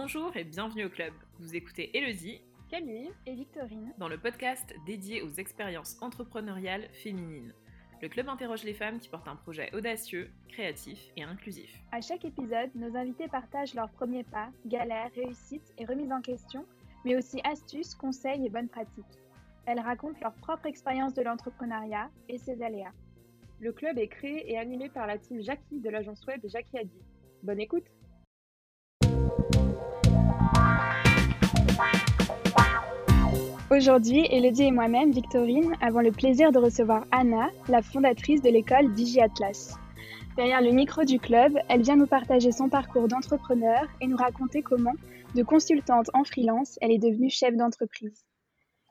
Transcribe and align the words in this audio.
Bonjour 0.00 0.36
et 0.36 0.44
bienvenue 0.44 0.84
au 0.84 0.90
club. 0.90 1.12
Vous 1.40 1.56
écoutez 1.56 1.90
Elodie, 1.98 2.40
Camille 2.70 3.10
et 3.26 3.34
Victorine 3.34 3.92
dans 3.98 4.06
le 4.06 4.16
podcast 4.16 4.72
dédié 4.86 5.22
aux 5.22 5.32
expériences 5.32 5.96
entrepreneuriales 6.00 6.88
féminines. 7.02 7.52
Le 8.00 8.08
club 8.08 8.28
interroge 8.28 8.62
les 8.62 8.74
femmes 8.74 9.00
qui 9.00 9.08
portent 9.08 9.26
un 9.26 9.34
projet 9.34 9.74
audacieux, 9.74 10.30
créatif 10.50 11.00
et 11.16 11.24
inclusif. 11.24 11.82
À 11.90 12.00
chaque 12.00 12.24
épisode, 12.24 12.70
nos 12.76 12.96
invités 12.96 13.26
partagent 13.26 13.74
leurs 13.74 13.90
premiers 13.90 14.22
pas, 14.22 14.50
galères, 14.66 15.10
réussites 15.16 15.74
et 15.78 15.84
remises 15.84 16.12
en 16.12 16.20
question, 16.20 16.64
mais 17.04 17.16
aussi 17.16 17.40
astuces, 17.42 17.96
conseils 17.96 18.46
et 18.46 18.50
bonnes 18.50 18.68
pratiques. 18.68 19.18
Elles 19.66 19.80
racontent 19.80 20.20
leur 20.22 20.34
propre 20.34 20.66
expérience 20.66 21.14
de 21.14 21.22
l'entrepreneuriat 21.22 22.08
et 22.28 22.38
ses 22.38 22.62
aléas. 22.62 22.92
Le 23.58 23.72
club 23.72 23.98
est 23.98 24.06
créé 24.06 24.48
et 24.48 24.58
animé 24.58 24.90
par 24.90 25.08
la 25.08 25.18
team 25.18 25.42
Jackie 25.42 25.80
de 25.80 25.90
l'agence 25.90 26.24
web 26.26 26.40
Jackie 26.46 26.78
Adi. 26.78 27.02
Bonne 27.42 27.58
écoute 27.58 27.86
Aujourd'hui, 33.70 34.26
Elodie 34.30 34.64
et 34.64 34.70
moi-même, 34.70 35.10
Victorine, 35.10 35.74
avons 35.82 36.00
le 36.00 36.10
plaisir 36.10 36.52
de 36.52 36.58
recevoir 36.58 37.04
Anna, 37.10 37.50
la 37.68 37.82
fondatrice 37.82 38.40
de 38.40 38.48
l'école 38.48 38.94
Digi 38.94 39.20
Atlas. 39.20 39.76
Derrière 40.38 40.62
le 40.62 40.70
micro 40.70 41.04
du 41.04 41.18
club, 41.18 41.58
elle 41.68 41.82
vient 41.82 41.96
nous 41.96 42.06
partager 42.06 42.50
son 42.50 42.70
parcours 42.70 43.08
d'entrepreneur 43.08 43.86
et 44.00 44.06
nous 44.06 44.16
raconter 44.16 44.62
comment, 44.62 44.94
de 45.34 45.42
consultante 45.42 46.08
en 46.14 46.24
freelance, 46.24 46.78
elle 46.80 46.92
est 46.92 46.98
devenue 46.98 47.28
chef 47.28 47.54
d'entreprise. 47.56 48.24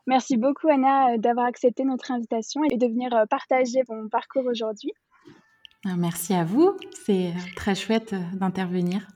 Merci 0.06 0.38
beaucoup 0.38 0.68
Anna 0.68 1.18
d'avoir 1.18 1.48
accepté 1.48 1.84
notre 1.84 2.12
invitation 2.12 2.62
et 2.70 2.78
de 2.78 2.86
venir 2.86 3.14
euh, 3.16 3.26
partager 3.26 3.84
ton 3.88 4.08
parcours 4.10 4.46
aujourd'hui. 4.46 4.94
Ah, 5.86 5.96
merci 5.98 6.36
à 6.36 6.44
vous, 6.44 6.78
c'est 7.04 7.30
euh, 7.30 7.40
très 7.56 7.74
chouette 7.74 8.14
euh, 8.14 8.22
d'intervenir. 8.34 9.08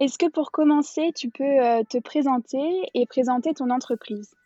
Est-ce 0.00 0.18
que 0.18 0.28
pour 0.28 0.50
commencer, 0.50 1.12
tu 1.14 1.28
peux 1.30 1.84
te 1.88 1.98
présenter 1.98 2.60
et 2.94 3.04
présenter 3.06 3.52
ton 3.52 3.70
entreprise? 3.70 4.37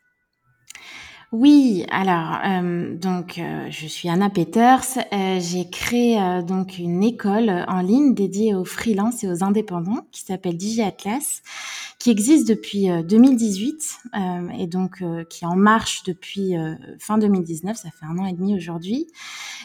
Oui, 1.32 1.86
alors 1.90 2.40
euh, 2.44 2.94
donc 2.94 3.38
euh, 3.38 3.66
je 3.70 3.86
suis 3.86 4.10
Anna 4.10 4.28
Peters. 4.28 4.84
Euh, 5.14 5.40
j'ai 5.40 5.66
créé 5.70 6.20
donc 6.42 6.78
une 6.78 7.02
école 7.02 7.64
en 7.68 7.80
ligne 7.80 8.12
dédiée 8.12 8.54
aux 8.54 8.66
freelances 8.66 9.24
et 9.24 9.28
aux 9.28 9.42
indépendants 9.42 10.06
qui 10.12 10.20
s'appelle 10.20 10.58
Digi 10.58 10.82
Atlas, 10.82 11.40
qui 11.98 12.10
existe 12.10 12.46
depuis 12.46 12.88
2018 13.04 13.98
et 14.58 14.66
donc 14.66 15.02
qui 15.30 15.44
est 15.44 15.46
en 15.46 15.56
marche 15.56 16.02
depuis 16.02 16.54
fin 16.98 17.16
2019. 17.16 17.78
Ça 17.78 17.88
fait 17.90 18.04
un 18.04 18.18
an 18.18 18.26
et 18.26 18.34
demi 18.34 18.54
aujourd'hui. 18.54 19.06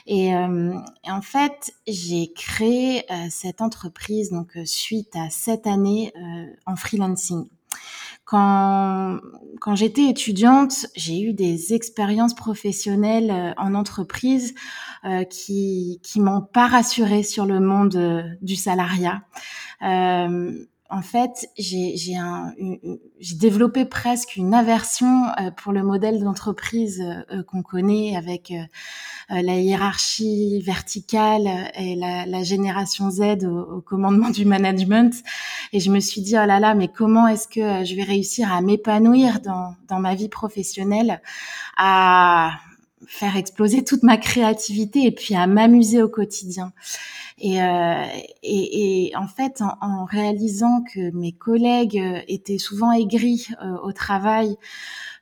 Et, 0.06 0.28
et, 0.28 1.12
en 1.12 1.22
fait, 1.22 1.74
j'ai 1.86 2.32
créé 2.32 3.04
cette 3.30 3.60
entreprise 3.60 4.32
donc 4.32 4.58
suite 4.64 5.14
à 5.18 5.30
sept 5.30 5.68
années 5.68 6.14
en 6.66 6.78
freelancing. 6.78 7.48
Quand, 8.30 9.22
j'étais 9.76 10.10
étudiante, 10.10 10.88
j'ai 10.98 11.22
eu 11.22 11.32
des 11.32 11.74
expériences 11.74 12.36
professionnelles 12.36 13.32
euh, 13.32 13.54
en 13.56 13.74
entreprise 13.74 14.54
euh, 15.06 15.24
qui 15.24 16.02
qui 16.04 16.20
m'ont 16.20 16.42
pas 16.42 16.68
rassurée 16.68 17.24
sur 17.24 17.46
le 17.46 17.62
monde 17.62 17.96
euh, 17.96 18.24
du 18.42 18.58
salariat. 18.58 19.22
En 20.90 21.02
fait, 21.02 21.50
j'ai 21.58 21.96
j'ai 21.98 23.36
développé 23.36 23.84
presque 23.84 24.38
une 24.38 24.54
aversion 24.54 25.26
euh, 25.40 25.52
pour 25.52 25.74
le 25.74 25.84
modèle 25.84 26.24
d'entreprise 26.24 27.02
euh, 27.02 27.44
qu'on 27.44 27.62
connaît 27.62 28.16
avec 28.16 28.52
euh, 28.52 29.42
la 29.42 29.60
hiérarchie 29.60 30.62
verticale 30.62 31.48
et 31.76 31.96
la, 31.96 32.44
génération 32.44 33.12
Z 33.12 33.46
au, 33.46 33.82
commandement 33.82 34.30
du 34.30 34.46
management. 34.46 35.14
Et 35.74 35.82
je 35.82 35.92
me 35.92 36.00
suis 36.00 36.22
dit, 36.22 36.36
oh 36.42 36.46
là 36.46 36.60
là, 36.60 36.74
mais 36.74 36.88
comment 36.88 37.28
est-ce 37.28 37.48
que 37.48 37.84
je 37.84 37.96
vais 37.96 38.04
réussir 38.04 38.54
à 38.54 38.62
m'épanouir 38.62 39.42
dans 39.42 40.00
ma 40.00 40.16
vie 40.16 40.30
professionnelle, 40.30 41.22
à 41.76 42.52
faire 43.08 43.36
exploser 43.36 43.84
toute 43.84 44.04
ma 44.04 44.18
créativité 44.18 45.06
et 45.06 45.12
puis 45.12 45.36
à 45.36 45.48
m'amuser 45.48 46.02
au 46.02 46.10
quotidien? 46.10 46.72
Et, 47.40 47.62
euh, 47.62 48.04
et, 48.42 49.10
et, 49.10 49.16
en 49.16 49.28
fait, 49.28 49.62
en, 49.62 49.78
en, 49.82 50.06
réalisant 50.06 50.82
que 50.94 51.12
mes 51.12 51.34
collègues 51.34 52.00
euh, 52.00 52.22
étaient 52.28 52.58
souvent 52.58 52.92
aigris 52.92 53.48
euh, 53.62 53.78
au 53.84 53.92
travail, 53.92 54.58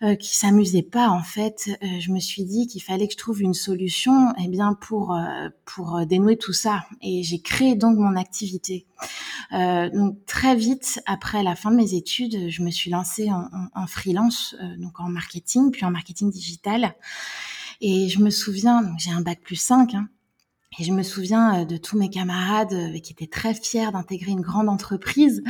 euh, 0.03 0.15
qui 0.15 0.35
s'amusaient 0.35 0.81
pas, 0.81 1.09
en 1.09 1.23
fait, 1.23 1.69
euh, 1.81 1.99
je 1.99 2.11
me 2.11 2.19
suis 2.19 2.43
dit 2.43 2.67
qu'il 2.67 2.83
fallait 2.83 3.07
que 3.07 3.13
je 3.13 3.17
trouve 3.17 3.41
une 3.41 3.53
solution, 3.53 4.33
eh 4.43 4.49
bien 4.49 4.73
pour 4.73 5.13
euh, 5.13 5.49
pour 5.63 6.05
dénouer 6.05 6.37
tout 6.37 6.53
ça. 6.53 6.85
Et 7.01 7.23
j'ai 7.23 7.39
créé 7.39 7.75
donc 7.75 7.97
mon 7.97 8.15
activité. 8.17 8.85
donc 9.51 10.17
très 10.25 10.55
vite 10.55 11.01
après 11.05 11.43
la 11.43 11.55
fin 11.55 11.71
de 11.71 11.77
mes 11.77 11.93
études, 11.93 12.49
je 12.49 12.61
me 12.61 12.71
suis 12.71 12.91
lancée 12.91 13.31
en, 13.31 13.49
en, 13.53 13.83
en 13.83 13.87
freelance, 13.87 14.55
donc 14.79 14.99
en 14.99 15.09
marketing, 15.09 15.71
puis 15.71 15.85
en 15.85 15.91
marketing 15.91 16.29
digital. 16.29 16.95
Et 17.81 18.09
je 18.09 18.19
me 18.19 18.29
souviens, 18.29 18.93
j'ai 18.97 19.11
un 19.11 19.21
bac 19.21 19.39
plus 19.41 19.55
5, 19.57 19.93
hein, 19.93 20.09
et 20.77 20.83
je 20.83 20.91
me 20.91 21.03
souviens 21.03 21.61
euh, 21.61 21.65
de 21.65 21.77
tous 21.77 21.97
mes 21.97 22.09
camarades 22.09 22.73
euh, 22.73 22.99
qui 22.99 23.13
étaient 23.13 23.27
très 23.27 23.53
fiers 23.53 23.91
d'intégrer 23.91 24.31
une 24.31 24.41
grande 24.41 24.69
entreprise 24.69 25.43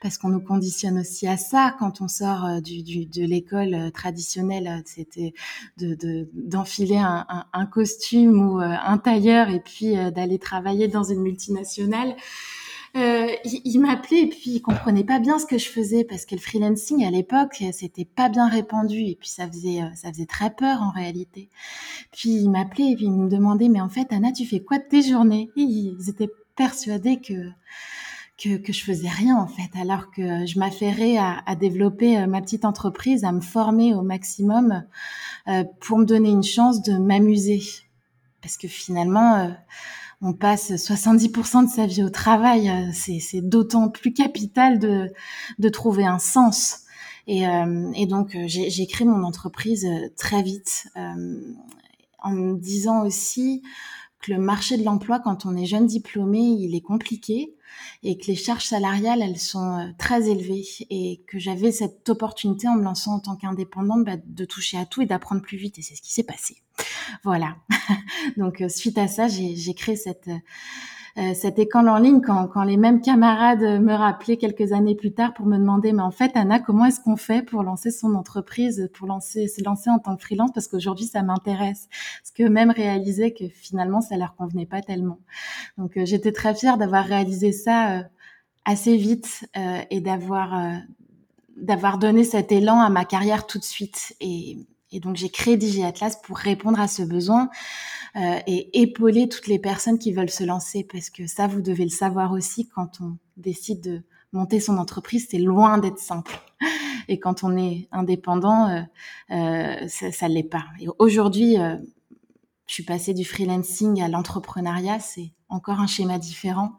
parce 0.00 0.16
qu'on 0.16 0.28
nous 0.28 0.40
conditionne 0.40 0.98
aussi 0.98 1.26
à 1.26 1.36
ça 1.36 1.74
quand 1.78 2.00
on 2.00 2.08
sort 2.08 2.44
euh, 2.44 2.60
du, 2.60 2.82
du, 2.82 3.06
de 3.06 3.24
l'école 3.24 3.90
traditionnelle. 3.92 4.82
C'était 4.86 5.34
d'enfiler 5.76 6.96
de, 6.96 7.00
un, 7.00 7.26
un, 7.28 7.44
un, 7.52 7.66
costume 7.66 8.40
ou 8.40 8.58
un 8.60 8.98
tailleur 8.98 9.48
et 9.50 9.60
puis 9.60 9.94
d'aller 10.12 10.38
travailler 10.38 10.88
dans 10.88 11.04
une 11.04 11.20
multinationale 11.20 12.16
euh, 12.96 13.28
il, 13.44 13.60
il 13.64 13.80
m'appelait 13.80 14.22
et 14.22 14.26
puis 14.26 14.50
il 14.50 14.60
comprenait 14.60 15.04
pas 15.04 15.18
bien 15.20 15.38
ce 15.38 15.46
que 15.46 15.58
je 15.58 15.68
faisais 15.68 16.04
parce 16.04 16.26
que 16.26 16.34
le 16.34 16.40
freelancing 16.40 17.04
à 17.04 17.10
l'époque 17.10 17.62
c'était 17.72 18.04
pas 18.04 18.28
bien 18.28 18.48
répandu 18.48 18.98
et 18.98 19.16
puis 19.18 19.28
ça 19.28 19.46
faisait 19.46 19.82
euh, 19.82 19.94
ça 19.94 20.12
faisait 20.12 20.26
très 20.26 20.50
peur 20.50 20.82
en 20.82 20.90
réalité. 20.90 21.48
Puis 22.12 22.30
il 22.30 22.50
m'appelait 22.50 22.92
et 22.92 22.96
puis 22.96 23.06
il 23.06 23.12
me 23.12 23.28
demandait 23.28 23.68
mais 23.68 23.80
en 23.80 23.88
fait 23.88 24.12
Anna 24.12 24.32
tu 24.32 24.44
fais 24.44 24.60
quoi 24.60 24.78
de 24.78 24.84
tes 24.84 25.02
journées? 25.02 25.50
Et 25.56 25.62
Ils 25.62 26.08
étaient 26.08 26.30
persuadés 26.56 27.20
que 27.20 27.50
que, 28.40 28.56
que, 28.56 28.72
je 28.72 28.82
faisais 28.82 29.08
rien 29.08 29.36
en 29.36 29.46
fait, 29.46 29.68
alors 29.78 30.10
que 30.10 30.46
je 30.46 30.58
m'affairais 30.58 31.18
à, 31.18 31.42
à, 31.44 31.54
développer 31.54 32.18
euh, 32.18 32.26
ma 32.26 32.40
petite 32.40 32.64
entreprise, 32.64 33.22
à 33.24 33.32
me 33.32 33.42
former 33.42 33.94
au 33.94 34.00
maximum 34.00 34.82
euh, 35.48 35.64
pour 35.80 35.98
me 35.98 36.04
donner 36.06 36.30
une 36.30 36.42
chance 36.42 36.82
de 36.82 36.96
m'amuser. 36.96 37.62
Parce 38.40 38.56
que 38.56 38.66
finalement, 38.66 39.36
euh, 39.36 39.48
on 40.22 40.32
passe 40.32 40.72
70% 40.72 41.64
de 41.64 41.70
sa 41.70 41.86
vie 41.86 42.02
au 42.02 42.10
travail, 42.10 42.68
euh, 42.68 42.90
c'est 42.92 43.40
d'autant 43.40 43.88
plus 43.88 44.12
capital 44.12 44.78
de, 44.78 45.68
trouver 45.70 46.04
un 46.04 46.18
sens. 46.18 46.80
Et, 47.26 47.46
euh, 47.46 48.06
donc, 48.06 48.34
euh, 48.34 48.44
j'ai 48.46 48.86
créé 48.86 49.06
mon 49.06 49.22
entreprise 49.22 49.86
euh, 49.86 50.08
très 50.16 50.42
vite 50.42 50.88
en 52.22 52.32
me 52.32 52.58
disant 52.58 53.06
aussi 53.06 53.62
que 54.20 54.32
le 54.32 54.38
marché 54.38 54.76
de 54.76 54.84
l'emploi, 54.84 55.18
quand 55.18 55.46
on 55.46 55.56
est 55.56 55.66
jeune 55.66 55.86
diplômé, 55.86 56.40
il 56.40 56.74
est 56.74 56.82
compliqué 56.82 57.54
et 58.02 58.18
que 58.18 58.26
les 58.26 58.34
charges 58.34 58.64
salariales, 58.64 59.22
elles 59.22 59.38
sont 59.38 59.94
très 59.98 60.28
élevées 60.28 60.64
et 60.90 61.22
que 61.26 61.38
j'avais 61.38 61.72
cette 61.72 62.08
opportunité 62.08 62.68
en 62.68 62.74
me 62.74 62.82
lançant 62.82 63.14
en 63.14 63.20
tant 63.20 63.36
qu'indépendante 63.36 64.04
bah, 64.04 64.16
de 64.24 64.44
toucher 64.44 64.78
à 64.78 64.86
tout 64.86 65.02
et 65.02 65.06
d'apprendre 65.06 65.42
plus 65.42 65.56
vite. 65.56 65.78
Et 65.78 65.82
c'est 65.82 65.94
ce 65.94 66.02
qui 66.02 66.12
s'est 66.12 66.24
passé. 66.24 66.56
Voilà. 67.24 67.56
Donc, 68.36 68.62
suite 68.68 68.98
à 68.98 69.08
ça, 69.08 69.28
j'ai 69.28 69.74
créé 69.74 69.96
cette 69.96 70.28
euh, 70.28 70.38
cette 71.34 71.58
école 71.58 71.88
en 71.88 71.98
ligne 71.98 72.20
quand, 72.20 72.46
quand 72.46 72.62
les 72.62 72.76
mêmes 72.76 73.00
camarades 73.00 73.60
me 73.60 73.92
rappelaient 73.92 74.36
quelques 74.36 74.72
années 74.72 74.94
plus 74.94 75.12
tard 75.12 75.34
pour 75.34 75.46
me 75.46 75.58
demander 75.58 75.92
mais 75.92 76.02
en 76.02 76.10
fait 76.10 76.32
Anna 76.34 76.60
comment 76.60 76.84
est-ce 76.84 77.00
qu'on 77.00 77.16
fait 77.16 77.42
pour 77.42 77.62
lancer 77.62 77.90
son 77.90 78.14
entreprise 78.14 78.88
pour 78.94 79.06
lancer 79.06 79.48
se 79.48 79.62
lancer 79.62 79.90
en 79.90 79.98
tant 79.98 80.16
que 80.16 80.22
freelance? 80.22 80.50
Parce 80.54 80.68
qu'aujourd'hui 80.68 81.06
ça 81.06 81.22
m'intéresse. 81.22 81.88
Parce 82.22 82.32
que 82.32 82.42
même 82.44 82.70
réalisaient 82.70 83.32
que 83.32 83.48
finalement 83.48 84.00
ça 84.00 84.16
leur 84.16 84.34
convenait 84.36 84.66
pas 84.66 84.82
tellement. 84.82 85.18
Donc 85.78 85.96
euh, 85.96 86.04
j'étais 86.04 86.32
très 86.32 86.54
fière 86.54 86.78
d'avoir 86.78 87.04
réalisé 87.04 87.52
ça 87.52 87.98
euh, 87.98 88.02
assez 88.64 88.96
vite 88.96 89.48
euh, 89.56 89.80
et 89.90 90.00
d'avoir 90.00 90.58
euh, 90.58 90.76
d'avoir 91.56 91.98
donné 91.98 92.24
cet 92.24 92.52
élan 92.52 92.80
à 92.80 92.88
ma 92.88 93.04
carrière 93.04 93.46
tout 93.46 93.58
de 93.58 93.64
suite. 93.64 94.14
Et 94.20 94.58
et 94.92 95.00
donc 95.00 95.16
j'ai 95.16 95.30
créé 95.30 95.58
DJ 95.58 95.80
Atlas 95.80 96.20
pour 96.22 96.36
répondre 96.36 96.80
à 96.80 96.88
ce 96.88 97.02
besoin 97.02 97.50
euh, 98.16 98.38
et 98.46 98.80
épauler 98.80 99.28
toutes 99.28 99.46
les 99.46 99.58
personnes 99.58 99.98
qui 99.98 100.12
veulent 100.12 100.30
se 100.30 100.44
lancer 100.44 100.86
parce 100.90 101.10
que 101.10 101.26
ça, 101.26 101.46
vous 101.46 101.62
devez 101.62 101.84
le 101.84 101.90
savoir 101.90 102.32
aussi 102.32 102.68
quand 102.68 103.00
on 103.00 103.16
décide 103.36 103.80
de 103.80 104.02
monter 104.32 104.60
son 104.60 104.78
entreprise, 104.78 105.28
c'est 105.30 105.38
loin 105.38 105.78
d'être 105.78 105.98
simple. 105.98 106.38
Et 107.08 107.18
quand 107.18 107.42
on 107.42 107.56
est 107.56 107.88
indépendant, 107.90 108.68
euh, 108.68 108.82
euh, 109.32 109.88
ça, 109.88 110.12
ça 110.12 110.28
l'est 110.28 110.44
pas. 110.44 110.64
Et 110.80 110.86
aujourd'hui, 110.98 111.58
euh, 111.58 111.76
je 112.70 112.74
suis 112.74 112.84
passée 112.84 113.14
du 113.14 113.24
freelancing 113.24 114.00
à 114.00 114.06
l'entrepreneuriat, 114.06 115.00
c'est 115.00 115.32
encore 115.48 115.80
un 115.80 115.88
schéma 115.88 116.18
différent. 116.20 116.74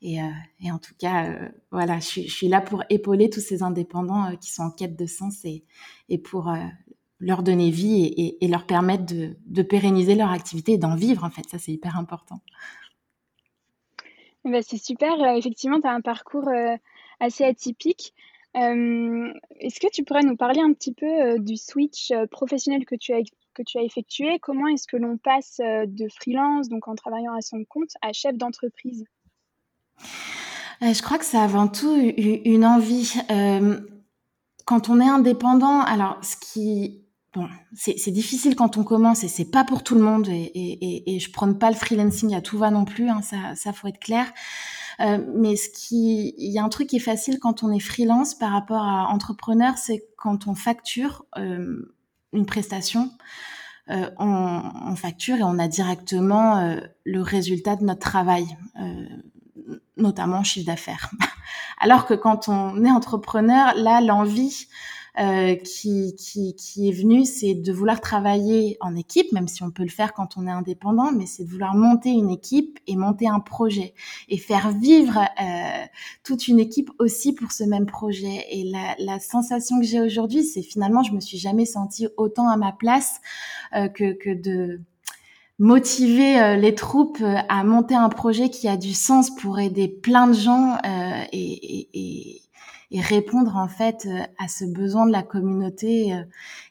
Et, 0.00 0.22
euh, 0.22 0.28
et 0.60 0.70
en 0.70 0.78
tout 0.78 0.94
cas, 0.96 1.26
euh, 1.26 1.48
voilà, 1.72 1.98
je 1.98 2.06
suis, 2.06 2.28
je 2.28 2.32
suis, 2.32 2.46
là 2.46 2.60
pour 2.60 2.84
épauler 2.90 3.28
tous 3.28 3.40
ces 3.40 3.64
indépendants 3.64 4.30
euh, 4.30 4.36
qui 4.36 4.52
sont 4.52 4.62
en 4.62 4.70
quête 4.70 4.96
de 4.96 5.06
sens 5.06 5.44
et, 5.44 5.64
et 6.08 6.18
pour 6.18 6.54
leur 7.22 7.42
donner 7.42 7.70
vie 7.70 8.04
et, 8.04 8.20
et, 8.20 8.44
et 8.44 8.48
leur 8.48 8.66
permettre 8.66 9.06
de, 9.06 9.36
de, 9.46 9.62
pérenniser 9.62 10.16
leur 10.16 10.30
activité 10.30 10.72
et 10.72 10.78
d'en 10.78 10.96
vivre, 10.96 11.24
en 11.24 11.30
fait. 11.30 11.48
Ça, 11.48 11.58
c'est 11.58 11.72
hyper 11.72 11.96
important. 11.96 12.40
Bah, 14.44 14.60
c'est 14.60 14.82
super. 14.82 15.12
effectivement, 15.36 15.80
tu 15.80 15.86
as 15.86 15.92
un 15.92 16.00
parcours 16.00 16.48
assez 17.20 17.44
atypique. 17.44 18.12
Est-ce 18.54 19.80
que 19.80 19.90
tu 19.92 20.02
pourrais 20.02 20.24
nous 20.24 20.36
parler 20.36 20.60
un 20.60 20.72
petit 20.72 20.92
peu 20.92 21.38
du 21.38 21.56
switch 21.56 22.12
professionnel 22.32 22.84
que 22.84 22.96
tu 22.96 23.12
as, 23.12 23.20
que 23.54 23.62
tu 23.62 23.78
as 23.78 23.82
effectué? 23.82 24.40
Comment 24.40 24.66
est-ce 24.66 24.88
que 24.88 24.96
l'on 24.96 25.16
passe 25.16 25.60
de 25.60 26.08
freelance, 26.08 26.68
donc 26.68 26.88
en 26.88 26.96
travaillant 26.96 27.34
à 27.34 27.40
son 27.40 27.64
compte, 27.64 27.92
à 28.02 28.12
chef 28.12 28.36
d'entreprise? 28.36 29.04
Je 30.80 31.00
crois 31.02 31.18
que 31.18 31.24
c'est 31.24 31.38
avant 31.38 31.68
tout 31.68 31.94
une 31.94 32.66
envie. 32.66 33.14
quand 34.64 34.88
on 34.88 35.00
est 35.00 35.08
indépendant, 35.08 35.82
alors 35.82 36.18
ce 36.24 36.36
qui 36.36 37.01
bon, 37.34 37.48
c'est 37.74 38.10
difficile 38.10 38.56
quand 38.56 38.76
on 38.76 38.84
commence 38.84 39.24
et 39.24 39.28
c'est 39.28 39.50
pas 39.50 39.64
pour 39.64 39.82
tout 39.82 39.94
le 39.94 40.02
monde 40.02 40.28
et, 40.28 40.50
et, 40.54 41.14
et, 41.14 41.18
je 41.18 41.30
prône 41.30 41.58
pas 41.58 41.70
le 41.70 41.76
freelancing 41.76 42.34
à 42.34 42.40
tout 42.40 42.58
va 42.58 42.70
non 42.70 42.84
plus, 42.84 43.08
hein, 43.08 43.22
ça, 43.22 43.54
ça 43.54 43.72
faut 43.72 43.88
être 43.88 44.00
clair. 44.00 44.32
Euh, 45.00 45.18
mais 45.34 45.56
ce 45.56 45.68
qui, 45.70 46.34
il 46.36 46.52
y 46.52 46.58
a 46.58 46.64
un 46.64 46.68
truc 46.68 46.88
qui 46.88 46.96
est 46.96 47.00
facile 47.00 47.38
quand 47.38 47.62
on 47.62 47.72
est 47.72 47.80
freelance 47.80 48.34
par 48.34 48.50
rapport 48.52 48.82
à 48.82 49.08
entrepreneur, 49.08 49.78
c'est 49.78 50.04
quand 50.16 50.46
on 50.46 50.54
facture 50.54 51.24
euh, 51.38 51.94
une 52.32 52.46
prestation, 52.46 53.10
euh, 53.90 54.08
on, 54.18 54.62
on, 54.86 54.96
facture 54.96 55.36
et 55.36 55.42
on 55.42 55.58
a 55.58 55.66
directement 55.66 56.58
euh, 56.58 56.76
le 57.04 57.20
résultat 57.20 57.74
de 57.74 57.84
notre 57.84 58.00
travail, 58.00 58.46
euh, 58.80 59.06
notamment 59.96 60.44
chiffre 60.44 60.66
d'affaires. 60.66 61.10
Alors 61.80 62.06
que 62.06 62.14
quand 62.14 62.48
on 62.48 62.84
est 62.84 62.90
entrepreneur, 62.90 63.74
là, 63.76 64.00
l'envie 64.00 64.68
euh, 65.20 65.56
qui, 65.56 66.14
qui, 66.16 66.54
qui 66.54 66.88
est 66.88 66.92
venu, 66.92 67.24
c'est 67.24 67.54
de 67.54 67.72
vouloir 67.72 68.00
travailler 68.00 68.78
en 68.80 68.96
équipe, 68.96 69.30
même 69.32 69.48
si 69.48 69.62
on 69.62 69.70
peut 69.70 69.82
le 69.82 69.90
faire 69.90 70.14
quand 70.14 70.36
on 70.36 70.46
est 70.46 70.50
indépendant, 70.50 71.12
mais 71.12 71.26
c'est 71.26 71.44
de 71.44 71.50
vouloir 71.50 71.74
monter 71.74 72.10
une 72.10 72.30
équipe 72.30 72.78
et 72.86 72.96
monter 72.96 73.28
un 73.28 73.40
projet 73.40 73.94
et 74.28 74.38
faire 74.38 74.70
vivre 74.70 75.18
euh, 75.18 75.84
toute 76.24 76.48
une 76.48 76.58
équipe 76.58 76.90
aussi 76.98 77.34
pour 77.34 77.52
ce 77.52 77.64
même 77.64 77.86
projet. 77.86 78.46
Et 78.50 78.64
la, 78.64 78.94
la 78.98 79.20
sensation 79.20 79.78
que 79.80 79.84
j'ai 79.84 80.00
aujourd'hui, 80.00 80.44
c'est 80.44 80.62
finalement, 80.62 81.02
je 81.02 81.12
me 81.12 81.20
suis 81.20 81.38
jamais 81.38 81.66
sentie 81.66 82.08
autant 82.16 82.48
à 82.48 82.56
ma 82.56 82.72
place 82.72 83.20
euh, 83.74 83.88
que, 83.88 84.12
que 84.12 84.30
de 84.34 84.80
motiver 85.62 86.40
euh, 86.40 86.56
les 86.56 86.74
troupes 86.74 87.20
euh, 87.20 87.36
à 87.48 87.62
monter 87.62 87.94
un 87.94 88.08
projet 88.08 88.50
qui 88.50 88.66
a 88.66 88.76
du 88.76 88.92
sens 88.94 89.32
pour 89.34 89.60
aider 89.60 89.86
plein 89.86 90.26
de 90.26 90.32
gens 90.32 90.76
euh, 90.84 91.24
et, 91.32 91.88
et, 91.94 92.41
et, 92.92 93.00
répondre 93.00 93.56
en 93.56 93.68
fait 93.68 94.06
euh, 94.06 94.20
à 94.38 94.48
ce 94.48 94.64
besoin 94.64 95.06
de 95.06 95.12
la 95.12 95.22
communauté 95.22 96.14
euh, 96.14 96.22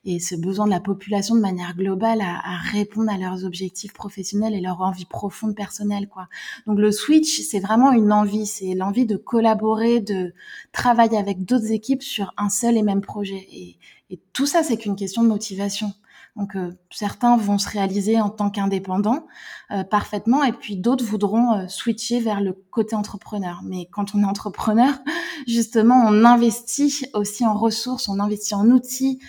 et 0.06 0.20
ce 0.20 0.36
besoin 0.36 0.66
de 0.66 0.72
la 0.72 0.80
population 0.80 1.36
de 1.36 1.42
manière 1.42 1.76
globale 1.76 2.22
à, 2.22 2.58
répondre 2.72 3.12
à 3.12 3.18
leurs 3.18 3.44
objectifs 3.44 3.94
professionnels 3.94 4.54
et 4.54 4.62
leur 4.62 4.82
envie 4.82 5.06
profonde 5.06 5.56
personnelle 5.56 6.08
quoi. 6.08 6.28
Donc 6.68 6.80
le 6.80 6.92
switch 6.92 7.42
c'est 7.42 7.60
vraiment 7.60 7.92
une 7.92 8.12
envie, 8.12 8.46
c'est 8.46 8.74
l'envie 8.76 9.06
de 9.06 9.18
collaborer, 9.18 10.00
de 10.00 10.34
travailler 10.72 11.18
avec 11.18 11.44
d'autres 11.44 11.72
équipes 11.72 12.04
sur 12.04 12.34
un 12.38 12.50
seul 12.50 12.78
et 12.78 12.84
même 12.84 13.02
projet 13.02 13.48
et, 13.52 13.78
et 14.10 14.20
tout 14.34 14.46
ça 14.46 14.64
c'est 14.64 14.78
qu'une 14.78 14.96
question 14.96 15.24
de 15.24 15.28
motivation. 15.28 15.92
Donc 16.38 16.56
euh, 16.56 16.72
certains 16.92 17.36
vont 17.36 17.58
se 17.58 17.70
réaliser 17.70 18.22
en 18.22 18.30
tant 18.30 18.50
qu'indépendants 18.50 19.28
euh, 19.72 19.84
parfaitement 19.84 20.44
et 20.44 20.54
puis 20.54 20.78
d'autres 20.78 21.04
voudront 21.04 21.54
euh, 21.54 21.68
switcher 21.68 22.22
vers 22.22 22.40
le 22.40 22.54
côté 22.54 22.96
entrepreneur. 22.96 23.62
Mais 23.66 23.88
quand 23.92 24.16
on 24.16 24.22
est 24.22 24.26
entrepreneur, 24.26 24.94
justement, 25.48 26.02
on 26.08 26.24
investit 26.24 27.06
aussi 27.14 27.46
en 27.46 27.54
ressources, 27.54 28.08
on 28.08 28.20
investit 28.20 28.56
en 28.56 28.70
outils 28.70 29.20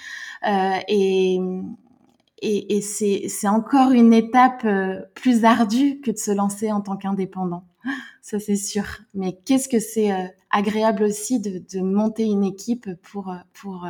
euh, 0.46 0.78
et 0.88 1.40
et, 2.44 2.76
et 2.76 2.80
c'est 2.80 3.46
encore 3.46 3.92
une 3.92 4.12
étape 4.12 4.64
euh, 4.64 5.00
plus 5.14 5.44
ardue 5.44 6.00
que 6.00 6.10
de 6.10 6.16
se 6.16 6.32
lancer 6.32 6.72
en 6.72 6.80
tant 6.80 6.96
qu'indépendant. 6.96 7.64
Ça, 8.20 8.40
c'est 8.40 8.56
sûr. 8.56 8.84
Mais 9.14 9.38
qu'est-ce 9.44 9.68
que 9.68 9.78
c'est 9.78 10.12
euh, 10.12 10.26
agréable 10.50 11.04
aussi 11.04 11.38
de, 11.38 11.62
de, 11.72 11.80
monter 11.80 12.24
une 12.24 12.42
équipe 12.42 12.90
pour, 13.02 13.32
pour 13.52 13.86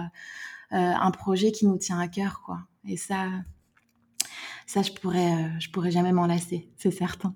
un 0.71 1.11
projet 1.11 1.51
qui 1.51 1.67
nous 1.67 1.77
tient 1.77 1.99
à 1.99 2.09
cœur, 2.09 2.43
quoi. 2.45 2.59
Et 2.87 2.97
ça, 2.97 3.29
ça, 4.67 4.83
je 4.83 4.93
pourrais, 4.93 5.33
euh, 5.33 5.61
je 5.61 5.71
pourrais 5.71 5.91
jamais 5.91 6.13
m'en 6.13 6.27
lasser, 6.27 6.71
c'est 6.77 6.91
certain. 6.91 7.35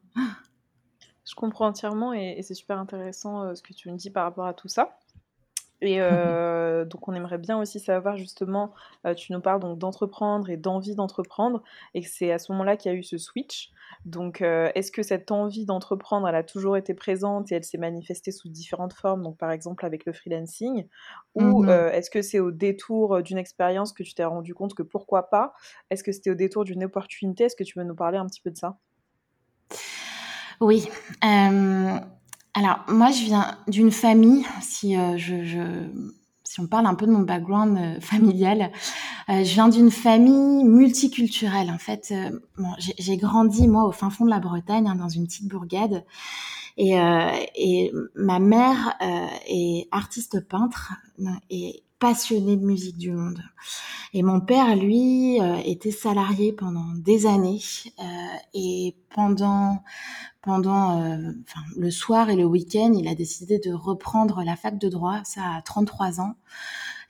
Je 1.24 1.34
comprends 1.34 1.66
entièrement 1.66 2.14
et, 2.14 2.36
et 2.38 2.42
c'est 2.42 2.54
super 2.54 2.78
intéressant 2.78 3.42
euh, 3.42 3.54
ce 3.54 3.62
que 3.62 3.72
tu 3.72 3.90
me 3.90 3.96
dis 3.96 4.10
par 4.10 4.24
rapport 4.24 4.46
à 4.46 4.54
tout 4.54 4.68
ça. 4.68 4.98
Et 5.80 6.00
euh, 6.00 6.04
donc 6.84 7.08
on 7.08 7.14
aimerait 7.14 7.38
bien 7.38 7.58
aussi 7.58 7.80
savoir 7.80 8.16
justement, 8.16 8.72
euh, 9.06 9.14
tu 9.14 9.32
nous 9.32 9.40
parles 9.40 9.60
donc 9.60 9.78
d'entreprendre 9.78 10.50
et 10.50 10.56
d'envie 10.56 10.94
d'entreprendre, 10.94 11.62
et 11.94 12.02
que 12.02 12.08
c'est 12.08 12.30
à 12.32 12.38
ce 12.38 12.52
moment-là 12.52 12.76
qu'il 12.76 12.92
y 12.92 12.94
a 12.94 12.98
eu 12.98 13.02
ce 13.02 13.18
switch. 13.18 13.70
Donc 14.04 14.42
euh, 14.42 14.70
est-ce 14.74 14.90
que 14.92 15.02
cette 15.02 15.30
envie 15.30 15.64
d'entreprendre, 15.64 16.28
elle 16.28 16.34
a 16.34 16.42
toujours 16.42 16.76
été 16.76 16.92
présente 16.94 17.50
et 17.52 17.54
elle 17.54 17.64
s'est 17.64 17.78
manifestée 17.78 18.32
sous 18.32 18.48
différentes 18.48 18.92
formes, 18.92 19.22
donc 19.22 19.38
par 19.38 19.50
exemple 19.50 19.86
avec 19.86 20.04
le 20.04 20.12
freelancing, 20.12 20.86
ou 21.34 21.62
Mhm. 21.62 21.70
euh, 21.70 21.90
est-ce 21.90 22.10
que 22.10 22.22
c'est 22.22 22.40
au 22.40 22.50
détour 22.50 23.22
d'une 23.22 23.38
expérience 23.38 23.92
que 23.92 24.02
tu 24.02 24.14
t'es 24.14 24.24
rendu 24.24 24.54
compte 24.54 24.74
que 24.74 24.82
pourquoi 24.82 25.30
pas? 25.30 25.54
Est-ce 25.90 26.04
que 26.04 26.12
c'était 26.12 26.30
au 26.30 26.34
détour 26.34 26.64
d'une 26.64 26.84
opportunité? 26.84 27.44
Est-ce 27.44 27.56
que 27.56 27.64
tu 27.64 27.78
veux 27.78 27.84
nous 27.84 27.94
parler 27.94 28.18
un 28.18 28.26
petit 28.26 28.40
peu 28.40 28.50
de 28.50 28.56
ça? 28.56 28.78
Oui. 30.60 30.88
Euh, 31.24 31.98
alors, 32.54 32.78
moi, 32.88 33.10
je 33.10 33.24
viens 33.24 33.58
d'une 33.68 33.90
famille, 33.90 34.46
si, 34.62 34.96
euh, 34.96 35.16
je, 35.18 35.44
je, 35.44 35.60
si 36.46 36.60
on 36.60 36.66
parle 36.66 36.86
un 36.86 36.94
peu 36.94 37.06
de 37.06 37.12
mon 37.12 37.20
background 37.20 37.76
euh, 37.78 38.00
familial, 38.00 38.70
euh, 39.28 39.44
je 39.44 39.54
viens 39.54 39.68
d'une 39.68 39.90
famille 39.90 40.64
multiculturelle. 40.64 41.70
En 41.70 41.78
fait, 41.78 42.08
euh, 42.12 42.38
bon, 42.56 42.72
j'ai 42.78 43.16
grandi, 43.16 43.68
moi, 43.68 43.84
au 43.84 43.92
fin 43.92 44.10
fond 44.10 44.24
de 44.24 44.30
la 44.30 44.40
Bretagne, 44.40 44.88
hein, 44.88 44.94
dans 44.94 45.08
une 45.08 45.26
petite 45.26 45.48
bourgade. 45.48 46.04
Et, 46.78 46.98
euh, 47.00 47.30
et 47.54 47.90
ma 48.14 48.38
mère 48.38 48.96
euh, 49.00 49.26
est 49.48 49.88
artiste 49.92 50.46
peintre 50.46 50.92
et 51.48 51.82
passionnée 51.98 52.56
de 52.56 52.64
musique 52.64 52.98
du 52.98 53.12
monde. 53.12 53.42
Et 54.12 54.22
mon 54.22 54.40
père, 54.40 54.76
lui, 54.76 55.40
euh, 55.40 55.56
était 55.64 55.90
salarié 55.90 56.52
pendant 56.52 56.86
des 56.94 57.26
années. 57.26 57.60
Euh, 57.98 58.02
et 58.54 58.94
pendant 59.14 59.82
pendant 60.46 61.02
euh, 61.02 61.32
enfin, 61.42 61.60
le 61.76 61.90
soir 61.90 62.30
et 62.30 62.36
le 62.36 62.44
week-end, 62.44 62.92
il 62.96 63.08
a 63.08 63.16
décidé 63.16 63.58
de 63.58 63.72
reprendre 63.72 64.44
la 64.44 64.54
fac 64.54 64.78
de 64.78 64.88
droit, 64.88 65.20
ça 65.24 65.42
à 65.56 65.60
33 65.62 66.20
ans. 66.20 66.36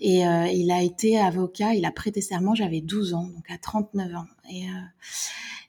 Et 0.01 0.27
euh, 0.27 0.47
il 0.47 0.71
a 0.71 0.83
été 0.83 1.19
avocat, 1.19 1.75
il 1.75 1.85
a 1.85 1.91
prêté 1.91 2.23
serment, 2.23 2.55
j'avais 2.55 2.81
12 2.81 3.13
ans, 3.13 3.25
donc 3.25 3.51
à 3.51 3.59
39 3.59 4.15
ans. 4.15 4.27
Et, 4.51 4.65
euh, 4.65 4.73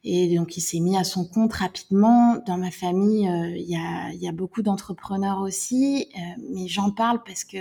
et 0.06 0.36
donc 0.38 0.56
il 0.56 0.62
s'est 0.62 0.80
mis 0.80 0.98
à 0.98 1.04
son 1.04 1.26
compte 1.26 1.52
rapidement. 1.54 2.38
Dans 2.46 2.58
ma 2.58 2.72
famille, 2.72 3.28
euh, 3.28 3.50
il 3.58 3.70
y, 3.70 3.76
a, 3.76 4.14
y 4.14 4.30
a 4.30 4.32
beaucoup 4.32 4.62
d'entrepreneurs 4.62 5.42
aussi, 5.42 6.10
mais 6.50 6.70
j'en 6.70 6.92
parle 6.92 7.22
parce 7.26 7.44
que 7.44 7.58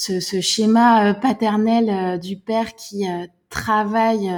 ce, 0.00 0.18
ce 0.18 0.40
schéma 0.40 1.10
euh, 1.10 1.14
paternel 1.14 1.90
euh, 1.90 2.16
du 2.16 2.38
père 2.38 2.74
qui 2.74 3.06
euh, 3.08 3.26
travaille 3.50 4.32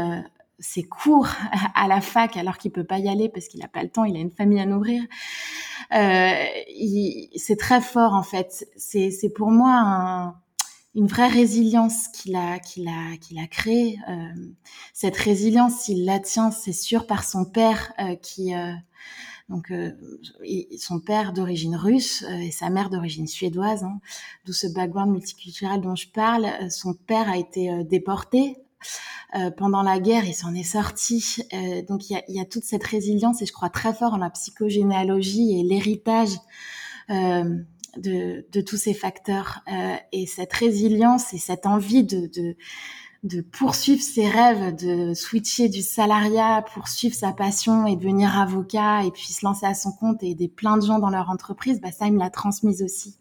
ses 0.59 0.83
cours 0.83 1.28
à 1.75 1.87
la 1.87 2.00
fac 2.00 2.37
alors 2.37 2.59
qu'il 2.59 2.73
peut 2.73 2.85
pas 2.85 2.99
y 2.99 3.09
aller 3.09 3.28
parce 3.28 3.47
qu'il 3.47 3.61
n'a 3.61 3.69
pas 3.69 3.83
le 3.83 3.88
temps, 3.88 4.04
il 4.04 4.16
a 4.16 4.21
une 4.21 4.31
famille 4.31 4.61
à 4.61 4.66
nourrir. 4.66 5.02
Euh, 5.95 6.45
c'est 7.37 7.59
très 7.59 7.81
fort 7.81 8.14
en 8.14 8.23
fait. 8.23 8.66
C'est 8.76 9.33
pour 9.35 9.50
moi 9.50 9.73
un, 9.73 10.35
une 10.95 11.07
vraie 11.07 11.28
résilience 11.28 12.09
qu'il 12.09 12.35
a 12.35 12.59
qu'il 12.59 12.88
a 12.88 13.16
qu'il 13.19 13.38
a 13.38 13.47
créée. 13.47 13.99
Euh, 14.09 14.33
cette 14.92 15.16
résilience, 15.16 15.88
il 15.88 16.04
la 16.04 16.19
tient, 16.19 16.50
c'est 16.50 16.73
sûr, 16.73 17.07
par 17.07 17.23
son 17.25 17.45
père 17.45 17.92
euh, 18.00 18.16
qui 18.16 18.52
donc 19.49 19.70
euh, 19.70 19.92
son 20.78 21.00
père 21.00 21.32
d'origine 21.32 21.76
russe 21.76 22.25
euh, 22.28 22.38
et 22.38 22.50
sa 22.50 22.70
mère 22.70 22.90
d'origine 22.90 23.26
suédoise, 23.26 23.84
hein, 23.84 24.00
d'où 24.46 24.52
ce 24.52 24.66
background 24.66 25.12
multiculturel 25.12 25.80
dont 25.80 25.96
je 25.96 26.08
parle. 26.08 26.46
Euh, 26.46 26.70
son 26.70 26.94
père 26.94 27.28
a 27.28 27.37
été 27.37 27.84
déporté 27.84 28.56
euh, 29.34 29.50
pendant 29.50 29.82
la 29.82 29.99
guerre, 29.99 30.25
il 30.26 30.34
s'en 30.34 30.54
est 30.54 30.62
sorti. 30.62 31.38
Euh, 31.54 31.82
donc 31.82 32.11
il 32.11 32.14
y 32.14 32.16
a, 32.16 32.22
y 32.28 32.40
a, 32.40 32.44
toute 32.44 32.64
cette 32.64 32.84
résilience 32.84 33.40
et 33.40 33.46
je 33.46 33.52
crois 33.52 33.70
très 33.70 33.94
fort 33.94 34.14
en 34.14 34.18
la 34.18 34.30
psychogénéalogie 34.30 35.58
et 35.58 35.62
l'héritage 35.62 36.37
euh, 37.11 37.58
de, 37.96 38.46
de, 38.52 38.61
tous 38.61 38.76
ces 38.76 38.94
facteurs. 38.94 39.61
Et 40.12 40.26
cette 40.26 40.52
résilience 40.52 41.32
et 41.32 41.38
cette 41.38 41.66
envie 41.66 42.04
de, 42.04 42.26
de, 42.26 42.56
de, 43.23 43.41
poursuivre 43.41 44.02
ses 44.02 44.29
rêves, 44.29 44.75
de 44.75 45.14
switcher 45.14 45.69
du 45.69 45.81
salariat, 45.83 46.64
poursuivre 46.75 47.14
sa 47.14 47.33
passion 47.33 47.87
et 47.87 47.97
devenir 47.97 48.38
avocat 48.38 49.05
et 49.05 49.11
puis 49.11 49.33
se 49.33 49.45
lancer 49.45 49.67
à 49.67 49.75
son 49.75 49.93
compte 49.93 50.23
et 50.23 50.31
aider 50.31 50.49
plein 50.49 50.76
de 50.76 50.85
gens 50.85 50.99
dans 50.99 51.11
leur 51.11 51.31
entreprise, 51.31 51.81
bah 51.81 51.93
ça, 51.93 52.07
il 52.07 52.14
me 52.14 52.19
l'a 52.19 52.31
transmise 52.31 52.83
aussi. 52.83 53.17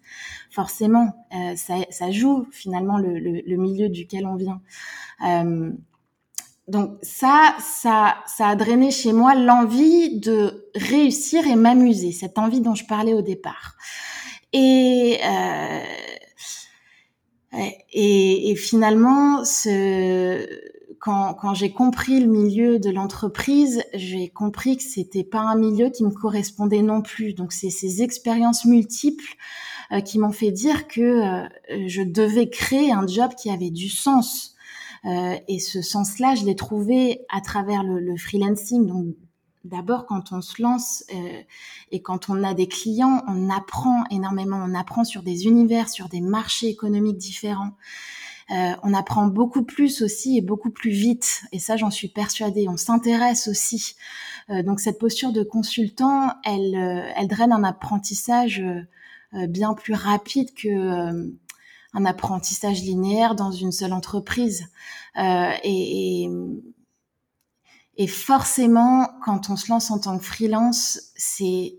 Forcément, 0.50 1.28
euh, 1.36 1.56
ça, 1.56 1.76
ça, 1.92 2.12
joue 2.12 2.48
finalement 2.52 2.98
le, 2.98 3.20
le, 3.20 3.42
le, 3.46 3.58
milieu 3.58 3.90
duquel 3.90 4.26
on 4.26 4.36
vient. 4.36 4.62
Euh, 5.26 5.72
donc 6.68 6.98
ça, 7.04 7.56
ça, 7.60 8.16
ça 8.26 8.48
a 8.48 8.56
drainé 8.56 8.92
chez 8.92 9.14
moi 9.14 9.36
l'envie 9.36 10.20
de 10.20 10.70
réussir 10.76 11.46
et 11.46 11.56
m'amuser, 11.56 12.12
cette 12.12 12.38
envie 12.38 12.62
dont 12.62 12.76
je 12.76 12.86
parlais 12.86 13.14
au 13.14 13.22
départ. 13.22 13.76
Et, 14.54 15.20
euh, 15.24 15.84
et, 17.54 18.52
et, 18.52 18.56
finalement, 18.56 19.44
ce, 19.44 20.48
quand, 21.00 21.34
quand 21.34 21.54
j'ai 21.54 21.72
compris 21.72 22.20
le 22.20 22.28
milieu 22.28 22.80
de 22.80 22.90
l'entreprise, 22.90 23.84
j'ai 23.94 24.30
compris 24.30 24.78
que 24.78 24.84
c'était 24.84 25.24
pas 25.24 25.42
un 25.42 25.56
milieu 25.56 25.90
qui 25.90 26.04
me 26.04 26.12
correspondait 26.12 26.82
non 26.82 27.02
plus. 27.02 27.34
Donc 27.34 27.52
c'est 27.52 27.70
ces 27.70 28.04
expériences 28.04 28.66
multiples 28.66 29.36
qui 30.06 30.20
m'ont 30.20 30.32
fait 30.32 30.52
dire 30.52 30.88
que 30.88 31.44
je 31.88 32.02
devais 32.02 32.50
créer 32.50 32.94
un 32.94 33.06
job 33.06 33.32
qui 33.36 33.50
avait 33.50 33.72
du 33.72 33.90
sens. 33.90 34.56
et 35.04 35.60
ce 35.60 35.82
sens-là, 35.82 36.36
je 36.36 36.46
l'ai 36.46 36.56
trouvé 36.56 37.26
à 37.30 37.42
travers 37.42 37.84
le, 37.84 38.00
le 38.00 38.16
freelancing, 38.16 39.14
D'abord, 39.64 40.08
quand 40.08 40.32
on 40.32 40.42
se 40.42 40.60
lance 40.60 41.04
euh, 41.14 41.42
et 41.92 42.02
quand 42.02 42.30
on 42.30 42.44
a 42.44 42.56
des 42.56 42.68
clients, 42.68 43.24
on 43.28 43.50
apprend 43.50 44.04
énormément. 44.10 44.60
On 44.66 44.74
apprend 44.74 45.04
sur 45.04 45.22
des 45.22 45.46
univers, 45.46 45.88
sur 45.88 46.10
des 46.10 46.22
marchés 46.22 46.68
économiques 46.68 47.20
différents. 47.20 47.74
Euh, 48.50 48.72
on 48.82 48.94
apprend 48.94 49.28
beaucoup 49.28 49.64
plus 49.64 50.02
aussi 50.02 50.36
et 50.36 50.42
beaucoup 50.42 50.72
plus 50.72 50.90
vite. 50.90 51.44
Et 51.52 51.60
ça, 51.60 51.78
j'en 51.78 51.92
suis 51.92 52.08
persuadée. 52.08 52.68
On 52.68 52.78
s'intéresse 52.78 53.48
aussi. 53.48 53.96
Euh, 54.50 54.64
donc, 54.64 54.80
cette 54.80 54.98
posture 54.98 55.32
de 55.32 55.44
consultant, 55.44 56.34
elle, 56.44 56.76
elle 57.16 57.28
draine 57.28 57.52
un 57.52 57.64
apprentissage 57.64 58.64
bien 59.48 59.74
plus 59.76 59.94
rapide 59.94 60.54
que 60.56 61.32
un 61.94 62.06
apprentissage 62.06 62.82
linéaire 62.82 63.36
dans 63.36 63.52
une 63.52 63.72
seule 63.72 63.94
entreprise. 63.94 64.66
et, 65.16 66.24
et 66.24 66.30
et 67.98 68.08
forcément, 68.08 69.10
quand 69.24 69.50
on 69.50 69.56
se 69.56 69.70
lance 69.72 69.92
en 69.92 70.00
tant 70.00 70.18
que 70.18 70.24
freelance, 70.24 71.12
c'est 71.16 71.76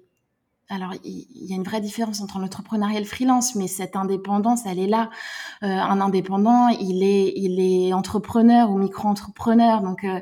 alors, 0.73 0.95
il 1.04 1.26
y 1.45 1.52
a 1.52 1.57
une 1.57 1.64
vraie 1.64 1.83
différence 1.83 2.23
entre 2.23 2.38
l'entrepreneuriat 2.38 2.97
et 2.97 3.02
le 3.02 3.07
freelance, 3.07 3.54
mais 3.57 3.69
cette 3.69 3.95
indépendance, 3.95 4.61
elle 4.64 4.78
est 4.78 4.87
là. 4.87 5.11
Euh, 5.62 5.66
un 5.66 6.00
indépendant, 6.00 6.69
il 6.69 7.02
est, 7.02 7.35
il 7.37 7.61
est 7.61 7.92
entrepreneur 7.92 8.71
ou 8.71 8.78
micro-entrepreneur, 8.78 9.83
donc 9.83 10.02
euh, 10.04 10.21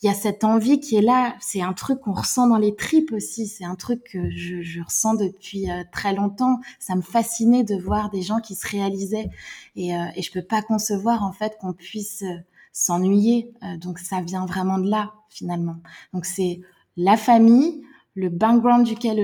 il 0.00 0.06
y 0.06 0.08
a 0.08 0.14
cette 0.14 0.44
envie 0.44 0.80
qui 0.80 0.96
est 0.96 1.02
là. 1.02 1.34
C'est 1.40 1.60
un 1.60 1.74
truc 1.74 2.00
qu'on 2.00 2.14
ressent 2.14 2.46
dans 2.46 2.56
les 2.56 2.74
tripes 2.74 3.12
aussi. 3.12 3.46
C'est 3.46 3.66
un 3.66 3.74
truc 3.74 4.02
que 4.10 4.30
je, 4.30 4.62
je 4.62 4.80
ressens 4.80 5.14
depuis 5.14 5.70
euh, 5.70 5.82
très 5.92 6.14
longtemps. 6.14 6.60
Ça 6.80 6.94
me 6.94 7.02
fascinait 7.02 7.62
de 7.62 7.76
voir 7.76 8.08
des 8.08 8.22
gens 8.22 8.40
qui 8.40 8.54
se 8.54 8.66
réalisaient, 8.66 9.28
et, 9.76 9.94
euh, 9.94 10.06
et 10.16 10.22
je 10.22 10.32
peux 10.32 10.42
pas 10.42 10.62
concevoir 10.62 11.22
en 11.22 11.32
fait 11.32 11.58
qu'on 11.60 11.74
puisse 11.74 12.24
s'ennuyer. 12.72 13.52
Euh, 13.62 13.76
donc 13.76 13.98
ça 13.98 14.20
vient 14.20 14.46
vraiment 14.46 14.78
de 14.78 14.90
là 14.90 15.12
finalement. 15.28 15.76
Donc 16.12 16.24
c'est 16.24 16.60
la 16.96 17.16
famille, 17.16 17.82
le 18.14 18.28
background 18.28 18.86
duquel 18.86 19.20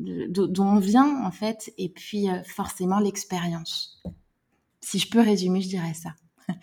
euh, 0.00 0.26
dont 0.28 0.66
on 0.66 0.78
vient 0.78 1.24
en 1.24 1.30
fait, 1.30 1.72
et 1.78 1.88
puis 1.88 2.28
euh, 2.28 2.42
forcément 2.44 2.98
l'expérience. 2.98 4.02
Si 4.80 4.98
je 4.98 5.10
peux 5.10 5.20
résumer, 5.20 5.60
je 5.60 5.68
dirais 5.68 5.94
ça. 5.94 6.10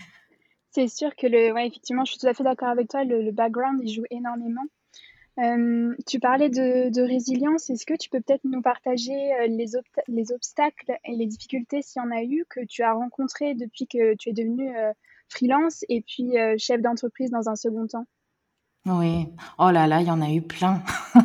C'est 0.71 0.87
sûr 0.87 1.15
que 1.15 1.27
le, 1.27 1.53
ouais, 1.53 1.67
effectivement, 1.67 2.03
je 2.03 2.11
suis 2.11 2.19
tout 2.19 2.27
à 2.27 2.33
fait 2.33 2.43
d'accord 2.43 2.69
avec 2.69 2.89
toi. 2.89 3.03
Le, 3.03 3.31
background, 3.31 3.79
il 3.83 3.93
joue 3.93 4.05
énormément. 4.09 4.63
tu 6.07 6.19
parlais 6.19 6.49
de, 6.49 7.01
résilience. 7.01 7.69
Est-ce 7.69 7.85
que 7.85 7.93
tu 7.93 8.09
peux 8.09 8.21
peut-être 8.21 8.43
nous 8.43 8.61
partager 8.63 9.13
les, 9.49 9.67
les, 10.07 10.31
obstacles 10.31 10.97
et 11.05 11.15
les 11.15 11.27
difficultés, 11.27 11.83
s'il 11.83 12.01
y 12.01 12.05
en 12.05 12.09
a 12.09 12.23
eu, 12.23 12.43
que 12.49 12.65
tu 12.65 12.81
as 12.81 12.93
rencontrés 12.93 13.53
depuis 13.53 13.85
que 13.85 14.15
tu 14.15 14.29
es 14.29 14.33
devenu 14.33 14.73
freelance 15.33 15.83
et 15.89 16.01
puis 16.01 16.37
euh, 16.37 16.55
chef 16.57 16.81
d'entreprise 16.81 17.31
dans 17.31 17.49
un 17.49 17.55
second 17.55 17.87
temps 17.87 18.05
Oui. 18.85 19.27
Oh 19.59 19.71
là 19.71 19.87
là, 19.87 20.01
il 20.01 20.07
y 20.07 20.11
en 20.11 20.21
a 20.21 20.31
eu 20.31 20.41
plein. 20.41 20.81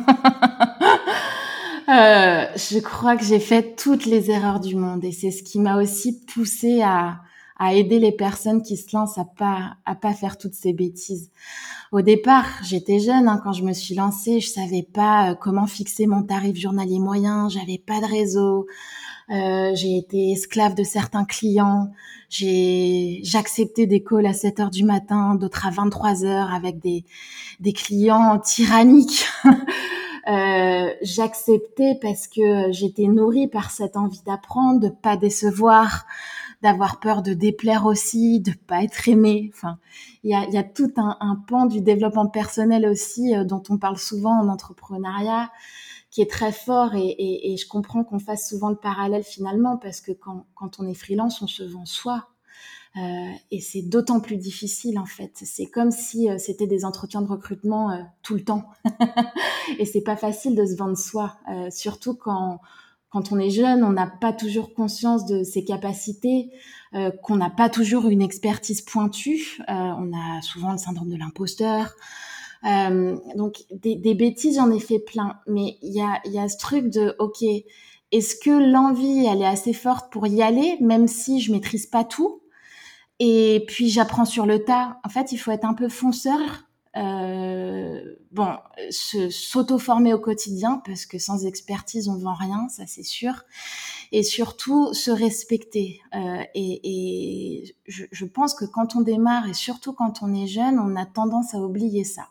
Euh, 1.89 2.45
je 2.55 2.77
crois 2.77 3.17
que 3.17 3.23
j'ai 3.23 3.39
fait 3.39 3.75
toutes 3.75 4.05
les 4.05 4.29
erreurs 4.29 4.59
du 4.59 4.75
monde 4.75 5.03
et 5.03 5.11
c'est 5.11 5.31
ce 5.31 5.41
qui 5.41 5.57
m'a 5.57 5.81
aussi 5.81 6.23
poussé 6.23 6.83
à, 6.83 7.21
aider 7.73 7.97
les 7.97 8.11
personnes 8.11 8.61
qui 8.61 8.77
se 8.77 8.95
lancent 8.95 9.17
à 9.17 9.25
pas 9.25 9.73
à 9.85 9.95
pas 9.95 10.13
faire 10.13 10.37
toutes 10.37 10.53
ces 10.53 10.71
bêtises. 10.71 11.31
Au 11.91 12.01
départ, 12.01 12.45
j'étais 12.63 12.99
jeune 12.99 13.27
hein, 13.27 13.41
quand 13.43 13.53
je 13.53 13.63
me 13.63 13.73
suis 13.73 13.95
lancée, 13.95 14.39
je 14.39 14.49
savais 14.49 14.83
pas 14.83 15.31
euh, 15.31 15.35
comment 15.35 15.65
fixer 15.65 16.05
mon 16.05 16.21
tarif 16.21 16.55
journalier 16.55 16.99
moyen, 16.99 17.49
j'avais 17.49 17.79
pas 17.79 17.99
de 17.99 18.05
réseau, 18.05 18.67
euh, 19.31 19.71
j'ai 19.75 19.97
été 19.97 20.31
esclave 20.31 20.73
de 20.73 20.83
certains 20.83 21.23
clients. 21.23 21.91
J'ai 22.29 23.19
j'acceptais 23.23 23.85
des 23.85 24.03
calls 24.03 24.25
à 24.25 24.33
7 24.33 24.59
heures 24.59 24.69
du 24.71 24.83
matin, 24.83 25.35
d'autres 25.35 25.67
à 25.67 25.71
23 25.71 26.25
heures 26.25 26.53
avec 26.53 26.79
des 26.79 27.05
des 27.59 27.73
clients 27.73 28.39
tyranniques. 28.39 29.27
euh, 30.27 30.89
j'acceptais 31.01 31.99
parce 32.01 32.27
que 32.27 32.71
j'étais 32.71 33.07
nourrie 33.07 33.47
par 33.47 33.69
cette 33.69 33.97
envie 33.97 34.21
d'apprendre, 34.25 34.79
de 34.79 34.89
pas 34.89 35.15
décevoir, 35.15 36.05
d'avoir 36.63 36.99
peur 36.99 37.21
de 37.21 37.33
déplaire 37.33 37.85
aussi, 37.85 38.39
de 38.39 38.53
pas 38.67 38.83
être 38.83 39.07
aimée. 39.07 39.51
Enfin, 39.53 39.77
il 40.23 40.31
y 40.31 40.35
a, 40.35 40.45
y 40.49 40.57
a 40.57 40.63
tout 40.63 40.91
un, 40.97 41.17
un, 41.19 41.35
pan 41.35 41.65
du 41.67 41.81
développement 41.81 42.27
personnel 42.27 42.87
aussi 42.87 43.35
euh, 43.35 43.43
dont 43.43 43.61
on 43.69 43.77
parle 43.77 43.97
souvent 43.97 44.39
en 44.39 44.49
entrepreneuriat 44.49 45.51
qui 46.19 46.23
est 46.23 46.29
très 46.29 46.51
fort 46.51 46.95
et, 46.95 47.55
je 47.57 47.65
comprends 47.65 48.03
qu'on 48.03 48.19
fasse 48.19 48.49
souvent 48.49 48.69
le 48.69 48.75
parallèle 48.75 49.23
finalement 49.23 49.77
parce 49.77 50.01
que 50.01 50.11
quand, 50.11 50.79
on 50.79 50.85
est 50.85 50.93
freelance, 50.93 51.41
on 51.41 51.47
se 51.47 51.63
vend 51.63 51.85
soi. 51.85 52.27
Euh, 52.97 53.31
et 53.51 53.61
c'est 53.61 53.83
d'autant 53.83 54.19
plus 54.19 54.35
difficile 54.35 54.99
en 54.99 55.05
fait. 55.05 55.31
C'est 55.35 55.67
comme 55.67 55.91
si 55.91 56.29
euh, 56.29 56.37
c'était 56.37 56.67
des 56.67 56.83
entretiens 56.83 57.21
de 57.21 57.27
recrutement 57.27 57.91
euh, 57.91 58.01
tout 58.21 58.33
le 58.33 58.43
temps. 58.43 58.65
et 59.79 59.85
c'est 59.85 60.01
pas 60.01 60.17
facile 60.17 60.55
de 60.55 60.65
se 60.65 60.75
vendre 60.75 60.97
soi, 60.97 61.37
surtout 61.69 62.15
quand 62.15 62.59
quand 63.11 63.31
on 63.31 63.39
est 63.39 63.49
jeune, 63.49 63.83
on 63.83 63.91
n'a 63.91 64.05
pas 64.05 64.33
toujours 64.33 64.73
conscience 64.73 65.25
de 65.25 65.43
ses 65.43 65.63
capacités, 65.63 66.51
qu'on 67.23 67.37
n'a 67.37 67.49
pas 67.49 67.67
toujours 67.67 68.07
une 68.07 68.21
expertise 68.21 68.81
pointue. 68.81 69.59
on 69.67 70.11
a 70.13 70.41
souvent 70.43 70.73
le 70.73 70.77
syndrome 70.77 71.09
de 71.09 71.15
l'imposteur. 71.15 71.95
Euh, 72.65 73.17
donc 73.35 73.63
des, 73.71 73.95
des 73.95 74.13
bêtises, 74.15 74.55
j'en 74.55 74.71
ai 74.71 74.79
fait 74.79 74.99
plein, 74.99 75.39
mais 75.47 75.77
il 75.81 75.93
y 75.93 76.01
a, 76.01 76.21
y 76.25 76.39
a 76.39 76.49
ce 76.49 76.57
truc 76.57 76.89
de 76.89 77.15
ok, 77.19 77.41
est-ce 78.11 78.35
que 78.35 78.49
l'envie 78.49 79.25
elle 79.25 79.41
est 79.41 79.47
assez 79.47 79.73
forte 79.73 80.11
pour 80.11 80.27
y 80.27 80.41
aller, 80.41 80.77
même 80.81 81.07
si 81.07 81.39
je 81.39 81.51
maîtrise 81.51 81.85
pas 81.85 82.03
tout? 82.03 82.41
Et 83.19 83.65
puis 83.67 83.89
j'apprends 83.89 84.25
sur 84.25 84.45
le 84.45 84.63
tas. 84.63 84.99
En 85.03 85.09
fait, 85.09 85.31
il 85.31 85.37
faut 85.37 85.51
être 85.51 85.65
un 85.65 85.73
peu 85.73 85.89
fonceur. 85.89 86.68
Euh, 86.99 88.01
bon, 88.31 88.57
s'auto-former 88.89 90.13
au 90.13 90.19
quotidien 90.19 90.81
parce 90.85 91.05
que 91.05 91.17
sans 91.17 91.45
expertise 91.45 92.09
on 92.09 92.17
vend 92.17 92.33
rien, 92.33 92.67
ça 92.67 92.83
c'est 92.87 93.03
sûr 93.03 93.43
et 94.11 94.21
surtout 94.23 94.93
se 94.93 95.11
respecter. 95.11 96.01
Euh, 96.13 96.43
et, 96.55 97.75
je, 97.87 98.25
pense 98.25 98.53
que 98.53 98.65
quand 98.65 98.95
on 98.95 99.01
démarre 99.01 99.47
et 99.47 99.53
surtout 99.53 99.93
quand 99.93 100.21
on 100.21 100.33
est 100.33 100.47
jeune, 100.47 100.77
on 100.77 100.95
a 100.95 101.05
tendance 101.05 101.53
à 101.53 101.59
oublier 101.59 102.03
ça, 102.03 102.27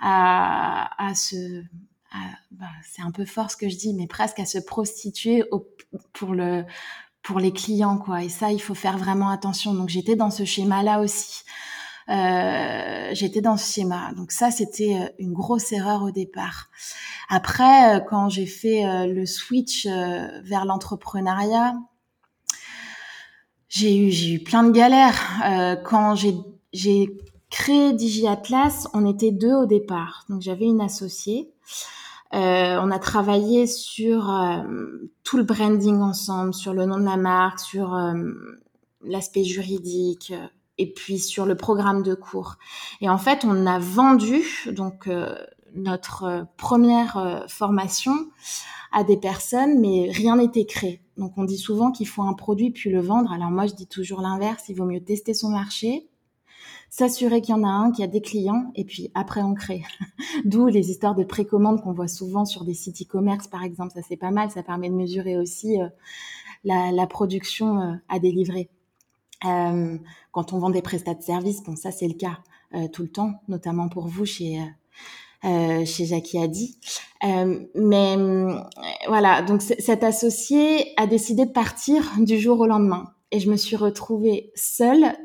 à, 0.00 1.12
se 1.14 1.62
bah, 2.50 2.66
c'est 2.82 3.02
un 3.02 3.10
peu 3.10 3.24
fort 3.24 3.50
ce 3.50 3.56
que 3.56 3.68
je 3.68 3.76
dis, 3.76 3.94
mais 3.94 4.06
presque 4.06 4.38
à 4.38 4.46
se 4.46 4.58
prostituer 4.58 5.44
pour 6.12 6.34
le 6.34 6.64
pour 7.22 7.40
les 7.40 7.52
clients 7.52 7.98
quoi. 7.98 8.24
Et 8.24 8.28
ça, 8.28 8.52
il 8.52 8.60
faut 8.60 8.74
faire 8.74 8.96
vraiment 8.96 9.28
attention. 9.28 9.74
Donc 9.74 9.88
j'étais 9.88 10.16
dans 10.16 10.30
ce 10.30 10.44
schéma-là 10.44 11.00
aussi. 11.00 11.42
Euh, 12.08 13.10
j'étais 13.12 13.40
dans 13.40 13.56
ce 13.56 13.72
schéma. 13.72 14.12
Donc 14.16 14.32
ça, 14.32 14.50
c'était 14.50 14.96
euh, 14.96 15.08
une 15.18 15.32
grosse 15.32 15.72
erreur 15.72 16.02
au 16.02 16.10
départ. 16.10 16.68
Après, 17.28 17.96
euh, 17.96 18.00
quand 18.00 18.28
j'ai 18.28 18.46
fait 18.46 19.06
le 19.06 19.24
switch 19.26 19.86
vers 19.86 20.64
l'entrepreneuriat, 20.64 21.74
j'ai 23.68 23.96
eu, 23.96 24.10
j'ai 24.10 24.34
eu 24.34 24.38
plein 24.42 24.64
de 24.64 24.70
galères. 24.70 25.80
quand 25.84 26.14
j'ai, 26.14 26.34
j'ai 26.72 27.16
créé 27.48 27.94
Digi 27.94 28.26
Atlas, 28.26 28.86
on 28.92 29.06
était 29.06 29.30
deux 29.30 29.54
au 29.54 29.66
départ. 29.66 30.24
Donc 30.28 30.42
j'avais 30.42 30.66
une 30.66 30.80
associée. 30.80 31.50
Euh, 32.34 32.78
on 32.82 32.90
a 32.90 32.98
travaillé 32.98 33.66
sur 33.66 34.30
tout 35.22 35.36
le 35.38 35.42
branding 35.42 36.00
ensemble, 36.00 36.52
sur 36.52 36.74
le 36.74 36.84
nom 36.84 36.98
de 36.98 37.04
la 37.04 37.16
marque, 37.16 37.60
sur 37.60 37.96
l'aspect 39.04 39.44
juridique, 39.44 40.34
et 40.78 40.92
puis 40.92 41.18
sur 41.18 41.46
le 41.46 41.56
programme 41.56 42.02
de 42.02 42.14
cours. 42.14 42.56
Et 43.00 43.08
en 43.08 43.18
fait, 43.18 43.44
on 43.44 43.66
a 43.66 43.78
vendu 43.78 44.42
donc 44.66 45.06
euh, 45.06 45.36
notre 45.74 46.24
euh, 46.24 46.42
première 46.56 47.16
euh, 47.16 47.46
formation 47.48 48.14
à 48.92 49.04
des 49.04 49.16
personnes, 49.16 49.80
mais 49.80 50.10
rien 50.10 50.36
n'était 50.36 50.66
créé. 50.66 51.02
Donc 51.16 51.32
on 51.36 51.44
dit 51.44 51.58
souvent 51.58 51.92
qu'il 51.92 52.08
faut 52.08 52.22
un 52.22 52.34
produit 52.34 52.70
puis 52.70 52.90
le 52.90 53.00
vendre. 53.00 53.32
Alors 53.32 53.50
moi, 53.50 53.66
je 53.66 53.74
dis 53.74 53.86
toujours 53.86 54.20
l'inverse. 54.20 54.64
Il 54.68 54.76
vaut 54.76 54.84
mieux 54.84 55.02
tester 55.02 55.34
son 55.34 55.50
marché, 55.50 56.08
s'assurer 56.90 57.40
qu'il 57.40 57.54
y 57.54 57.58
en 57.58 57.64
a 57.64 57.70
un, 57.70 57.90
qu'il 57.90 58.04
y 58.04 58.08
a 58.08 58.10
des 58.10 58.20
clients, 58.20 58.70
et 58.74 58.84
puis 58.84 59.10
après 59.14 59.42
on 59.42 59.54
crée. 59.54 59.82
D'où 60.44 60.66
les 60.66 60.90
histoires 60.90 61.14
de 61.14 61.24
précommande 61.24 61.82
qu'on 61.82 61.92
voit 61.92 62.08
souvent 62.08 62.44
sur 62.44 62.64
des 62.64 62.74
sites 62.74 63.02
e-commerce, 63.02 63.46
par 63.46 63.62
exemple. 63.62 63.92
Ça 63.94 64.00
c'est 64.06 64.16
pas 64.16 64.30
mal. 64.30 64.50
Ça 64.50 64.62
permet 64.62 64.90
de 64.90 64.94
mesurer 64.94 65.38
aussi 65.38 65.76
la, 66.64 66.92
la, 66.92 67.06
production 67.06 67.98
à 68.08 68.18
délivrer. 68.18 68.68
Euh, 69.44 69.98
quand 70.30 70.52
on 70.52 70.58
vend 70.58 70.70
des 70.70 70.82
prestats 70.82 71.14
de 71.14 71.22
services, 71.22 71.62
bon 71.62 71.76
ça 71.76 71.90
c'est 71.90 72.08
le 72.08 72.14
cas 72.14 72.38
euh, 72.74 72.88
tout 72.88 73.02
le 73.02 73.08
temps, 73.08 73.32
notamment 73.48 73.88
pour 73.88 74.06
vous 74.06 74.24
chez 74.24 74.60
euh, 74.60 74.64
euh 75.48 75.84
chez 75.84 76.06
Jackie 76.06 76.38
Adi. 76.38 76.78
Euh, 77.24 77.64
mais 77.74 78.16
voilà, 79.08 79.42
donc 79.42 79.62
cet 79.62 80.04
associé 80.04 80.92
a 80.96 81.06
décidé 81.06 81.46
de 81.46 81.52
partir 81.52 82.04
du 82.18 82.38
jour 82.38 82.60
au 82.60 82.66
lendemain, 82.66 83.12
et 83.30 83.40
je 83.40 83.50
me 83.50 83.56
suis 83.56 83.76
retrouvée 83.76 84.52
seule 84.54 85.16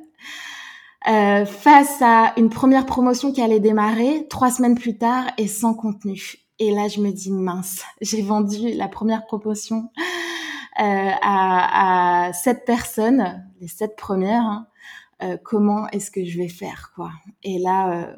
face 1.05 2.01
à 2.01 2.33
une 2.36 2.50
première 2.50 2.86
promotion 2.86 3.31
qui 3.31 3.41
allait 3.41 3.62
démarrer 3.62 4.27
trois 4.29 4.51
semaines 4.51 4.75
plus 4.75 4.97
tard 4.97 5.25
et 5.38 5.47
sans 5.47 5.74
contenu. 5.74 6.47
Et 6.59 6.71
là, 6.71 6.88
je 6.89 7.00
me 7.00 7.12
dis 7.12 7.31
mince, 7.31 7.83
j'ai 8.01 8.21
vendu 8.21 8.74
la 8.74 8.88
première 8.88 9.25
promotion 9.25 9.89
à, 10.77 12.27
à 12.27 12.34
sept 12.34 12.65
personnes, 12.65 13.43
les 13.60 13.67
sept 13.67 13.96
premières, 13.96 14.65
hein, 15.22 15.38
comment 15.43 15.88
est-ce 15.89 16.12
que 16.12 16.24
je 16.24 16.38
vais 16.38 16.48
faire 16.48 16.91
quoi. 16.96 17.12
Et 17.43 17.60
là, 17.60 18.15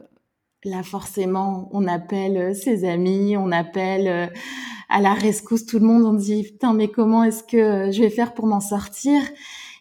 là 0.66 0.84
forcément, 0.84 1.70
on 1.72 1.88
appelle 1.88 2.56
ses 2.56 2.88
amis, 2.88 3.38
on 3.38 3.52
appelle 3.52 4.32
à 4.90 5.02
la 5.02 5.14
rescousse 5.14 5.66
tout 5.66 5.80
le 5.80 5.86
monde, 5.86 6.04
on 6.04 6.14
dit 6.14 6.44
putain 6.44 6.74
mais 6.74 6.90
comment 6.90 7.24
est-ce 7.24 7.44
que 7.44 7.92
je 7.92 8.02
vais 8.02 8.10
faire 8.10 8.34
pour 8.34 8.48
m'en 8.48 8.60
sortir? 8.60 9.22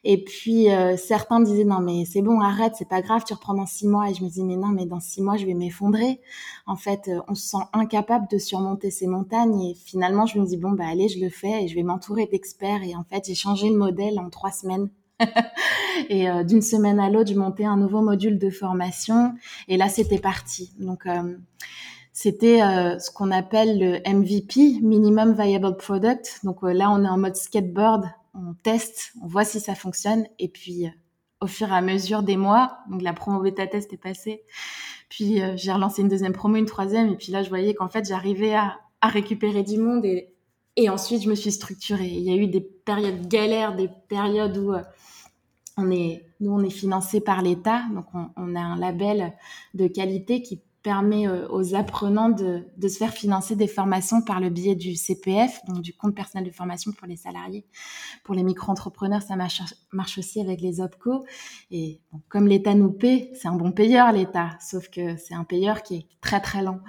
Et 0.05 0.23
puis 0.23 0.71
euh, 0.71 0.97
certains 0.97 1.41
me 1.41 1.45
disaient 1.45 1.65
non 1.65 1.81
mais 1.81 2.05
c'est 2.05 2.23
bon 2.23 2.41
arrête 2.41 2.75
c'est 2.77 2.89
pas 2.89 3.03
grave 3.03 3.25
tu 3.27 3.35
reprends 3.35 3.55
dans 3.55 3.67
six 3.67 3.87
mois 3.87 4.11
et 4.11 4.15
je 4.15 4.23
me 4.23 4.29
dis 4.29 4.45
mais 4.45 4.57
non 4.57 4.69
mais 4.69 4.87
dans 4.87 5.01
six 5.01 5.23
mois 5.23 5.37
je 5.37 5.47
vais 5.47 5.55
m'effondrer. 5.55 6.21
En 6.67 6.77
fait 6.77 7.09
euh, 7.09 7.21
on 7.29 7.35
se 7.35 7.49
sent 7.49 7.65
incapable 7.73 8.27
de 8.31 8.39
surmonter 8.39 8.91
ces 8.91 9.07
montagnes 9.07 9.61
et 9.63 9.75
finalement 9.75 10.27
je 10.27 10.39
me 10.39 10.47
dis 10.47 10.57
bon 10.57 10.73
bah 10.73 10.85
allez 10.89 11.09
je 11.09 11.21
le 11.21 11.31
fais 11.31 11.65
et 11.65 11.69
je 11.69 11.75
vais 11.75 11.83
m'entourer 11.83 12.27
d'experts 12.27 12.83
et 12.83 12.95
en 12.95 13.05
fait 13.05 13.25
j'ai 13.27 13.35
changé 13.35 13.71
de 13.71 13.77
modèle 13.77 14.19
en 14.19 14.31
trois 14.31 14.53
semaines. 14.53 14.89
et 16.09 16.31
euh, 16.31 16.45
d'une 16.45 16.63
semaine 16.63 17.01
à 17.01 17.11
l'autre 17.11 17.31
je 17.31 17.39
montais 17.39 17.65
un 17.65 17.77
nouveau 17.77 18.03
module 18.03 18.39
de 18.39 18.51
formation 18.51 19.35
et 19.67 19.77
là 19.77 19.89
c'était 19.89 20.21
parti. 20.21 20.73
Donc 20.79 21.07
c'était 22.13 22.59
ce 22.59 23.11
qu'on 23.11 23.31
appelle 23.31 23.79
le 23.79 23.99
MVP, 24.09 24.81
Minimum 24.81 25.35
Viable 25.35 25.77
Product. 25.77 26.41
Donc 26.43 26.63
là, 26.63 26.91
on 26.91 27.05
est 27.05 27.09
en 27.09 27.17
mode 27.17 27.37
skateboard 27.37 28.09
on 28.39 28.55
teste, 28.63 29.13
on 29.23 29.27
voit 29.27 29.45
si 29.45 29.61
ça 29.61 29.75
fonctionne. 29.75 30.27
Et 30.39 30.49
puis, 30.49 30.87
euh, 30.87 30.91
au 31.41 31.47
fur 31.47 31.69
et 31.69 31.75
à 31.75 31.81
mesure 31.81 32.23
des 32.23 32.37
mois, 32.37 32.79
donc 32.91 33.03
la 33.03 33.13
promo 33.13 33.41
bêta 33.41 33.67
test 33.67 33.93
est 33.93 33.99
passée. 33.99 34.45
Puis, 35.09 35.43
euh, 35.43 35.57
j'ai 35.57 35.73
relancé 35.73 36.03
une 36.03 36.09
deuxième 36.09 36.33
promo, 36.33 36.57
une 36.57 36.67
troisième. 36.67 37.11
Et 37.13 37.17
puis 37.17 37.33
là, 37.33 37.43
je 37.43 37.49
voyais 37.49 37.75
qu'en 37.75 37.89
fait, 37.89 38.07
j'arrivais 38.07 38.55
à, 38.55 38.79
récupérer 39.03 39.63
du 39.63 39.79
monde. 39.79 40.05
Et, 40.05 40.89
ensuite, 40.89 41.23
je 41.23 41.31
me 41.31 41.35
suis 41.35 41.53
structurée. 41.53 42.09
Il 42.09 42.23
y 42.23 42.33
a 42.33 42.37
eu 42.37 42.47
des 42.47 42.61
périodes 42.61 43.27
galères, 43.29 43.75
des 43.75 43.89
périodes 44.09 44.57
où 44.57 44.73
euh, 44.73 44.83
on 45.77 45.91
est, 45.91 46.25
nous, 46.41 46.53
on 46.53 46.63
est 46.63 46.71
financé 46.71 47.21
par 47.21 47.43
l'État. 47.43 47.83
Donc, 47.95 48.07
on, 48.15 48.31
on, 48.37 48.55
a 48.55 48.61
un 48.61 48.77
label 48.77 49.33
de 49.75 49.87
qualité 49.87 50.43
qui 50.43 50.61
permet 50.83 51.27
euh, 51.27 51.49
aux 51.49 51.75
apprenants 51.75 52.29
de, 52.29 52.65
se 52.81 52.97
faire 52.97 53.13
financer 53.13 53.57
des 53.57 53.67
formations 53.67 54.23
par 54.23 54.41
le 54.41 54.49
biais 54.49 54.75
du 54.75 54.95
CPF, 54.95 55.61
donc 55.67 55.83
du 55.83 55.95
compte 55.95 56.15
personnel 56.15 56.47
de 56.47 56.55
formation 56.55 56.93
pour 56.93 57.07
les 57.07 57.17
salariés. 57.17 57.65
Pour 58.25 58.35
les 58.35 58.43
micro-entrepreneurs, 58.43 59.23
ça 59.23 59.37
marche, 59.37 60.19
aussi 60.19 60.41
avec 60.41 60.61
les 60.61 60.81
OPCO. 60.81 61.25
Et 61.71 62.01
comme 62.29 62.47
l'État 62.47 62.75
nous 62.75 62.93
paie, 62.93 63.31
c'est 63.35 63.49
un 63.49 63.57
bon 63.57 63.73
payeur, 63.73 64.13
l'État, 64.13 64.51
sauf 64.61 64.89
que 64.89 65.17
c'est 65.17 65.35
un 65.35 65.45
payeur 65.45 65.83
qui 65.83 65.97
est 65.97 66.07
très 66.21 66.41
très 66.41 66.63
lent. 66.63 66.81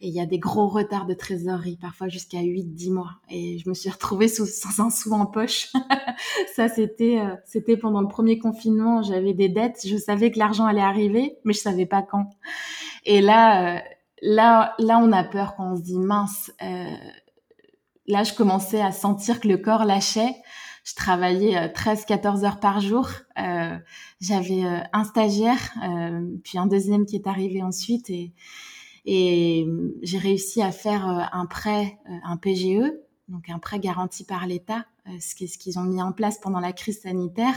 Et 0.00 0.08
il 0.08 0.14
y 0.14 0.20
a 0.20 0.26
des 0.26 0.38
gros 0.38 0.68
retards 0.68 1.06
de 1.06 1.14
trésorerie, 1.14 1.78
parfois 1.80 2.08
jusqu'à 2.08 2.40
8-10 2.40 2.92
mois. 2.92 3.12
Et 3.30 3.58
je 3.58 3.68
me 3.68 3.74
suis 3.74 3.90
retrouvée 3.90 4.28
sans 4.28 4.84
un 4.84 4.90
sou 4.90 5.12
en 5.12 5.26
poche. 5.26 5.72
ça, 6.54 6.68
c'était 6.68 7.20
euh, 7.20 7.34
c'était 7.44 7.76
pendant 7.76 8.00
le 8.00 8.08
premier 8.08 8.38
confinement. 8.38 9.02
J'avais 9.02 9.34
des 9.34 9.48
dettes, 9.48 9.80
je 9.84 9.96
savais 9.96 10.30
que 10.30 10.38
l'argent 10.38 10.64
allait 10.66 10.80
arriver, 10.80 11.38
mais 11.44 11.52
je 11.52 11.60
savais 11.60 11.86
pas 11.86 12.02
quand. 12.02 12.30
Et 13.04 13.20
là, 13.20 13.76
euh, 13.76 13.80
là, 14.22 14.74
là, 14.78 14.98
on 14.98 15.12
a 15.12 15.24
peur 15.24 15.54
quand 15.56 15.72
on 15.72 15.76
se 15.76 15.82
dit 15.82 15.98
mince. 15.98 16.52
Euh, 16.62 16.96
là, 18.06 18.22
je 18.22 18.32
commençais 18.34 18.80
à 18.80 18.92
sentir 18.92 19.40
que 19.40 19.48
le 19.48 19.58
corps 19.58 19.84
lâchait. 19.84 20.34
Je 20.84 20.94
travaillais 20.94 21.68
13-14 21.68 22.42
euh, 22.42 22.46
heures 22.46 22.60
par 22.60 22.80
jour. 22.80 23.08
Euh, 23.38 23.76
J'avais 24.20 24.62
un 24.92 25.04
stagiaire, 25.04 25.74
puis 26.42 26.58
un 26.58 26.66
deuxième 26.66 27.06
qui 27.06 27.16
est 27.16 27.26
arrivé 27.26 27.62
ensuite, 27.62 28.10
et, 28.10 28.32
et 29.04 29.66
j'ai 30.02 30.18
réussi 30.18 30.60
à 30.60 30.72
faire 30.72 31.06
un 31.32 31.46
prêt, 31.46 31.98
un 32.24 32.36
PGE, 32.36 32.92
donc 33.28 33.48
un 33.48 33.60
prêt 33.60 33.78
garanti 33.78 34.24
par 34.24 34.46
l'État, 34.46 34.86
ce 35.20 35.34
qu'ils 35.34 35.78
ont 35.78 35.84
mis 35.84 36.02
en 36.02 36.12
place 36.12 36.38
pendant 36.38 36.60
la 36.60 36.72
crise 36.72 37.00
sanitaire. 37.02 37.54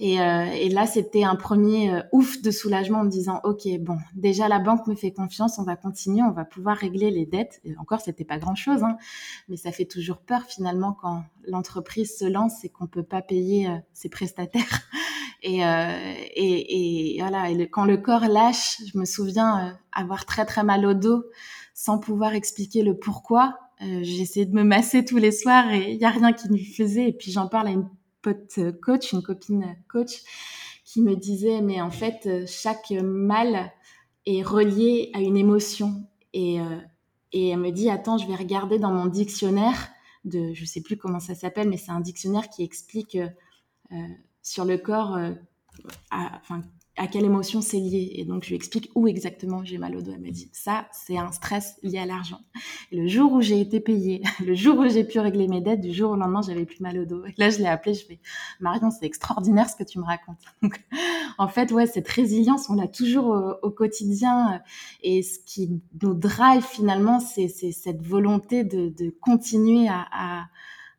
Et, 0.00 0.20
euh, 0.20 0.46
et 0.46 0.68
là, 0.70 0.86
c'était 0.86 1.22
un 1.22 1.36
premier 1.36 1.92
euh, 1.92 2.02
ouf 2.10 2.42
de 2.42 2.50
soulagement 2.50 3.00
en 3.00 3.04
me 3.04 3.10
disant, 3.10 3.40
OK, 3.44 3.68
bon, 3.78 3.98
déjà 4.14 4.48
la 4.48 4.58
banque 4.58 4.88
me 4.88 4.96
fait 4.96 5.12
confiance, 5.12 5.58
on 5.60 5.62
va 5.62 5.76
continuer, 5.76 6.22
on 6.22 6.32
va 6.32 6.44
pouvoir 6.44 6.76
régler 6.76 7.12
les 7.12 7.26
dettes. 7.26 7.60
Et 7.64 7.76
encore, 7.76 8.00
c'était 8.00 8.24
pas 8.24 8.38
grand-chose, 8.38 8.82
hein, 8.82 8.96
mais 9.48 9.56
ça 9.56 9.70
fait 9.70 9.84
toujours 9.84 10.18
peur 10.18 10.42
finalement 10.42 10.96
quand 11.00 11.22
l'entreprise 11.46 12.18
se 12.18 12.24
lance 12.24 12.64
et 12.64 12.70
qu'on 12.70 12.88
peut 12.88 13.04
pas 13.04 13.22
payer 13.22 13.68
euh, 13.68 13.76
ses 13.92 14.08
prestataires. 14.08 14.80
Et, 15.46 15.58
et, 15.58 17.16
et, 17.16 17.20
voilà, 17.20 17.50
et 17.50 17.68
quand 17.68 17.84
le 17.84 17.98
corps 17.98 18.28
lâche, 18.28 18.80
je 18.90 18.98
me 18.98 19.04
souviens 19.04 19.76
avoir 19.92 20.24
très 20.24 20.46
très 20.46 20.64
mal 20.64 20.86
au 20.86 20.94
dos 20.94 21.22
sans 21.74 21.98
pouvoir 21.98 22.32
expliquer 22.32 22.82
le 22.82 22.96
pourquoi. 22.96 23.58
j'ai 23.78 24.22
essayé 24.22 24.46
de 24.46 24.54
me 24.54 24.64
masser 24.64 25.04
tous 25.04 25.18
les 25.18 25.32
soirs 25.32 25.70
et 25.70 25.92
il 25.92 26.00
y 26.00 26.06
a 26.06 26.08
rien 26.08 26.32
qui 26.32 26.50
me 26.50 26.56
faisait. 26.56 27.10
Et 27.10 27.12
puis 27.12 27.30
j'en 27.30 27.46
parle 27.46 27.66
à 27.66 27.72
une 27.72 27.86
pote 28.24 28.58
coach, 28.82 29.12
une 29.12 29.22
copine 29.22 29.76
coach, 29.88 30.22
qui 30.84 31.02
me 31.02 31.14
disait, 31.14 31.60
mais 31.60 31.80
en 31.80 31.90
fait, 31.90 32.46
chaque 32.46 32.90
mal 32.90 33.70
est 34.26 34.42
relié 34.42 35.10
à 35.14 35.20
une 35.20 35.36
émotion. 35.36 36.06
Et, 36.32 36.60
euh, 36.60 36.78
et 37.32 37.50
elle 37.50 37.58
me 37.58 37.70
dit, 37.70 37.90
attends, 37.90 38.18
je 38.18 38.26
vais 38.26 38.34
regarder 38.34 38.78
dans 38.78 38.92
mon 38.92 39.06
dictionnaire 39.06 39.90
de, 40.24 40.54
je 40.54 40.64
sais 40.64 40.80
plus 40.80 40.96
comment 40.96 41.20
ça 41.20 41.34
s'appelle, 41.34 41.68
mais 41.68 41.76
c'est 41.76 41.90
un 41.90 42.00
dictionnaire 42.00 42.48
qui 42.48 42.62
explique 42.62 43.16
euh, 43.16 43.96
sur 44.42 44.64
le 44.64 44.78
corps, 44.78 45.16
euh, 45.16 45.32
enfin, 46.10 46.62
à 46.96 47.08
quelle 47.08 47.24
émotion 47.24 47.60
c'est 47.60 47.78
lié. 47.78 48.12
Et 48.14 48.24
donc, 48.24 48.44
je 48.44 48.50
lui 48.50 48.56
explique 48.56 48.90
où 48.94 49.08
exactement 49.08 49.64
j'ai 49.64 49.78
mal 49.78 49.96
au 49.96 50.02
dos. 50.02 50.12
Elle 50.14 50.20
me 50.20 50.30
dit, 50.30 50.48
ça, 50.52 50.86
c'est 50.92 51.18
un 51.18 51.32
stress 51.32 51.76
lié 51.82 51.98
à 51.98 52.06
l'argent. 52.06 52.40
Le 52.92 53.08
jour 53.08 53.32
où 53.32 53.40
j'ai 53.40 53.60
été 53.60 53.80
payée, 53.80 54.22
le 54.44 54.54
jour 54.54 54.78
où 54.78 54.88
j'ai 54.88 55.02
pu 55.04 55.18
régler 55.18 55.48
mes 55.48 55.60
dettes, 55.60 55.80
du 55.80 55.92
jour 55.92 56.12
au 56.12 56.16
lendemain, 56.16 56.40
j'avais 56.42 56.64
plus 56.64 56.80
mal 56.80 56.98
au 56.98 57.04
dos. 57.04 57.24
Et 57.26 57.34
là, 57.36 57.50
je 57.50 57.58
l'ai 57.58 57.66
appelé, 57.66 57.94
je 57.94 58.06
fais, 58.06 58.20
Marion, 58.60 58.90
c'est 58.90 59.06
extraordinaire 59.06 59.68
ce 59.68 59.76
que 59.76 59.82
tu 59.82 59.98
me 59.98 60.04
racontes. 60.04 60.38
Donc, 60.62 60.80
en 61.38 61.48
fait, 61.48 61.72
ouais, 61.72 61.86
cette 61.86 62.08
résilience, 62.08 62.70
on 62.70 62.74
l'a 62.74 62.88
toujours 62.88 63.58
au, 63.62 63.70
quotidien. 63.70 64.62
Et 65.02 65.22
ce 65.22 65.40
qui 65.44 65.82
nous 66.00 66.14
drive 66.14 66.62
finalement, 66.62 67.18
c'est 67.18 67.48
cette 67.48 68.02
volonté 68.02 68.62
de, 68.62 68.88
de 68.88 69.10
continuer 69.10 69.88
à, 69.88 70.06
à, 70.12 70.44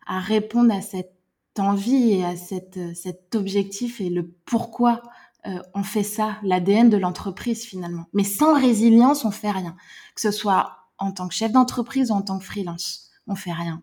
à, 0.06 0.20
répondre 0.20 0.74
à 0.74 0.82
cette 0.82 1.14
envie 1.58 2.12
et 2.12 2.26
à 2.26 2.36
cette, 2.36 2.80
cet 2.96 3.34
objectif 3.34 4.02
et 4.02 4.10
le 4.10 4.30
pourquoi 4.46 5.02
euh, 5.48 5.62
on 5.74 5.84
fait 5.84 6.04
ça, 6.04 6.38
l'ADN 6.44 6.90
de 6.90 6.98
l'entreprise 6.98 7.66
finalement. 7.66 8.06
Mais 8.14 8.24
sans 8.24 8.60
résilience, 8.60 9.26
on 9.26 9.32
fait 9.32 9.52
rien. 9.52 9.76
Que 10.16 10.22
ce 10.22 10.32
soit 10.32 10.78
en 10.98 11.12
tant 11.12 11.28
que 11.28 11.34
chef 11.34 11.52
d'entreprise 11.52 12.12
ou 12.12 12.16
en 12.16 12.22
tant 12.22 12.40
que 12.40 12.46
freelance, 12.46 13.12
on 13.28 13.36
fait 13.36 13.52
rien. 13.52 13.82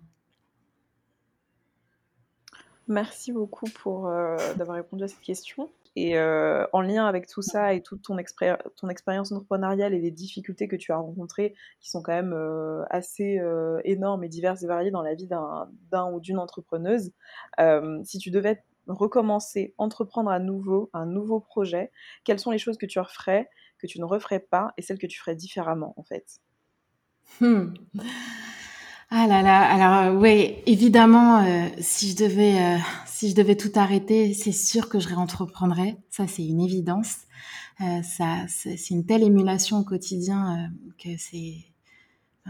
Merci 2.88 3.32
beaucoup 3.32 3.66
pour 3.82 4.08
euh, 4.08 4.36
d'avoir 4.56 4.76
répondu 4.76 5.04
à 5.04 5.08
cette 5.08 5.20
question. 5.20 5.70
Et 5.94 6.18
euh, 6.18 6.66
en 6.72 6.80
lien 6.80 7.04
avec 7.04 7.26
tout 7.28 7.42
ça 7.42 7.74
et 7.74 7.82
toute 7.82 8.00
ton, 8.02 8.16
ton 8.76 8.88
expérience 8.88 9.30
entrepreneuriale 9.30 9.92
et 9.92 10.00
les 10.00 10.10
difficultés 10.10 10.66
que 10.66 10.76
tu 10.76 10.90
as 10.90 10.96
rencontrées, 10.96 11.54
qui 11.80 11.90
sont 11.90 12.02
quand 12.02 12.14
même 12.14 12.34
assez 12.88 13.38
énormes 13.84 14.24
et 14.24 14.28
diverses 14.28 14.62
et 14.62 14.66
variées 14.66 14.90
dans 14.90 15.02
la 15.02 15.14
vie 15.14 15.26
d'un 15.26 16.12
ou 16.12 16.18
d'une 16.18 16.38
entrepreneuse, 16.38 17.12
si 18.04 18.18
tu 18.18 18.30
devais 18.30 18.64
recommencer, 18.86 19.74
entreprendre 19.78 20.30
à 20.30 20.38
nouveau 20.38 20.90
un 20.92 21.06
nouveau 21.06 21.40
projet, 21.40 21.90
quelles 22.24 22.40
sont 22.40 22.50
les 22.50 22.58
choses 22.58 22.78
que 22.78 22.86
tu 22.86 22.98
referais, 22.98 23.48
que 23.78 23.86
tu 23.86 24.00
ne 24.00 24.04
referais 24.04 24.40
pas, 24.40 24.72
et 24.76 24.82
celles 24.82 24.98
que 24.98 25.06
tu 25.06 25.18
ferais 25.18 25.36
différemment 25.36 25.94
en 25.96 26.02
fait? 26.02 26.40
Hmm. 27.40 27.74
Ah 29.14 29.26
là 29.26 29.42
là, 29.42 29.60
alors 29.60 30.14
euh, 30.14 30.18
oui, 30.18 30.54
évidemment, 30.64 31.44
euh, 31.44 31.68
si 31.80 32.12
je 32.12 32.16
devais, 32.16 32.58
euh, 32.62 32.78
si 33.04 33.28
je 33.28 33.34
devais 33.34 33.56
tout 33.56 33.70
arrêter, 33.74 34.32
c'est 34.32 34.52
sûr 34.52 34.88
que 34.88 35.00
je 35.00 35.08
réentreprendrais. 35.08 35.98
Ça, 36.08 36.26
c'est 36.26 36.46
une 36.46 36.62
évidence. 36.62 37.18
c'est 37.78 38.90
une 38.90 39.04
telle 39.04 39.22
émulation 39.22 39.80
au 39.80 39.84
quotidien 39.84 40.70
que 40.98 41.10
c'est, 41.18 41.66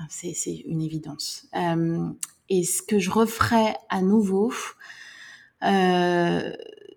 c'est 0.09 0.63
une 0.67 0.83
évidence. 0.83 1.49
et 2.49 2.63
ce 2.63 2.81
que 2.83 3.01
je 3.01 3.11
referais 3.11 3.77
à 3.89 4.01
nouveau, 4.01 4.53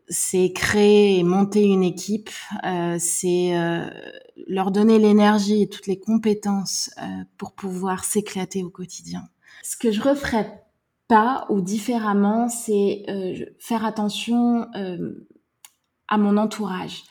c'est 0.08 0.52
créer 0.54 1.20
et 1.20 1.24
monter 1.24 1.64
une 1.64 1.84
équipe, 1.84 2.30
euh, 2.64 2.98
c'est 3.00 3.58
euh, 3.58 3.90
leur 4.48 4.72
donner 4.72 5.00
l'énergie 5.00 5.64
et 5.64 5.70
toutes 5.70 5.88
les 5.88 6.00
compétences 6.00 6.92
euh, 7.02 7.24
pour 7.38 7.54
pouvoir 7.54 8.04
s'éclater 8.04 8.64
au 8.64 8.70
quotidien. 8.70 9.24
Ce 9.64 9.78
que 9.78 9.92
je 9.92 10.02
referais 10.02 10.64
pas 11.08 11.46
ou 11.50 11.62
différemment, 11.62 12.50
c'est 12.50 13.04
euh, 13.10 13.46
faire 13.60 13.86
attention 13.86 14.68
à 16.08 16.18
mon 16.18 16.38
entourage. 16.38 17.04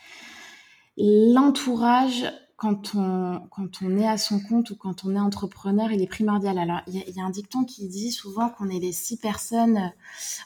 L'entourage, 0.97 2.25
quand 2.57 2.95
on, 2.95 3.41
quand 3.51 3.83
on 3.83 3.99
est 3.99 4.07
à 4.07 4.17
son 4.17 4.41
compte 4.41 4.71
ou 4.71 4.77
quand 4.77 5.05
on 5.05 5.15
est 5.15 5.21
entrepreneur, 5.21 5.91
il 5.91 6.01
est 6.01 6.07
primordial. 6.07 6.59
Alors, 6.59 6.81
il 6.87 6.95
y, 6.95 7.21
a 7.21 7.25
un 7.25 7.31
dicton 7.31 7.65
qui 7.65 7.89
dit 7.89 8.13
souvent 8.13 8.49
qu'on 8.49 8.69
est 8.69 8.79
les 8.79 8.93
six 8.93 9.17
personnes, 9.17 9.93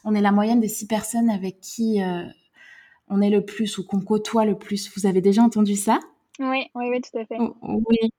on 0.05 0.14
est 0.14 0.21
la 0.21 0.33
moyenne 0.33 0.61
des 0.61 0.68
six 0.68 0.87
personnes 0.87 1.29
avec 1.29 1.61
qui 1.61 2.03
euh, 2.03 2.25
on 3.09 3.21
est 3.21 3.31
le 3.31 3.44
plus 3.44 3.79
ou 3.79 3.85
qu'on 3.85 4.01
côtoie 4.01 4.44
le 4.44 4.59
plus. 4.59 4.90
Vous 4.97 5.07
avez 5.07 5.21
déjà 5.21 5.42
entendu 5.42 5.77
ça? 5.77 6.01
Oui, 6.40 6.70
oui, 6.74 6.88
oui, 6.90 7.01
tout 7.01 7.18
à 7.18 7.24
fait. 7.24 7.37
Oui, 7.62 8.12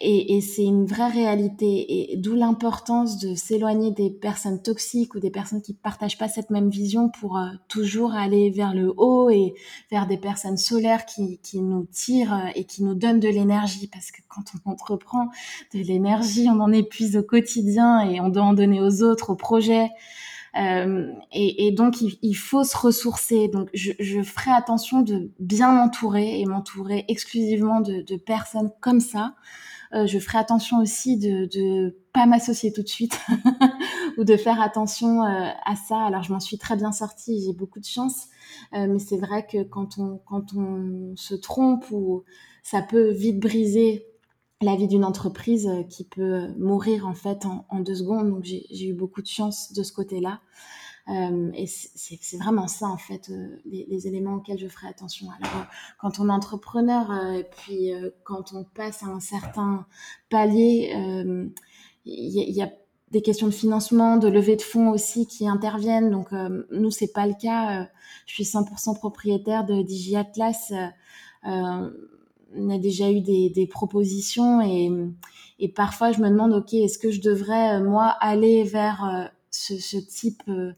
et, 0.00 0.40
c'est 0.40 0.64
une 0.64 0.86
vraie 0.86 1.08
réalité, 1.08 2.12
et 2.12 2.16
d'où 2.16 2.34
l'importance 2.34 3.18
de 3.18 3.34
s'éloigner 3.34 3.90
des 3.90 4.10
personnes 4.10 4.62
toxiques 4.62 5.14
ou 5.14 5.20
des 5.20 5.30
personnes 5.30 5.60
qui 5.60 5.74
partagent 5.74 6.16
pas 6.16 6.28
cette 6.28 6.50
même 6.50 6.70
vision 6.70 7.10
pour 7.10 7.36
euh, 7.36 7.48
toujours 7.68 8.14
aller 8.14 8.50
vers 8.50 8.72
le 8.72 8.94
haut 8.96 9.28
et 9.30 9.54
vers 9.90 10.06
des 10.06 10.16
personnes 10.16 10.56
solaires 10.56 11.06
qui, 11.06 11.38
qui 11.42 11.60
nous 11.60 11.86
tirent 11.92 12.34
euh, 12.34 12.50
et 12.54 12.64
qui 12.64 12.82
nous 12.82 12.94
donnent 12.94 13.20
de 13.20 13.28
l'énergie, 13.28 13.88
parce 13.88 14.10
que 14.10 14.22
quand 14.28 14.44
on 14.64 14.70
entreprend 14.70 15.28
de 15.74 15.80
l'énergie, 15.80 16.46
on 16.48 16.60
en 16.60 16.72
épuise 16.72 17.16
au 17.16 17.22
quotidien 17.22 18.08
et 18.08 18.20
on 18.20 18.28
doit 18.28 18.44
en 18.44 18.54
donner 18.54 18.80
aux 18.80 19.02
autres, 19.02 19.30
aux 19.30 19.36
projets. 19.36 19.90
Euh, 20.58 21.12
et, 21.32 21.72
donc, 21.72 22.00
il, 22.00 22.34
faut 22.34 22.64
se 22.64 22.76
ressourcer. 22.76 23.48
Donc, 23.48 23.68
je, 23.74 24.22
ferai 24.22 24.52
attention 24.52 25.02
de 25.02 25.30
bien 25.38 25.72
m'entourer 25.72 26.40
et 26.40 26.46
m'entourer 26.46 27.04
exclusivement 27.08 27.80
de, 27.80 28.16
personnes 28.16 28.70
comme 28.80 29.00
ça. 29.00 29.34
Euh, 29.94 30.06
je 30.06 30.18
ferai 30.18 30.38
attention 30.38 30.78
aussi 30.78 31.16
de, 31.16 31.46
de 31.46 31.96
pas 32.12 32.26
m'associer 32.26 32.72
tout 32.72 32.82
de 32.82 32.88
suite 32.88 33.20
ou 34.18 34.24
de 34.24 34.36
faire 34.36 34.60
attention 34.60 35.22
euh, 35.22 35.48
à 35.64 35.76
ça. 35.76 35.98
Alors, 36.06 36.22
je 36.22 36.32
m'en 36.32 36.40
suis 36.40 36.58
très 36.58 36.76
bien 36.76 36.90
sortie, 36.90 37.42
j'ai 37.44 37.52
beaucoup 37.52 37.80
de 37.80 37.84
chance. 37.84 38.26
Mais 38.72 38.98
c'est 38.98 39.18
vrai 39.18 39.46
que 39.46 39.62
quand 39.62 39.98
on, 39.98 40.18
quand 40.24 40.54
on 40.54 41.14
se 41.16 41.34
trompe 41.34 41.84
ou 41.90 42.24
ça 42.62 42.82
peut 42.82 43.10
vite 43.10 43.38
briser 43.38 44.06
la 44.62 44.74
vie 44.74 44.88
d'une 44.88 45.04
entreprise 45.04 45.66
euh, 45.66 45.82
qui 45.82 46.04
peut 46.04 46.22
euh, 46.22 46.48
mourir 46.58 47.06
en 47.06 47.14
fait 47.14 47.44
en, 47.46 47.80
deux 47.80 47.94
secondes. 47.94 48.30
Donc 48.30 48.44
j'ai 48.44 48.88
eu 48.88 48.94
beaucoup 48.94 49.22
de 49.22 49.26
chance 49.26 49.72
de 49.72 49.82
ce 49.82 49.92
côté-là. 49.92 50.40
Euh, 51.08 51.52
et 51.54 51.66
c'est 51.68 52.36
vraiment 52.36 52.66
ça 52.66 52.88
en 52.88 52.96
fait 52.96 53.30
les, 53.64 54.08
éléments 54.08 54.34
auxquels 54.34 54.58
je 54.58 54.66
ferai 54.66 54.88
attention. 54.88 55.28
Alors 55.40 55.66
quand 56.00 56.18
on 56.18 56.28
est 56.28 56.32
entrepreneur 56.32 57.12
et 57.32 57.44
puis 57.44 57.92
quand 58.24 58.52
on 58.54 58.64
passe 58.64 59.04
à 59.04 59.06
un 59.06 59.20
certain 59.20 59.86
palier, 60.30 60.90
il 62.06 62.36
y, 62.36 62.52
y, 62.52 62.60
a 62.60 62.72
des 63.12 63.22
questions 63.22 63.46
de 63.46 63.52
financement, 63.52 64.16
de 64.16 64.26
levée 64.26 64.56
de 64.56 64.62
fonds 64.62 64.90
aussi 64.90 65.28
qui 65.28 65.46
interviennent. 65.46 66.10
Donc 66.10 66.32
nous 66.72 66.90
c'est 66.90 67.12
pas 67.12 67.28
le 67.28 67.34
cas. 67.40 67.88
je 68.26 68.34
suis 68.34 68.42
100% 68.42 68.98
propriétaire 68.98 69.64
de 69.64 69.82
Digi 69.82 70.16
Atlas 70.16 70.72
on 72.54 72.70
a 72.70 72.78
déjà 72.78 73.10
eu 73.10 73.20
des, 73.20 73.50
des 73.50 73.66
propositions 73.66 74.60
et, 74.60 74.90
et, 75.58 75.68
parfois 75.68 76.12
je 76.12 76.20
me 76.20 76.28
demande, 76.28 76.52
ok, 76.52 76.74
est-ce 76.74 76.98
que 76.98 77.10
je 77.10 77.20
devrais, 77.20 77.76
euh, 77.76 77.84
moi, 77.84 78.16
aller 78.20 78.64
vers 78.64 79.04
euh, 79.04 79.24
ce, 79.50 79.78
ce, 79.78 79.96
type 79.96 80.42
euh, 80.48 80.72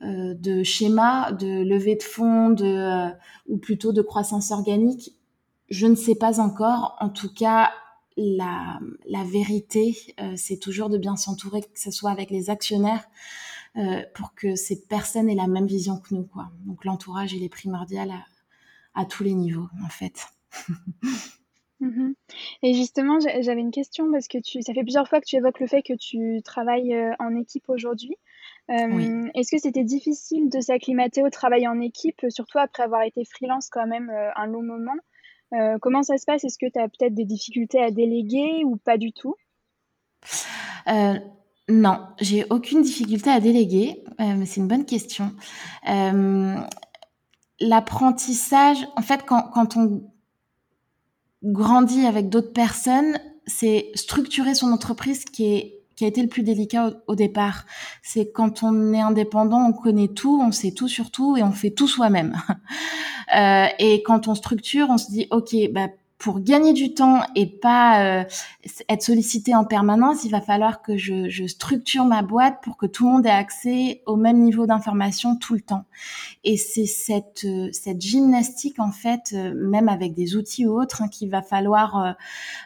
de 0.00 0.62
schéma, 0.62 1.32
de 1.32 1.62
levée 1.62 1.96
de 1.96 2.02
fonds, 2.02 2.50
de, 2.50 3.10
ou 3.48 3.58
plutôt 3.58 3.92
de 3.92 4.02
croissance 4.02 4.50
organique? 4.50 5.14
Je 5.68 5.86
ne 5.86 5.94
sais 5.94 6.14
pas 6.14 6.40
encore. 6.40 6.96
En 7.00 7.10
tout 7.10 7.32
cas, 7.32 7.70
la, 8.16 8.80
la 9.08 9.24
vérité, 9.24 9.96
c'est 10.36 10.58
toujours 10.58 10.88
de 10.88 10.98
bien 10.98 11.16
s'entourer, 11.16 11.60
que 11.60 11.68
ce 11.78 11.90
soit 11.90 12.10
avec 12.10 12.30
les 12.30 12.50
actionnaires, 12.50 13.04
pour 14.14 14.34
que 14.34 14.56
ces 14.56 14.80
personnes 14.86 15.28
aient 15.28 15.36
la 15.36 15.46
même 15.46 15.66
vision 15.66 15.98
que 15.98 16.14
nous. 16.14 16.24
Quoi. 16.24 16.50
Donc 16.66 16.84
l'entourage, 16.84 17.34
il 17.34 17.44
est 17.44 17.48
primordial 17.48 18.10
à, 18.10 18.24
à 19.00 19.04
tous 19.04 19.22
les 19.22 19.34
niveaux, 19.34 19.68
en 19.84 19.88
fait. 19.88 20.26
Mmh 21.80 22.12
Et 22.62 22.74
justement, 22.74 23.18
j'avais 23.20 23.60
une 23.60 23.70
question 23.70 24.10
parce 24.12 24.28
que 24.28 24.38
tu, 24.38 24.60
ça 24.60 24.74
fait 24.74 24.82
plusieurs 24.82 25.08
fois 25.08 25.20
que 25.20 25.26
tu 25.26 25.36
évoques 25.36 25.60
le 25.60 25.66
fait 25.66 25.82
que 25.82 25.94
tu 25.94 26.42
travailles 26.42 26.94
euh, 26.94 27.12
en 27.18 27.34
équipe 27.36 27.68
aujourd'hui. 27.68 28.16
Est-ce 28.68 29.50
que 29.50 29.58
c'était 29.58 29.82
difficile 29.82 30.48
de 30.48 30.60
s'acclimater 30.60 31.24
au 31.24 31.30
travail 31.30 31.66
en 31.66 31.80
équipe, 31.80 32.24
surtout 32.28 32.58
après 32.58 32.84
avoir 32.84 33.02
été 33.02 33.24
freelance 33.24 33.68
quand 33.68 33.86
même 33.86 34.10
euh, 34.10 34.30
un 34.36 34.46
long 34.46 34.62
moment? 34.62 34.94
Euh, 35.54 35.78
Comment 35.80 36.02
ça 36.02 36.18
se 36.18 36.26
passe? 36.26 36.44
Est-ce 36.44 36.58
que 36.58 36.70
tu 36.70 36.78
as 36.78 36.88
peut-être 36.88 37.14
des 37.14 37.24
difficultés 37.24 37.82
à 37.82 37.90
déléguer 37.90 38.62
ou 38.64 38.76
pas 38.76 38.98
du 38.98 39.12
tout? 39.12 39.34
Non, 41.68 42.00
j'ai 42.20 42.44
aucune 42.50 42.82
difficulté 42.82 43.30
à 43.30 43.40
déléguer, 43.40 44.02
mais 44.18 44.44
c'est 44.44 44.60
une 44.60 44.68
bonne 44.68 44.84
question. 44.84 45.32
L'apprentissage, 47.60 48.86
en 48.96 49.02
fait, 49.02 49.24
quand, 49.24 49.42
quand 49.52 49.76
on 49.76 50.09
grandit 51.42 52.06
avec 52.06 52.28
d'autres 52.28 52.52
personnes, 52.52 53.18
c'est 53.46 53.90
structurer 53.94 54.54
son 54.54 54.72
entreprise 54.72 55.24
qui 55.24 55.54
est 55.54 55.76
qui 56.00 56.06
a 56.06 56.08
été 56.08 56.22
le 56.22 56.28
plus 56.28 56.42
délicat 56.42 56.94
au, 57.08 57.14
départ. 57.14 57.66
C'est 58.02 58.32
quand 58.32 58.62
on 58.62 58.94
est 58.94 59.02
indépendant, 59.02 59.66
on 59.68 59.74
connaît 59.74 60.08
tout, 60.08 60.40
on 60.42 60.50
sait 60.50 60.70
tout 60.70 60.88
sur 60.88 61.10
tout 61.10 61.36
et 61.36 61.42
on 61.42 61.52
fait 61.52 61.68
tout 61.68 61.88
soi-même. 61.88 62.40
euh, 63.36 63.66
et 63.78 64.02
quand 64.02 64.26
on 64.26 64.34
structure, 64.34 64.86
on 64.88 64.96
se 64.96 65.10
dit 65.10 65.26
ok, 65.30 65.54
bah 65.72 65.88
pour 66.20 66.40
gagner 66.40 66.74
du 66.74 66.92
temps 66.92 67.22
et 67.34 67.46
pas 67.46 68.20
euh, 68.20 68.24
être 68.90 69.02
sollicité 69.02 69.54
en 69.56 69.64
permanence, 69.64 70.22
il 70.24 70.30
va 70.30 70.42
falloir 70.42 70.82
que 70.82 70.98
je, 70.98 71.30
je, 71.30 71.46
structure 71.46 72.04
ma 72.04 72.20
boîte 72.20 72.58
pour 72.62 72.76
que 72.76 72.84
tout 72.84 73.06
le 73.06 73.12
monde 73.12 73.26
ait 73.26 73.30
accès 73.30 74.02
au 74.04 74.16
même 74.16 74.38
niveau 74.38 74.66
d'information 74.66 75.36
tout 75.36 75.54
le 75.54 75.62
temps. 75.62 75.86
Et 76.44 76.58
c'est 76.58 76.84
cette, 76.84 77.46
euh, 77.46 77.70
cette 77.72 78.02
gymnastique, 78.02 78.78
en 78.80 78.92
fait, 78.92 79.32
euh, 79.32 79.54
même 79.56 79.88
avec 79.88 80.12
des 80.12 80.36
outils 80.36 80.66
ou 80.66 80.78
autres, 80.78 81.00
hein, 81.00 81.08
qu'il 81.08 81.30
va 81.30 81.40
falloir 81.40 82.14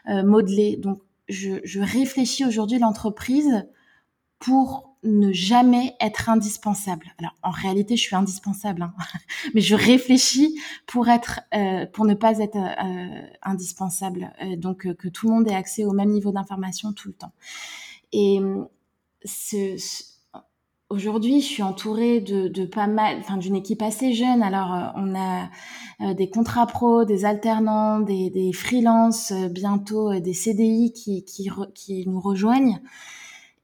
modeler. 0.07 0.77
Donc, 0.77 1.01
je, 1.29 1.61
je 1.62 1.81
réfléchis 1.81 2.45
aujourd'hui 2.45 2.81
l'entreprise 2.81 3.67
pour 4.40 4.93
ne 5.05 5.33
jamais 5.33 5.95
être 6.01 6.29
indispensable. 6.29 7.14
Alors 7.19 7.35
en 7.43 7.51
réalité, 7.51 7.97
je 7.97 8.03
suis 8.03 8.17
indispensable, 8.17 8.83
hein. 8.83 8.93
mais 9.55 9.61
je 9.61 9.75
réfléchis 9.75 10.59
pour 10.87 11.09
être, 11.09 11.40
euh, 11.55 11.87
pour 11.87 12.05
ne 12.05 12.14
pas 12.14 12.38
être 12.38 12.57
euh, 12.57 13.27
indispensable. 13.43 14.33
Euh, 14.43 14.57
donc 14.57 14.93
que 14.95 15.09
tout 15.09 15.29
le 15.29 15.35
monde 15.35 15.49
ait 15.49 15.55
accès 15.55 15.85
au 15.85 15.93
même 15.93 16.11
niveau 16.11 16.33
d'information 16.33 16.93
tout 16.93 17.09
le 17.09 17.14
temps. 17.14 17.33
Et 18.12 18.40
ce, 19.25 19.77
aujourd'hui, 20.88 21.40
je 21.40 21.47
suis 21.47 21.62
entourée 21.62 22.21
de, 22.21 22.49
de 22.49 22.64
pas 22.64 22.87
mal, 22.87 23.19
enfin 23.19 23.37
d'une 23.37 23.57
équipe 23.57 23.83
assez 23.83 24.12
jeune. 24.12 24.43
Alors 24.43 24.93
on 24.97 25.14
a 25.14 26.14
des 26.14 26.31
contrats 26.31 26.67
pro, 26.67 27.05
des 27.05 27.25
alternants, 27.25 28.01
des, 28.01 28.31
des 28.31 28.53
freelances, 28.53 29.33
bientôt 29.51 30.19
des 30.21 30.35
CDI 30.35 30.93
qui, 30.93 31.25
qui, 31.25 31.51
qui 31.75 32.09
nous 32.09 32.21
rejoignent. 32.21 32.81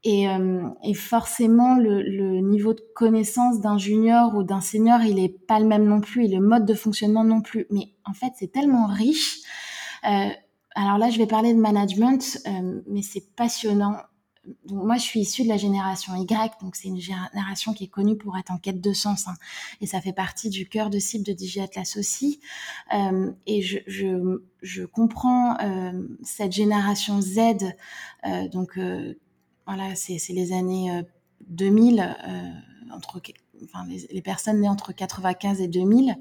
Et, 0.02 0.28
euh, 0.28 0.66
et 0.82 0.94
forcément, 0.94 1.76
le, 1.76 2.02
le, 2.02 2.40
niveau 2.40 2.72
de 2.72 2.82
connaissance 2.94 3.60
d'un 3.60 3.76
junior 3.76 4.34
ou 4.34 4.42
d'un 4.42 4.62
senior, 4.62 5.02
il 5.02 5.18
est 5.18 5.28
pas 5.46 5.60
le 5.60 5.66
même 5.66 5.84
non 5.84 6.00
plus, 6.00 6.24
et 6.24 6.28
le 6.28 6.40
mode 6.40 6.64
de 6.64 6.74
fonctionnement 6.74 7.24
non 7.24 7.42
plus. 7.42 7.66
Mais 7.70 7.92
en 8.06 8.14
fait, 8.14 8.32
c'est 8.38 8.50
tellement 8.50 8.86
riche. 8.86 9.40
Euh, 10.08 10.28
alors 10.74 10.98
là, 10.98 11.10
je 11.10 11.18
vais 11.18 11.26
parler 11.26 11.52
de 11.52 11.60
management, 11.60 12.38
euh, 12.46 12.80
mais 12.88 13.02
c'est 13.02 13.34
passionnant. 13.34 13.96
Donc 14.64 14.84
moi, 14.84 14.96
je 14.96 15.02
suis 15.02 15.20
issue 15.20 15.42
de 15.42 15.48
la 15.48 15.58
génération 15.58 16.14
Y, 16.14 16.52
donc 16.62 16.74
c'est 16.74 16.88
une 16.88 17.00
génération 17.00 17.74
qui 17.74 17.84
est 17.84 17.88
connue 17.88 18.16
pour 18.16 18.38
être 18.38 18.50
en 18.50 18.56
quête 18.56 18.80
de 18.80 18.92
sens, 18.94 19.28
hein, 19.28 19.34
et 19.82 19.86
ça 19.86 20.00
fait 20.00 20.14
partie 20.14 20.48
du 20.48 20.66
cœur 20.66 20.88
de 20.88 20.98
cible 20.98 21.26
de 21.26 21.32
DigiAtlas 21.32 21.96
aussi. 21.98 22.40
Euh, 22.94 23.30
et 23.46 23.60
je, 23.60 23.78
je, 23.86 24.42
je 24.62 24.84
comprends 24.84 25.58
euh, 25.60 25.92
cette 26.22 26.52
génération 26.52 27.20
Z, 27.20 27.38
euh, 28.26 28.48
donc 28.48 28.78
voilà, 29.72 29.94
c'est 29.94 30.18
les 30.30 30.52
années 30.52 31.04
2000, 31.46 32.00
euh, 32.00 32.04
euh, 32.04 32.50
entre, 32.92 33.22
les, 34.10 34.20
personnes 34.20 34.60
nées 34.60 34.68
entre 34.68 34.92
95 34.92 35.60
et 35.60 35.68
2000. 35.68 36.16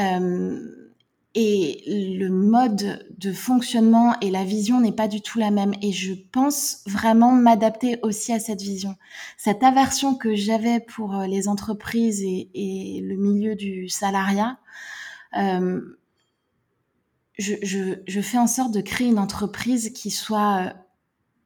Euh, 0.00 0.90
et 1.34 1.82
le 1.86 2.28
mode 2.28 3.08
de 3.18 3.32
fonctionnement 3.32 4.14
et 4.20 4.30
la 4.30 4.44
vision 4.44 4.80
n'est 4.80 4.92
pas 4.92 5.08
du 5.08 5.20
tout 5.20 5.40
la 5.40 5.50
même. 5.50 5.72
Et 5.82 5.90
je 5.90 6.14
pense 6.14 6.84
vraiment 6.86 7.32
m'adapter 7.32 7.98
aussi 8.02 8.32
à 8.32 8.38
cette 8.38 8.62
vision. 8.62 8.94
Cette 9.36 9.64
aversion 9.64 10.14
que 10.14 10.36
j'avais 10.36 10.78
pour 10.78 11.14
les 11.28 11.48
entreprises 11.48 12.22
et, 12.22 13.00
le 13.02 13.16
milieu 13.16 13.56
du 13.56 13.88
salariat, 13.88 14.58
je, 17.38 18.20
fais 18.22 18.38
en 18.38 18.46
sorte 18.46 18.72
de 18.72 18.80
créer 18.80 19.08
une 19.08 19.18
entreprise 19.18 19.92
qui 19.92 20.10
soit 20.10 20.74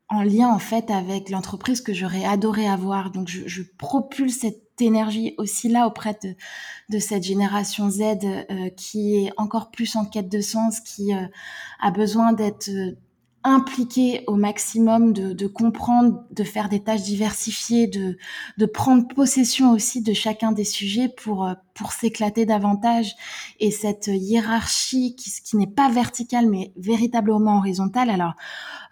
en 0.09 0.23
lien 0.23 0.49
en 0.49 0.59
fait 0.59 0.91
avec 0.91 1.31
l'entreprise 1.31 1.81
que 1.81 1.93
j'aurais 1.93 2.25
adoré 2.25 2.69
avoir. 2.69 3.11
Donc 3.11 3.29
je, 3.29 3.47
je, 3.47 3.63
propulse 3.79 4.39
cette 4.41 4.81
énergie 4.81 5.35
aussi 5.39 5.69
là 5.69 5.87
auprès 5.87 6.19
de, 6.23 6.35
de 6.91 6.99
cette 6.99 7.23
génération 7.23 7.91
Z 7.91 8.01
euh, 8.03 8.71
qui 8.71 9.17
est 9.17 9.33
encore 9.37 9.71
plus 9.71 9.97
en 9.97 10.05
quête 10.05 10.29
de 10.29 10.41
sens, 10.41 10.81
qui 10.81 11.15
euh, 11.15 11.27
a 11.81 11.91
besoin 11.91 12.33
d'être 12.33 12.71
euh, 13.45 13.49
impliqué 13.49 14.25
au 14.27 14.37
maximum, 14.37 15.13
de, 15.13 15.33
de, 15.33 15.47
comprendre, 15.47 16.25
de 16.31 16.45
faire 16.45 16.69
des 16.69 16.83
tâches 16.83 17.03
diversifiées, 17.03 17.87
de, 17.87 18.17
de 18.59 18.67
prendre 18.67 19.07
possession 19.09 19.73
aussi 19.73 20.03
de 20.03 20.13
chacun 20.13 20.53
des 20.53 20.65
sujets 20.65 21.09
pour, 21.09 21.49
pour 21.75 21.93
s'éclater 21.93 22.47
davantage. 22.47 23.15
Et 23.61 23.71
cette 23.71 24.09
hiérarchie 24.09 25.15
qui, 25.17 25.31
qui 25.45 25.57
n'est 25.57 25.67
pas 25.67 25.91
verticale 25.91 26.49
mais 26.49 26.73
véritablement 26.77 27.59
horizontale. 27.59 28.11
Alors, 28.11 28.35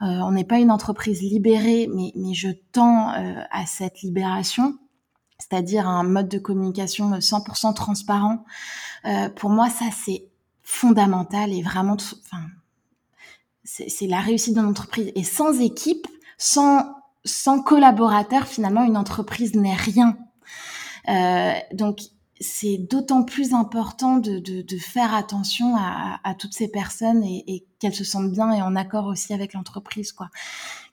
euh, 0.02 0.06
on 0.06 0.32
n'est 0.32 0.44
pas 0.44 0.58
une 0.58 0.70
entreprise 0.70 1.22
libérée, 1.22 1.88
mais, 1.94 2.12
mais 2.16 2.34
je 2.34 2.48
tends 2.72 3.12
euh, 3.12 3.42
à 3.50 3.66
cette 3.66 4.02
libération 4.02 4.78
c'est-à-dire 5.38 5.88
un 5.88 6.04
mode 6.04 6.28
de 6.28 6.38
communication 6.38 7.18
100% 7.18 7.74
transparent. 7.74 8.44
Euh, 9.04 9.28
pour 9.28 9.50
moi, 9.50 9.68
ça, 9.68 9.86
c'est 9.92 10.28
fondamentale 10.62 11.52
et 11.52 11.62
vraiment, 11.62 11.94
enfin, 11.94 12.46
c'est 13.64 14.06
la 14.06 14.20
réussite 14.20 14.54
d'une 14.54 14.66
entreprise. 14.66 15.12
Et 15.14 15.24
sans 15.24 15.60
équipe, 15.60 16.06
sans, 16.38 16.94
sans 17.24 17.62
collaborateurs, 17.62 18.46
finalement, 18.46 18.84
une 18.84 18.96
entreprise 18.96 19.54
n'est 19.54 19.76
rien. 19.76 20.16
Euh, 21.08 21.52
donc, 21.72 22.00
c'est 22.40 22.76
d'autant 22.76 23.22
plus 23.22 23.54
important 23.54 24.16
de, 24.16 24.40
de, 24.40 24.78
faire 24.78 25.14
attention 25.14 25.76
à, 25.76 26.34
toutes 26.38 26.54
ces 26.54 26.68
personnes 26.68 27.22
et, 27.22 27.64
qu'elles 27.78 27.94
se 27.94 28.04
sentent 28.04 28.32
bien 28.32 28.52
et 28.52 28.62
en 28.62 28.74
accord 28.74 29.06
aussi 29.06 29.32
avec 29.32 29.52
l'entreprise. 29.52 30.12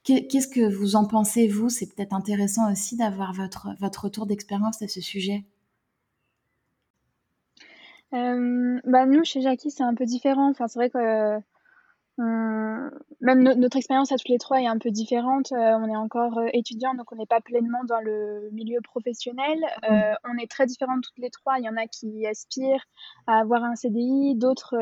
Qu'est-ce 0.03 0.47
que 0.47 0.71
vous 0.71 0.95
en 0.95 1.05
pensez, 1.05 1.47
vous? 1.47 1.69
C'est 1.69 1.87
peut-être 1.87 2.13
intéressant 2.13 2.71
aussi 2.71 2.97
d'avoir 2.97 3.33
votre, 3.33 3.69
votre 3.79 4.05
retour 4.05 4.27
d'expérience 4.27 4.81
à 4.83 4.87
ce 4.87 5.01
sujet. 5.01 5.43
Euh, 8.13 8.79
bah 8.85 9.05
nous, 9.05 9.23
chez 9.23 9.41
Jackie, 9.41 9.71
c'est 9.71 9.83
un 9.83 9.93
peu 9.93 10.05
différent. 10.05 10.49
Enfin, 10.49 10.67
c'est 10.67 10.79
vrai 10.79 10.89
que 10.89 11.39
Hum, 12.19 12.91
même 13.21 13.43
notre 13.43 13.77
expérience 13.77 14.11
à 14.11 14.17
tous 14.17 14.29
les 14.29 14.37
trois 14.39 14.61
est 14.61 14.67
un 14.67 14.77
peu 14.77 14.91
différente. 14.91 15.53
Euh, 15.53 15.77
on 15.79 15.87
est 15.87 15.95
encore 15.95 16.37
euh, 16.37 16.49
étudiants, 16.51 16.93
donc 16.93 17.09
on 17.13 17.15
n'est 17.15 17.25
pas 17.25 17.39
pleinement 17.39 17.85
dans 17.87 18.01
le 18.01 18.49
milieu 18.51 18.81
professionnel. 18.81 19.57
Euh, 19.89 19.93
mmh. 19.93 20.15
on 20.25 20.37
est 20.37 20.51
très 20.51 20.65
différentes 20.65 21.01
toutes 21.01 21.17
les 21.17 21.29
trois. 21.29 21.59
Il 21.59 21.65
y 21.65 21.69
en 21.69 21.77
a 21.77 21.87
qui 21.87 22.27
aspirent 22.27 22.83
à 23.25 23.39
avoir 23.39 23.63
un 23.63 23.75
CDI, 23.75 24.35
d'autres 24.35 24.75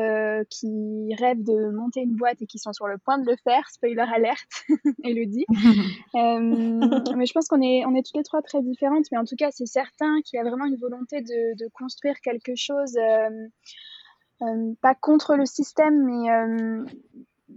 qui 0.50 1.14
rêvent 1.16 1.44
de 1.44 1.70
monter 1.70 2.00
une 2.00 2.16
boîte 2.16 2.42
et 2.42 2.46
qui 2.46 2.58
sont 2.58 2.72
sur 2.72 2.88
le 2.88 2.98
point 2.98 3.18
de 3.18 3.30
le 3.30 3.36
faire. 3.44 3.70
Spoiler 3.70 4.04
alerte, 4.12 4.64
Elodie. 5.04 5.46
mais 6.14 7.26
je 7.26 7.32
pense 7.32 7.46
qu'on 7.46 7.62
est, 7.62 7.84
on 7.86 7.94
est 7.94 8.02
toutes 8.02 8.16
les 8.16 8.24
trois 8.24 8.42
très 8.42 8.62
différentes. 8.62 9.06
Mais 9.12 9.18
en 9.18 9.24
tout 9.24 9.36
cas, 9.36 9.50
c'est 9.52 9.66
certain 9.66 10.20
qu'il 10.22 10.38
y 10.38 10.40
a 10.40 10.48
vraiment 10.48 10.64
une 10.64 10.76
volonté 10.76 11.20
de, 11.20 11.56
de 11.56 11.70
construire 11.72 12.16
quelque 12.20 12.56
chose. 12.56 12.96
Euh, 14.42 14.72
pas 14.80 14.94
contre 14.94 15.34
le 15.34 15.46
système, 15.46 16.04
mais 16.04 16.30
euh, 16.30 16.84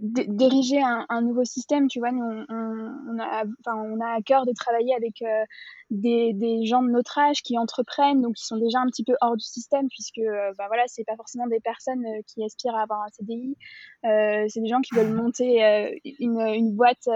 diriger 0.02 0.82
un, 0.82 1.22
nouveau 1.22 1.44
système. 1.44 1.86
Tu 1.86 2.00
vois, 2.00 2.10
nous, 2.10 2.24
on, 2.24 2.44
on, 2.48 3.18
a, 3.20 3.44
enfin, 3.60 3.76
on 3.76 4.00
a 4.00 4.16
à 4.16 4.20
cœur 4.20 4.44
de 4.44 4.52
travailler 4.52 4.94
avec 4.94 5.22
euh, 5.22 5.44
des, 5.90 6.32
des, 6.34 6.66
gens 6.66 6.82
de 6.82 6.90
notre 6.90 7.18
âge 7.18 7.42
qui 7.42 7.56
entreprennent, 7.56 8.20
donc 8.20 8.34
qui 8.34 8.44
sont 8.44 8.56
déjà 8.56 8.80
un 8.80 8.86
petit 8.86 9.04
peu 9.04 9.14
hors 9.20 9.36
du 9.36 9.44
système, 9.44 9.88
puisque 9.88 10.20
bah, 10.58 10.66
voilà, 10.66 10.82
c'est 10.88 11.04
pas 11.04 11.16
forcément 11.16 11.46
des 11.46 11.60
personnes 11.60 12.04
qui 12.26 12.44
aspirent 12.44 12.74
à 12.74 12.82
avoir 12.82 13.02
un 13.02 13.08
CDI. 13.12 13.56
c'est 14.02 14.60
des 14.60 14.68
gens 14.68 14.80
qui 14.80 14.94
veulent 14.94 15.14
monter 15.14 16.00
une, 16.18 16.40
une 16.40 16.72
boîte. 16.72 17.08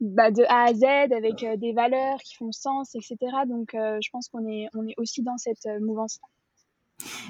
Bah, 0.00 0.32
de 0.32 0.42
A 0.48 0.64
à 0.64 0.74
Z 0.74 0.84
avec 1.14 1.46
des 1.58 1.72
valeurs 1.72 2.18
qui 2.18 2.34
font 2.34 2.50
sens, 2.50 2.94
etc. 2.96 3.16
Donc, 3.46 3.70
je 3.72 4.10
pense 4.10 4.28
qu'on 4.28 4.46
est, 4.46 4.66
on 4.74 4.86
est 4.86 4.94
aussi 4.98 5.22
dans 5.22 5.38
cette 5.38 5.66
mouvance-là. 5.80 6.28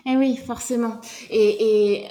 Eh 0.07 0.17
oui, 0.17 0.37
forcément. 0.37 1.01
Et, 1.31 2.01
et, 2.01 2.09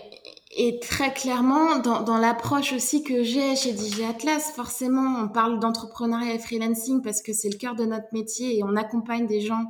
et 0.56 0.80
très 0.80 1.14
clairement, 1.14 1.80
dans, 1.80 2.02
dans 2.02 2.18
l'approche 2.18 2.74
aussi 2.74 3.04
que 3.04 3.24
j'ai 3.24 3.56
chez 3.56 3.76
DJ 3.76 4.02
Atlas, 4.10 4.52
forcément, 4.56 5.22
on 5.24 5.28
parle 5.28 5.60
d'entrepreneuriat 5.60 6.36
et 6.36 6.40
freelancing 6.40 7.02
parce 7.02 7.22
que 7.22 7.34
c'est 7.34 7.50
le 7.50 7.58
cœur 7.58 7.76
de 7.76 7.86
notre 7.86 8.08
métier 8.14 8.58
et 8.58 8.64
on 8.64 8.76
accompagne 8.76 9.28
des 9.28 9.42
gens 9.42 9.66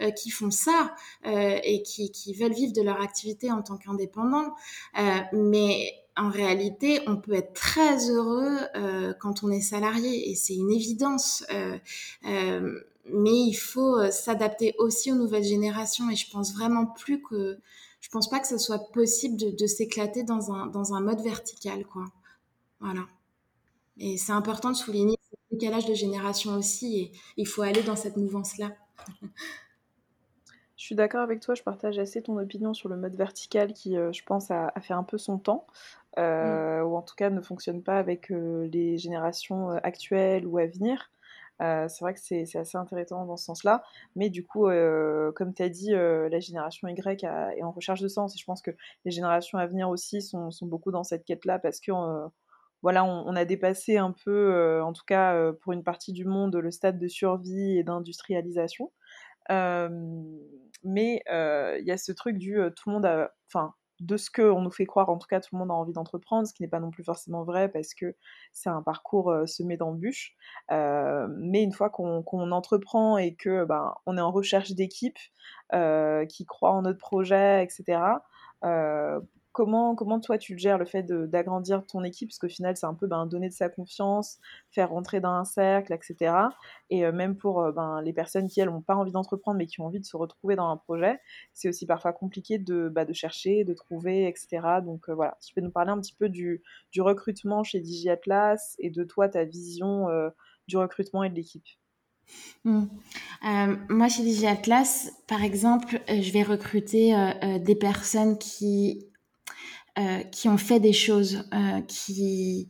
euh, 0.00 0.10
qui 0.10 0.30
font 0.30 0.50
ça 0.50 0.94
euh, 1.26 1.58
et 1.62 1.82
qui, 1.82 2.10
qui, 2.10 2.34
veulent 2.34 2.52
vivre 2.52 2.72
de 2.72 2.82
leur 2.82 3.00
activité 3.00 3.50
en 3.50 3.62
tant 3.62 3.76
qu'indépendants. 3.76 4.54
Euh, 4.98 5.18
mais 5.32 6.02
en 6.16 6.28
réalité, 6.28 7.00
on 7.06 7.16
peut 7.16 7.32
être 7.32 7.54
très 7.54 8.10
heureux 8.10 8.58
euh, 8.76 9.14
quand 9.18 9.42
on 9.44 9.50
est 9.50 9.60
salarié 9.60 10.30
et 10.30 10.34
c'est 10.34 10.54
une 10.54 10.70
évidence. 10.70 11.44
Euh, 11.52 11.78
euh, 12.26 12.80
mais 13.06 13.34
il 13.34 13.54
faut 13.54 14.10
s'adapter 14.10 14.74
aussi 14.78 15.10
aux 15.10 15.16
nouvelles 15.16 15.44
générations 15.44 16.08
et 16.10 16.16
je 16.16 16.30
pense 16.30 16.54
vraiment 16.54 16.86
plus 16.86 17.20
que 17.20 17.58
pense 18.12 18.30
pas 18.30 18.38
que 18.38 18.46
ce 18.46 18.58
soit 18.58 18.92
possible 18.92 19.36
de, 19.36 19.50
de 19.50 19.66
s'éclater 19.66 20.22
dans 20.22 20.52
un, 20.52 20.66
dans 20.66 20.94
un 20.94 21.00
mode 21.00 21.20
vertical 21.20 21.84
quoi 21.84 22.04
voilà 22.80 23.06
et 23.98 24.16
c'est 24.16 24.32
important 24.32 24.70
de 24.70 24.76
souligner 24.76 25.16
ce 25.30 25.36
décalage 25.56 25.86
de 25.86 25.94
génération 25.94 26.52
aussi 26.52 27.00
et 27.00 27.12
il 27.36 27.46
faut 27.46 27.62
aller 27.62 27.82
dans 27.82 27.96
cette 27.96 28.16
mouvance 28.16 28.58
là 28.58 28.70
je 30.82 30.86
suis 30.86 30.96
d'accord 30.96 31.20
avec 31.20 31.38
toi, 31.38 31.54
je 31.54 31.62
partage 31.62 32.00
assez 32.00 32.22
ton 32.22 32.36
opinion 32.38 32.74
sur 32.74 32.88
le 32.88 32.96
mode 32.96 33.14
vertical 33.14 33.72
qui, 33.72 33.96
euh, 33.96 34.10
je 34.10 34.24
pense, 34.24 34.50
a, 34.50 34.72
a, 34.74 34.80
fait 34.80 34.94
un 34.94 35.04
peu 35.04 35.16
son 35.16 35.38
temps, 35.38 35.64
euh, 36.18 36.80
mm. 36.82 36.86
ou 36.88 36.96
en 36.96 37.02
tout 37.02 37.14
cas 37.14 37.30
ne 37.30 37.40
fonctionne 37.40 37.84
pas 37.84 38.00
avec 38.00 38.32
euh, 38.32 38.68
les 38.72 38.98
générations 38.98 39.70
actuelles 39.70 40.44
ou 40.44 40.58
à 40.58 40.66
venir. 40.66 41.12
Euh, 41.62 41.86
c'est 41.88 42.04
vrai 42.04 42.14
que 42.14 42.20
c'est 42.20 42.56
assez 42.56 42.76
intéressant 42.76 43.24
dans 43.24 43.36
ce 43.36 43.44
sens-là. 43.44 43.82
Mais 44.16 44.30
du 44.30 44.44
coup, 44.44 44.66
euh, 44.68 45.32
comme 45.32 45.54
tu 45.54 45.62
as 45.62 45.68
dit, 45.68 45.94
euh, 45.94 46.28
la 46.28 46.40
génération 46.40 46.88
Y 46.88 47.24
est 47.24 47.62
en 47.62 47.70
recherche 47.70 48.00
de 48.00 48.08
sens. 48.08 48.34
Et 48.34 48.38
je 48.38 48.44
pense 48.44 48.62
que 48.62 48.72
les 49.04 49.10
générations 49.10 49.58
à 49.58 49.66
venir 49.66 49.88
aussi 49.88 50.22
sont, 50.22 50.50
beaucoup 50.62 50.90
dans 50.90 51.04
cette 51.04 51.24
quête-là 51.24 51.58
parce 51.58 51.80
que 51.80 51.92
voilà, 52.82 53.04
on, 53.04 53.24
on, 53.26 53.36
a 53.36 53.44
dépassé 53.44 53.96
un 53.96 54.12
peu, 54.24 54.80
en 54.82 54.92
tout 54.92 55.04
cas 55.06 55.52
pour 55.62 55.72
une 55.72 55.84
partie 55.84 56.12
du 56.12 56.24
monde, 56.24 56.56
le 56.56 56.70
stade 56.70 56.98
de 56.98 57.08
survie 57.08 57.78
et 57.78 57.84
d'industrialisation. 57.84 58.92
mais 59.50 61.22
il 61.28 61.84
y 61.86 61.90
a 61.90 61.96
ce 61.96 62.12
truc 62.12 62.38
du 62.38 62.56
tout 62.76 62.88
le 62.88 62.94
monde 62.94 63.06
a. 63.06 63.32
Enfin, 63.48 63.74
de 64.02 64.16
ce 64.16 64.30
qu'on 64.30 64.60
nous 64.60 64.70
fait 64.70 64.84
croire, 64.84 65.08
en 65.10 65.18
tout 65.18 65.28
cas 65.28 65.40
tout 65.40 65.50
le 65.52 65.58
monde 65.60 65.70
a 65.70 65.74
envie 65.74 65.92
d'entreprendre, 65.92 66.46
ce 66.46 66.52
qui 66.52 66.62
n'est 66.62 66.68
pas 66.68 66.80
non 66.80 66.90
plus 66.90 67.04
forcément 67.04 67.44
vrai 67.44 67.68
parce 67.68 67.94
que 67.94 68.16
c'est 68.52 68.68
un 68.68 68.82
parcours 68.82 69.30
euh, 69.30 69.46
semé 69.46 69.76
d'embûches. 69.76 70.34
Euh, 70.72 71.28
mais 71.38 71.62
une 71.62 71.72
fois 71.72 71.88
qu'on 71.88 72.22
qu 72.22 72.36
entreprend 72.36 73.16
et 73.16 73.34
que 73.34 73.64
ben, 73.64 73.94
on 74.06 74.18
est 74.18 74.20
en 74.20 74.32
recherche 74.32 74.72
d'équipe 74.72 75.18
euh, 75.72 76.26
qui 76.26 76.44
croient 76.44 76.72
en 76.72 76.82
notre 76.82 76.98
projet, 76.98 77.62
etc., 77.62 78.00
Comment, 79.52 79.94
comment 79.94 80.18
toi 80.18 80.38
tu 80.38 80.56
gères 80.56 80.78
le 80.78 80.86
fait 80.86 81.02
d'agrandir 81.02 81.86
ton 81.86 82.02
équipe? 82.04 82.30
Parce 82.30 82.38
qu'au 82.38 82.48
final, 82.48 82.74
c'est 82.74 82.86
un 82.86 82.94
peu 82.94 83.06
ben, 83.06 83.26
donner 83.26 83.50
de 83.50 83.54
sa 83.54 83.68
confiance, 83.68 84.38
faire 84.70 84.88
rentrer 84.88 85.20
dans 85.20 85.32
un 85.32 85.44
cercle, 85.44 85.92
etc. 85.92 86.34
Et 86.88 87.04
euh, 87.04 87.12
même 87.12 87.36
pour 87.36 87.60
euh, 87.60 87.70
ben, 87.70 88.00
les 88.00 88.14
personnes 88.14 88.48
qui, 88.48 88.60
elles, 88.60 88.70
n'ont 88.70 88.80
pas 88.80 88.96
envie 88.96 89.12
d'entreprendre, 89.12 89.58
mais 89.58 89.66
qui 89.66 89.82
ont 89.82 89.86
envie 89.86 90.00
de 90.00 90.06
se 90.06 90.16
retrouver 90.16 90.56
dans 90.56 90.70
un 90.70 90.78
projet, 90.78 91.20
c'est 91.52 91.68
aussi 91.68 91.84
parfois 91.84 92.14
compliqué 92.14 92.56
de, 92.56 92.88
bah, 92.88 93.04
de 93.04 93.12
chercher, 93.12 93.64
de 93.64 93.74
trouver, 93.74 94.26
etc. 94.26 94.80
Donc 94.82 95.10
euh, 95.10 95.14
voilà, 95.14 95.36
tu 95.44 95.52
peux 95.52 95.60
nous 95.60 95.70
parler 95.70 95.90
un 95.90 96.00
petit 96.00 96.14
peu 96.14 96.30
du, 96.30 96.62
du 96.90 97.02
recrutement 97.02 97.62
chez 97.62 97.80
DigiAtlas 97.80 98.76
et 98.78 98.88
de 98.88 99.04
toi, 99.04 99.28
ta 99.28 99.44
vision 99.44 100.06
du 100.66 100.78
recrutement 100.78 101.24
et 101.24 101.30
de 101.30 101.34
l'équipe? 101.34 101.66
Mmh. 102.64 102.84
Moi, 103.90 104.08
chez 104.08 104.22
DigiAtlas, 104.22 105.12
par 105.28 105.42
exemple, 105.42 106.00
je 106.08 106.32
vais 106.32 106.42
recruter 106.42 107.14
des 107.60 107.74
personnes 107.74 108.38
qui 108.38 109.11
qui 110.30 110.48
ont 110.48 110.58
fait 110.58 110.80
des 110.80 110.92
choses, 110.92 111.44
euh, 111.52 111.80
qui 111.82 112.68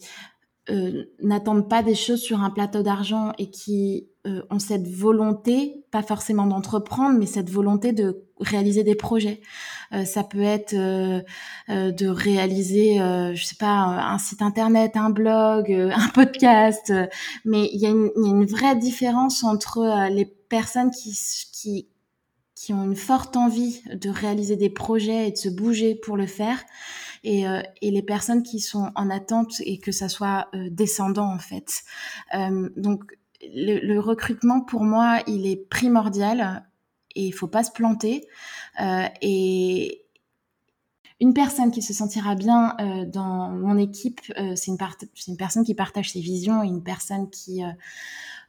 euh, 0.71 1.03
n'attendent 1.21 1.69
pas 1.69 1.83
des 1.83 1.97
choses 1.97 2.21
sur 2.21 2.41
un 2.41 2.51
plateau 2.51 2.85
d'argent 2.85 3.33
et 3.37 3.51
qui 3.51 4.07
euh, 4.29 4.43
ont 4.49 4.61
cette 4.61 4.87
volonté, 4.87 5.85
pas 5.91 6.05
forcément 6.05 6.47
d'entreprendre, 6.47 7.19
mais 7.19 7.27
cette 7.27 7.51
volonté 7.51 7.91
de 7.91 8.23
réaliser 8.39 8.85
des 8.85 8.95
projets. 8.95 9.41
Euh, 9.93 10.05
ça 10.05 10.23
peut 10.23 10.43
être 10.43 10.73
de 10.73 12.07
réaliser, 12.07 12.99
je 13.35 13.45
sais 13.45 13.57
pas, 13.57 13.73
un 13.73 14.19
site 14.19 14.41
internet, 14.41 14.97
un 14.97 15.11
blog, 15.11 15.73
un 15.73 16.09
podcast, 16.15 16.93
mais 17.45 17.69
il 17.73 17.81
y, 17.81 17.83
y, 17.83 17.87
a 17.87 17.91
une 17.91 18.47
vraie 18.47 18.77
différence 18.77 19.43
entre 19.43 20.09
les 20.11 20.27
personnes 20.27 20.93
qui, 20.93 21.19
qui 21.53 21.89
qui 22.63 22.73
ont 22.73 22.85
une 22.85 22.95
forte 22.95 23.37
envie 23.37 23.83
de 23.93 24.09
réaliser 24.09 24.55
des 24.55 24.71
projets 24.71 25.27
et 25.27 25.33
de 25.33 25.37
se 25.37 25.49
bouger 25.49 25.97
pour 25.97 26.17
le 26.17 26.29
faire 26.29 26.63
et, 27.25 27.49
euh, 27.49 27.61
les 27.83 28.03
personnes 28.03 28.45
qui 28.45 28.61
sont 28.61 28.93
en 28.95 29.11
attente 29.11 29.55
et 29.65 29.79
que 29.79 29.91
ça 29.91 30.09
soit 30.09 30.47
euh, 30.55 30.69
descendant 30.71 31.27
en 31.27 31.41
fait. 31.41 31.83
Euh, 32.35 32.71
donc 32.77 33.19
le, 33.43 33.99
recrutement 33.99 34.61
pour 34.61 34.85
moi 34.85 35.25
il 35.27 35.45
est 35.49 35.57
primordial 35.57 36.65
et 37.17 37.27
il 37.27 37.33
faut 37.33 37.49
pas 37.49 37.65
se 37.65 37.73
planter 37.73 38.29
et 39.21 40.05
une 41.19 41.35
personne 41.35 41.73
qui 41.73 41.83
se 41.83 41.93
sentira 41.93 42.37
bien 42.37 42.77
dans 43.09 43.51
mon 43.51 43.77
équipe, 43.77 44.21
c'est 44.55 44.71
une, 44.71 44.79
une, 45.27 45.37
personne 45.37 45.65
qui 45.65 45.75
partage 45.75 46.13
ses 46.13 46.21
visions, 46.21 46.63
une 46.63 46.83
personne 46.83 47.29
qui, 47.29 47.63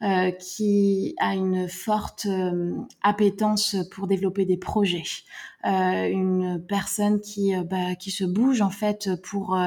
euh, 0.01 0.05
euh 0.05 0.31
qui 0.31 1.15
a 1.19 1.33
une 1.33 1.67
forte 1.69 2.25
euh, 2.25 2.75
appétence 3.01 3.75
pour 3.91 4.07
développer 4.07 4.45
des 4.45 4.57
projets, 4.57 5.03
euh, 5.65 6.07
une 6.09 6.63
personne 6.67 7.19
qui, 7.21 7.53
bah, 7.69 7.95
qui 7.95 8.11
se 8.11 8.23
bouge 8.23 8.61
en 8.61 8.69
fait 8.69 9.09
pour 9.21 9.57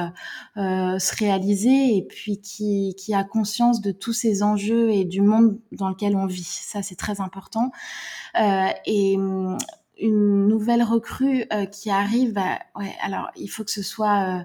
se 0.55 1.15
réaliser 1.15 1.97
et 1.97 2.03
puis 2.07 2.39
qui, 2.39 2.95
qui 2.97 3.13
a 3.13 3.23
conscience 3.23 3.81
de 3.81 3.91
tous 3.91 4.13
ces 4.13 4.43
enjeux 4.43 4.89
et 4.91 5.05
du 5.05 5.21
monde 5.21 5.59
dans 5.71 5.89
lequel 5.89 6.15
on 6.15 6.25
vit. 6.25 6.43
Ça, 6.43 6.81
c'est 6.81 6.95
très 6.95 7.21
important. 7.21 7.71
et 8.35 9.17
une 9.99 10.47
nouvelle 10.47 10.83
recrue 10.83 11.45
euh, 11.51 11.65
qui 11.65 11.89
arrive, 11.89 12.33
bah, 12.33 12.59
ouais, 12.75 12.95
alors 13.01 13.29
il 13.35 13.47
faut 13.47 13.63
que 13.63 13.71
ce 13.71 13.83
soit 13.83 14.39
euh, 14.39 14.43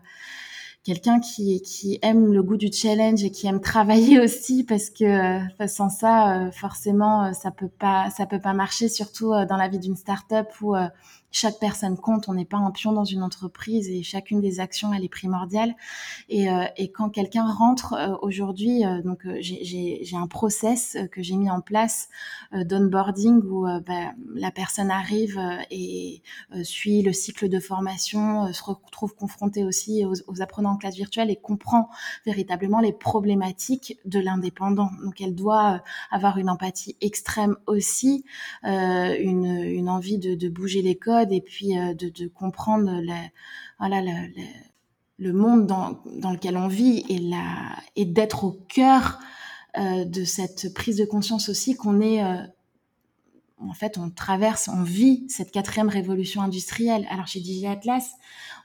quelqu'un 0.84 1.20
qui, 1.20 1.62
qui 1.62 1.98
aime 2.02 2.32
le 2.32 2.42
goût 2.42 2.56
du 2.56 2.72
challenge 2.72 3.22
et 3.24 3.30
qui 3.30 3.46
aime 3.46 3.60
travailler 3.60 4.20
aussi 4.24 4.64
parce 4.64 4.90
que 4.90 5.04
euh, 5.04 5.66
sans 5.68 5.88
ça, 5.88 6.50
forcément, 6.52 7.32
ça 7.34 7.50
peut 7.50 7.68
pas, 7.68 8.10
ça 8.10 8.26
peut 8.26 8.40
pas 8.40 8.52
marcher, 8.52 8.88
surtout 8.88 9.30
dans 9.48 9.56
la 9.56 9.68
vie 9.68 9.78
d'une 9.78 9.96
start-up 9.96 10.48
où 10.60 10.74
chaque 11.32 11.58
personne 11.58 11.96
compte. 11.96 12.28
On 12.28 12.34
n'est 12.34 12.44
pas 12.44 12.58
un 12.58 12.70
pion 12.70 12.92
dans 12.92 13.04
une 13.04 13.22
entreprise 13.22 13.88
et 13.88 14.02
chacune 14.02 14.40
des 14.40 14.60
actions 14.60 14.92
elle 14.92 15.04
est 15.04 15.08
primordiale. 15.08 15.74
Et, 16.28 16.46
et 16.76 16.90
quand 16.90 17.10
quelqu'un 17.10 17.46
rentre 17.46 18.18
aujourd'hui, 18.22 18.82
donc 19.04 19.26
j'ai 19.40 20.16
un 20.16 20.26
process 20.26 20.96
que 21.10 21.22
j'ai 21.22 21.36
mis 21.36 21.50
en 21.50 21.60
place 21.60 22.08
d'onboarding 22.52 23.42
où 23.44 23.66
bah, 23.86 24.12
la 24.34 24.50
personne 24.50 24.90
arrive 24.90 25.40
et 25.70 26.22
suit 26.62 27.02
le 27.02 27.12
cycle 27.12 27.48
de 27.48 27.58
formation, 27.58 28.52
se 28.52 28.62
retrouve 28.62 29.14
confrontée 29.14 29.64
aussi 29.64 30.04
aux, 30.04 30.14
aux 30.26 30.42
apprenants 30.42 30.72
en 30.72 30.76
classe 30.76 30.96
virtuelle 30.96 31.30
et 31.30 31.36
comprend 31.36 31.88
véritablement 32.26 32.80
les 32.80 32.92
problématiques 32.92 33.98
de 34.04 34.20
l'indépendant. 34.20 34.90
Donc 35.04 35.20
elle 35.20 35.34
doit 35.34 35.74
euh, 35.74 35.78
avoir 36.10 36.38
une 36.38 36.50
empathie 36.50 36.96
extrême 37.00 37.56
aussi, 37.66 38.24
euh, 38.64 39.16
une, 39.18 39.46
une, 39.46 39.88
envie 39.88 40.18
de, 40.18 40.34
de, 40.34 40.48
bouger 40.48 40.82
les 40.82 40.96
codes 40.96 41.21
et 41.30 41.40
puis 41.40 41.78
euh, 41.78 41.94
de, 41.94 42.26
comprendre 42.28 42.90
le, 42.90 43.14
voilà, 43.78 44.02
le, 45.18 45.32
monde 45.32 45.66
dans, 45.66 46.00
dans, 46.18 46.32
lequel 46.32 46.56
on 46.56 46.68
vit 46.68 47.04
et, 47.08 47.20
et 47.96 48.04
d'être 48.04 48.44
au 48.44 48.52
cœur 48.52 49.20
euh, 49.78 50.04
de 50.04 50.24
cette 50.24 50.74
prise 50.74 50.96
de 50.96 51.04
conscience 51.04 51.48
aussi 51.48 51.76
qu'on 51.76 52.00
est 52.00 52.24
euh, 52.24 52.42
en 53.58 53.74
fait, 53.74 53.96
on 53.96 54.10
traverse, 54.10 54.68
on 54.68 54.82
vit 54.82 55.24
cette 55.28 55.52
quatrième 55.52 55.88
révolution 55.88 56.42
industrielle. 56.42 57.06
Alors 57.10 57.28
chez 57.28 57.38
Digi 57.38 57.68
Atlas, 57.68 58.10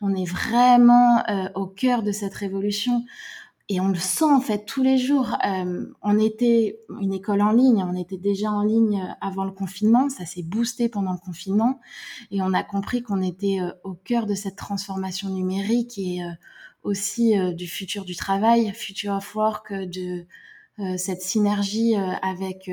on 0.01 0.15
est 0.15 0.25
vraiment 0.25 1.23
au 1.53 1.67
cœur 1.67 2.01
de 2.01 2.11
cette 2.11 2.33
révolution 2.33 3.05
et 3.69 3.81
on 3.81 3.89
le 3.89 3.95
sent 3.95 4.25
en 4.25 4.39
fait 4.39 4.65
tous 4.65 4.81
les 4.81 4.97
jours. 4.97 5.35
Euh, 5.45 5.85
on 6.01 6.17
était 6.17 6.79
une 7.01 7.13
école 7.13 7.41
en 7.41 7.51
ligne, 7.51 7.83
on 7.83 7.95
était 7.95 8.17
déjà 8.17 8.49
en 8.49 8.61
ligne 8.63 9.15
avant 9.19 9.43
le 9.43 9.51
confinement, 9.51 10.09
ça 10.09 10.25
s'est 10.25 10.43
boosté 10.43 10.87
pendant 10.87 11.11
le 11.11 11.17
confinement 11.17 11.79
et 12.31 12.41
on 12.41 12.53
a 12.53 12.63
compris 12.63 13.03
qu'on 13.03 13.21
était 13.21 13.59
euh, 13.59 13.71
au 13.83 13.93
cœur 13.93 14.25
de 14.25 14.35
cette 14.35 14.55
transformation 14.55 15.29
numérique 15.29 15.97
et 15.97 16.23
euh, 16.23 16.29
aussi 16.83 17.33
du 17.55 17.67
futur 17.67 18.05
du 18.05 18.15
travail, 18.15 18.71
future 18.73 19.13
of 19.15 19.35
work, 19.35 19.73
de 19.73 20.25
cette 20.95 21.21
synergie 21.21 21.95
avec 21.95 22.71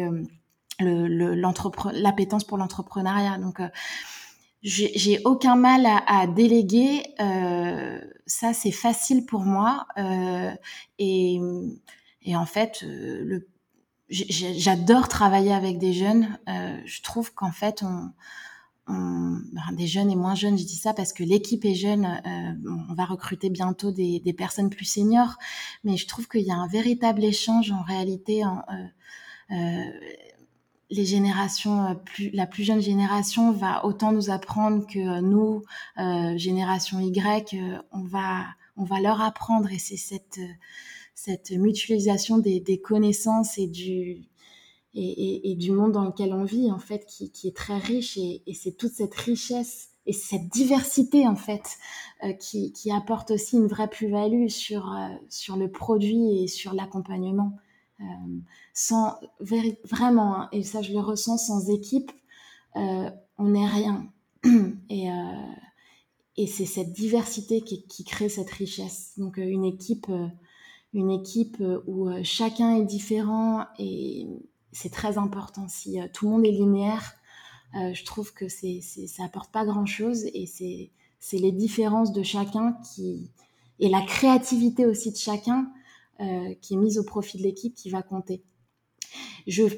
l'appétence 0.78 2.42
le, 2.44 2.46
pour 2.46 2.58
l'entrepreneuriat. 2.58 3.38
Donc 3.38 3.60
j'ai 4.64 5.20
aucun 5.24 5.56
mal 5.56 5.84
à, 5.84 6.02
à 6.06 6.26
déléguer. 6.26 7.02
Euh, 7.20 8.00
ça, 8.26 8.54
c'est 8.54 8.72
facile 8.72 9.26
pour 9.26 9.42
moi. 9.42 9.86
Euh, 9.98 10.50
et, 10.98 11.38
et, 12.22 12.34
en 12.34 12.46
fait, 12.46 12.82
euh, 12.82 13.46
j'adore 14.08 15.08
travailler 15.08 15.52
avec 15.52 15.78
des 15.78 15.92
jeunes. 15.92 16.38
Euh, 16.48 16.80
je 16.86 17.02
trouve 17.02 17.34
qu'en 17.34 17.52
fait, 17.52 17.82
on, 17.82 18.10
on 18.88 19.38
ben, 19.52 19.72
des 19.72 19.86
jeunes 19.86 20.10
et 20.10 20.16
moins 20.16 20.34
jeunes, 20.34 20.56
je 20.58 20.64
dis 20.64 20.76
ça 20.76 20.94
parce 20.94 21.12
que 21.12 21.22
l'équipe 21.22 21.64
est 21.66 21.74
jeune. 21.74 22.06
Euh, 22.06 22.70
on 22.88 22.94
va 22.94 23.04
recruter 23.04 23.50
bientôt 23.50 23.92
des, 23.92 24.20
des, 24.20 24.32
personnes 24.32 24.70
plus 24.70 24.86
seniors, 24.86 25.36
mais 25.84 25.98
je 25.98 26.06
trouve 26.06 26.26
qu'il 26.26 26.42
y 26.42 26.50
a 26.50 26.56
un 26.56 26.68
véritable 26.68 27.22
échange 27.22 27.70
en 27.70 27.82
réalité. 27.82 28.44
En, 28.46 28.62
les 30.94 31.04
générations 31.04 31.84
euh, 31.84 31.94
plus 31.94 32.30
la 32.30 32.46
plus 32.46 32.64
jeune 32.64 32.80
génération 32.80 33.52
va 33.52 33.84
autant 33.84 34.12
nous 34.12 34.30
apprendre 34.30 34.86
que 34.86 35.20
nous 35.20 35.62
euh, 35.98 36.36
génération 36.38 37.00
Y 37.00 37.54
euh, 37.54 37.78
on 37.92 38.02
va 38.02 38.44
on 38.76 38.84
va 38.84 39.00
leur 39.00 39.20
apprendre. 39.20 39.70
Et 39.72 39.78
c'est 39.78 39.96
cette 39.96 40.40
cette 41.14 41.52
mutualisation 41.52 42.38
des, 42.38 42.80
connaissances 42.82 43.56
et 43.58 43.66
du 43.66 44.24
et, 44.94 45.56
du 45.58 45.72
monde 45.72 45.92
dans 45.92 46.04
lequel 46.04 46.32
on 46.32 46.44
vit 46.44 46.70
en 46.70 46.78
fait 46.78 47.06
qui, 47.06 47.30
est 47.44 47.56
très 47.56 47.78
riche. 47.78 48.16
Et, 48.18 48.42
c'est 48.54 48.76
toute 48.76 48.92
cette 48.92 49.14
richesse 49.14 49.90
et 50.06 50.12
cette 50.12 50.48
diversité 50.48 51.26
en 51.26 51.36
fait 51.36 51.78
euh, 52.24 52.32
qui, 52.34 52.90
apporte 52.92 53.30
aussi 53.30 53.56
une 53.56 53.66
vraie 53.66 53.88
plus-value 53.88 54.48
sur 54.48 54.92
euh, 54.92 55.08
sur 55.28 55.56
le 55.56 55.70
produit 55.70 56.42
et 56.42 56.48
sur 56.48 56.74
l'accompagnement. 56.74 57.52
euh, 57.52 57.63
sans 58.72 59.18
vraiment, 59.40 60.36
hein, 60.36 60.48
et 60.52 60.62
ça 60.62 60.82
je 60.82 60.92
le 60.92 61.00
ressens, 61.00 61.38
sans 61.38 61.70
équipe, 61.70 62.10
euh, 62.76 63.10
on 63.38 63.48
n'est 63.48 63.68
rien. 63.68 64.08
et, 64.88 65.10
euh, 65.10 65.52
et 66.36 66.46
c'est 66.46 66.66
cette 66.66 66.92
diversité 66.92 67.60
qui, 67.62 67.86
qui, 67.86 68.04
crée 68.04 68.28
cette 68.28 68.50
richesse. 68.50 69.12
Donc 69.16 69.36
une 69.36 69.64
équipe, 69.64 70.10
une 70.92 71.10
équipe 71.10 71.62
où 71.86 72.10
chacun 72.24 72.76
est 72.76 72.84
différent 72.84 73.66
et 73.78 74.26
c'est 74.72 74.92
très 74.92 75.16
important. 75.16 75.68
Si 75.68 75.98
tout 76.12 76.26
le 76.26 76.32
monde 76.32 76.44
est 76.44 76.50
linéaire, 76.50 77.14
je 77.74 78.04
trouve 78.04 78.34
que 78.34 78.48
c'est, 78.48 78.80
ça 78.80 79.24
apporte 79.24 79.52
pas 79.52 79.64
grand 79.64 79.86
chose 79.86 80.24
et 80.34 80.46
c'est, 80.46 80.90
les 81.32 81.52
différences 81.52 82.12
de 82.12 82.22
chacun 82.24 82.76
qui 82.94 83.30
et 83.78 83.88
la 83.88 84.02
créativité 84.02 84.86
aussi 84.86 85.10
de 85.10 85.16
chacun 85.16 85.60
euh, 85.60 85.83
qui 86.60 86.74
est 86.74 86.76
mise 86.76 86.98
au 86.98 87.04
profit 87.04 87.38
de 87.38 87.42
l'équipe 87.42 87.74
qui 87.74 87.90
va 87.90 88.02
compter. 88.02 88.42
Je, 89.46 89.68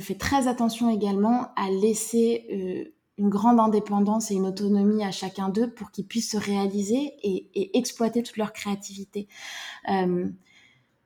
fais 0.00 0.14
très 0.14 0.48
attention 0.48 0.90
également 0.90 1.48
à 1.56 1.70
laisser 1.70 2.46
euh, 2.52 2.92
une 3.18 3.28
grande 3.28 3.60
indépendance 3.60 4.30
et 4.30 4.34
une 4.34 4.46
autonomie 4.46 5.04
à 5.04 5.10
chacun 5.10 5.48
d'eux 5.48 5.70
pour 5.70 5.90
qu'ils 5.90 6.06
puissent 6.06 6.32
se 6.32 6.36
réaliser 6.36 7.14
et, 7.22 7.76
exploiter 7.78 8.22
toute 8.22 8.36
leur 8.36 8.52
créativité. 8.52 9.28
Euh, 9.90 10.28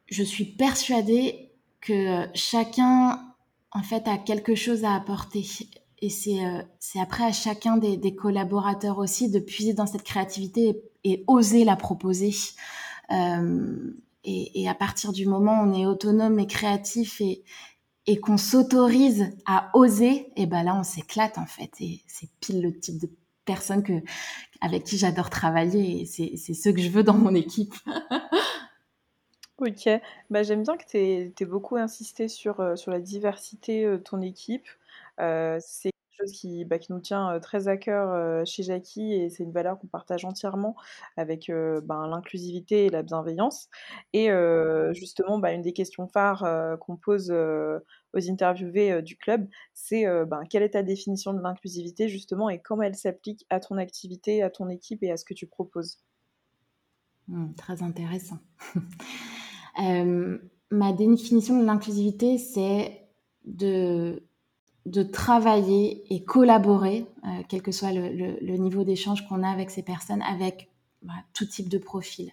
je 0.06 0.22
suis 0.22 0.44
persuadée 0.44 1.52
que 1.80 2.24
chacun, 2.34 3.20
en 3.72 3.82
fait, 3.82 4.08
a 4.08 4.16
quelque 4.16 4.54
chose 4.54 4.84
à 4.84 4.94
apporter. 4.94 5.44
Et 6.00 6.10
c'est 6.10 6.44
euh, 6.44 6.62
après 7.00 7.24
à 7.24 7.32
chacun 7.32 7.76
des, 7.76 8.14
collaborateurs 8.14 8.98
aussi 8.98 9.30
de 9.30 9.38
puiser 9.38 9.74
dans 9.74 9.86
cette 9.86 10.04
créativité 10.04 10.82
et, 11.04 11.24
oser 11.26 11.64
la 11.64 11.76
proposer. 11.76 12.34
Euh, 13.10 13.92
et, 14.28 14.68
à 14.68 14.74
partir 14.74 15.12
du 15.12 15.26
moment 15.26 15.62
où 15.62 15.70
on 15.70 15.74
est 15.74 15.86
autonome 15.86 16.38
et 16.38 16.46
créatif 16.46 17.20
et, 17.20 17.42
qu'on 18.20 18.38
s'autorise 18.38 19.30
à 19.46 19.70
oser, 19.74 20.32
et 20.36 20.46
ben 20.46 20.62
là 20.62 20.74
on 20.74 20.82
s'éclate 20.82 21.36
en 21.36 21.44
fait. 21.44 21.70
Et 21.80 22.02
c'est 22.06 22.30
pile 22.40 22.62
le 22.62 22.78
type 22.78 22.98
de 22.98 23.10
personne 23.44 23.82
que, 23.82 23.92
avec 24.60 24.84
qui 24.84 24.96
j'adore 24.96 25.30
travailler 25.30 26.02
et 26.02 26.06
c'est 26.06 26.54
ce 26.54 26.70
que 26.70 26.80
je 26.80 26.88
veux 26.88 27.02
dans 27.02 27.14
mon 27.14 27.34
équipe. 27.34 27.74
ok, 29.58 29.88
bah, 30.30 30.42
j'aime 30.42 30.62
bien 30.62 30.76
que 30.76 30.86
tu 30.86 30.96
aies, 30.96 31.46
beaucoup 31.46 31.76
insisté 31.76 32.28
sur, 32.28 32.60
euh, 32.60 32.76
sur 32.76 32.90
la 32.90 33.00
diversité 33.00 33.84
euh, 33.84 33.98
de 33.98 34.02
ton 34.02 34.20
équipe. 34.20 34.66
Euh, 35.20 35.58
c'est 35.60 35.90
bah, 36.66 36.78
qui 36.78 36.92
nous 36.92 37.00
tient 37.00 37.38
très 37.40 37.68
à 37.68 37.76
cœur 37.76 38.46
chez 38.46 38.62
Jackie 38.62 39.12
et 39.12 39.30
c'est 39.30 39.44
une 39.44 39.52
valeur 39.52 39.78
qu'on 39.78 39.86
partage 39.86 40.24
entièrement 40.24 40.76
avec 41.16 41.48
ben, 41.48 42.06
l'inclusivité 42.06 42.86
et 42.86 42.90
la 42.90 43.02
bienveillance. 43.02 43.68
Et 44.12 44.28
justement, 44.92 45.38
bah, 45.38 45.52
une 45.52 45.62
des 45.62 45.72
questions 45.72 46.08
phares 46.08 46.78
qu'on 46.80 46.96
pose 46.96 47.30
aux 47.30 48.30
interviewés 48.30 49.02
du 49.02 49.16
club, 49.16 49.48
c'est 49.74 50.04
ben, 50.26 50.42
quelle 50.48 50.62
est 50.62 50.70
ta 50.70 50.82
définition 50.82 51.32
de 51.32 51.40
l'inclusivité 51.40 52.08
justement 52.08 52.48
et 52.50 52.60
comment 52.60 52.82
elle 52.82 52.96
s'applique 52.96 53.46
à 53.50 53.60
ton 53.60 53.76
activité, 53.76 54.42
à 54.42 54.50
ton 54.50 54.68
équipe 54.68 55.02
et 55.02 55.10
à 55.10 55.16
ce 55.16 55.24
que 55.24 55.34
tu 55.34 55.46
proposes? 55.46 55.98
Mmh, 57.28 57.54
Très 57.54 57.82
intéressant. 57.82 58.38
ma 60.70 60.92
définition 60.92 61.60
de 61.60 61.64
l'inclusivité, 61.64 62.38
c'est 62.38 63.08
de 63.44 64.27
de 64.90 65.02
travailler 65.02 66.02
et 66.12 66.24
collaborer, 66.24 67.06
euh, 67.24 67.42
quel 67.48 67.62
que 67.62 67.72
soit 67.72 67.92
le, 67.92 68.56
niveau 68.56 68.84
d'échange 68.84 69.26
qu'on 69.28 69.42
a 69.42 69.48
avec 69.48 69.70
ces 69.70 69.82
personnes, 69.82 70.22
avec 70.22 70.70
bah, 71.02 71.12
tout 71.34 71.46
type 71.46 71.68
de 71.68 71.78
profil. 71.78 72.30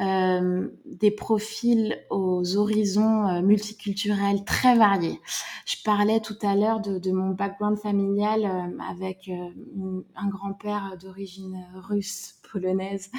Euh, 0.00 0.68
des 0.86 1.12
profils 1.12 1.96
aux 2.10 2.56
horizons 2.56 3.28
euh, 3.28 3.42
multiculturels 3.42 4.44
très 4.44 4.74
variés. 4.74 5.20
Je 5.66 5.76
parlais 5.84 6.18
tout 6.18 6.36
à 6.42 6.56
l'heure 6.56 6.80
de, 6.80 7.10
mon 7.12 7.30
background 7.30 7.78
familial 7.78 8.74
avec 8.90 9.30
un 9.30 10.28
grand-père 10.28 10.96
d'origine 11.00 11.64
russe, 11.74 12.34
polonaise, 12.50 13.10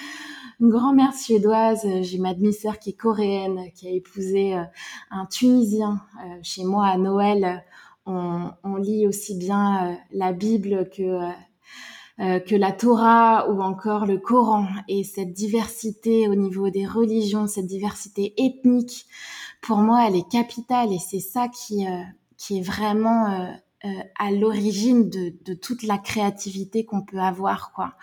une 0.60 0.70
grand-mère 0.70 1.14
suédoise, 1.14 1.88
j'ai 2.02 2.20
ma 2.20 2.34
demi-sœur 2.34 2.78
qui 2.78 2.90
est 2.92 2.94
coréenne, 2.94 3.72
qui 3.74 3.88
a 3.88 3.92
épousé 3.92 4.54
un 5.12 5.26
Tunisien 5.26 6.02
chez 6.44 6.66
moi 6.66 6.88
à 6.88 6.98
Noël 6.98 7.64
on, 8.06 8.52
on 8.64 8.76
lit 8.76 9.08
aussi 9.08 9.36
bien 9.36 9.92
euh, 9.92 9.96
la 10.12 10.34
Bible 10.34 10.90
que 10.90 11.04
euh, 11.04 11.32
euh, 12.22 12.40
que 12.40 12.56
la 12.56 12.72
Torah 12.72 13.50
ou 13.50 13.62
encore 13.62 14.06
le 14.06 14.18
Coran 14.18 14.68
et 14.88 15.04
cette 15.04 15.34
diversité 15.34 16.30
au 16.30 16.36
niveau 16.36 16.70
des 16.70 16.86
religions, 16.86 17.46
cette 17.46 17.68
diversité 17.68 18.34
ethnique, 18.38 19.06
pour 19.62 19.80
moi, 19.80 20.08
elle 20.08 20.16
est 20.16 20.30
capitale 20.30 20.94
et 20.94 21.00
c'est 21.00 21.20
ça 21.20 21.50
qui 21.50 21.86
qui 22.38 22.60
est 22.60 22.62
vraiment 22.62 23.54
à 24.18 24.32
l'origine 24.32 25.10
de, 25.10 25.34
de, 25.44 25.54
toute 25.54 25.84
la 25.84 25.98
créativité 25.98 26.86
qu'on 26.86 27.02
peut 27.02 27.20
avoir 27.20 27.72
quoi. 27.74 27.96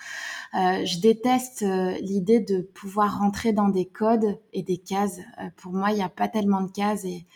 Euh, 0.55 0.85
je 0.85 1.01
déteste 1.01 1.65
l'idée 2.03 2.41
de 2.41 2.61
pouvoir 2.61 3.19
rentrer 3.19 3.53
dans 3.53 3.69
des 3.69 3.87
codes 3.87 4.39
et 4.53 4.63
des 4.63 4.77
cases. 4.77 5.21
pour 5.57 5.73
moi, 5.73 5.91
il 5.91 5.97
n'y 5.97 6.03
a 6.03 6.11
pas 6.11 6.29
tellement 6.29 6.61
de 6.61 6.71
cases 6.71 7.05
et 7.05 7.27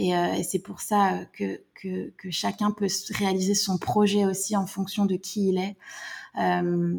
Et, 0.00 0.10
et 0.10 0.42
c'est 0.42 0.58
pour 0.60 0.80
ça 0.80 1.26
que, 1.32 1.60
que, 1.74 2.10
que, 2.16 2.30
chacun 2.30 2.70
peut 2.70 2.88
réaliser 3.10 3.54
son 3.54 3.76
projet 3.76 4.24
aussi 4.24 4.56
en 4.56 4.66
fonction 4.66 5.04
de 5.04 5.16
qui 5.16 5.50
il 5.50 5.58
est. 5.58 5.76
Euh, 6.38 6.96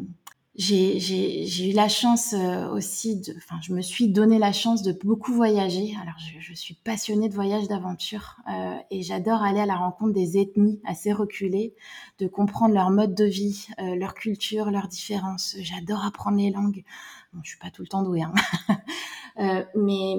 j'ai 0.54 1.70
eu 1.70 1.72
la 1.72 1.88
chance 1.88 2.34
euh, 2.34 2.68
aussi 2.68 3.22
enfin, 3.38 3.56
je 3.62 3.72
me 3.72 3.80
suis 3.80 4.08
donné 4.08 4.38
la 4.38 4.52
chance 4.52 4.82
de 4.82 4.92
beaucoup 4.92 5.32
voyager. 5.32 5.94
Alors, 6.02 6.14
je, 6.40 6.52
suis 6.52 6.74
passionnée 6.74 7.30
de 7.30 7.34
voyage 7.34 7.68
d'aventure 7.68 8.36
euh, 8.50 8.76
et 8.90 9.02
j'adore 9.02 9.42
aller 9.42 9.60
à 9.60 9.66
la 9.66 9.76
rencontre 9.76 10.12
des 10.12 10.36
ethnies 10.36 10.80
assez 10.84 11.12
reculées, 11.12 11.74
de 12.18 12.26
comprendre 12.26 12.74
leur 12.74 12.90
mode 12.90 13.14
de 13.14 13.24
vie, 13.24 13.66
euh, 13.80 13.96
leur 13.96 14.12
culture, 14.12 14.70
leurs 14.70 14.88
différences. 14.88 15.56
J'adore 15.60 16.04
apprendre 16.04 16.36
les 16.36 16.50
langues. 16.50 16.84
Bon, 17.32 17.40
je 17.42 17.50
suis 17.50 17.58
pas 17.58 17.70
tout 17.70 17.80
le 17.80 17.88
temps 17.88 18.02
douée, 18.02 18.22
hein. 18.22 18.34
euh, 19.38 19.64
mais 19.74 20.16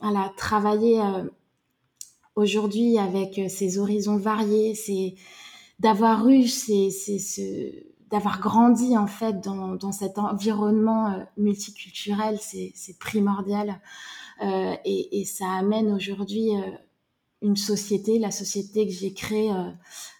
voilà, 0.00 0.32
travailler 0.38 1.00
euh, 1.00 1.24
aujourd'hui 2.36 2.98
avec 2.98 3.40
ces 3.50 3.78
horizons 3.78 4.18
variés, 4.18 4.74
c'est 4.74 5.14
d'avoir 5.78 6.28
eu 6.28 6.46
ces, 6.46 6.90
ces, 6.90 7.18
ce 7.18 7.96
d'avoir 8.10 8.40
grandi 8.40 8.96
en 8.96 9.08
fait 9.08 9.40
dans, 9.40 9.74
dans 9.74 9.90
cet 9.90 10.18
environnement 10.18 11.10
euh, 11.10 11.24
multiculturel, 11.36 12.38
c'est 12.40 12.98
primordial 13.00 13.80
euh, 14.42 14.76
et, 14.84 15.24
ça 15.24 15.50
amène 15.50 15.92
aujourd'hui 15.92 16.54
euh, 16.56 16.70
une 17.42 17.56
société, 17.56 18.18
la 18.18 18.30
société 18.30 18.86
que 18.86 18.92
j'ai 18.92 19.12
créée, 19.12 19.50
euh, 19.50 19.70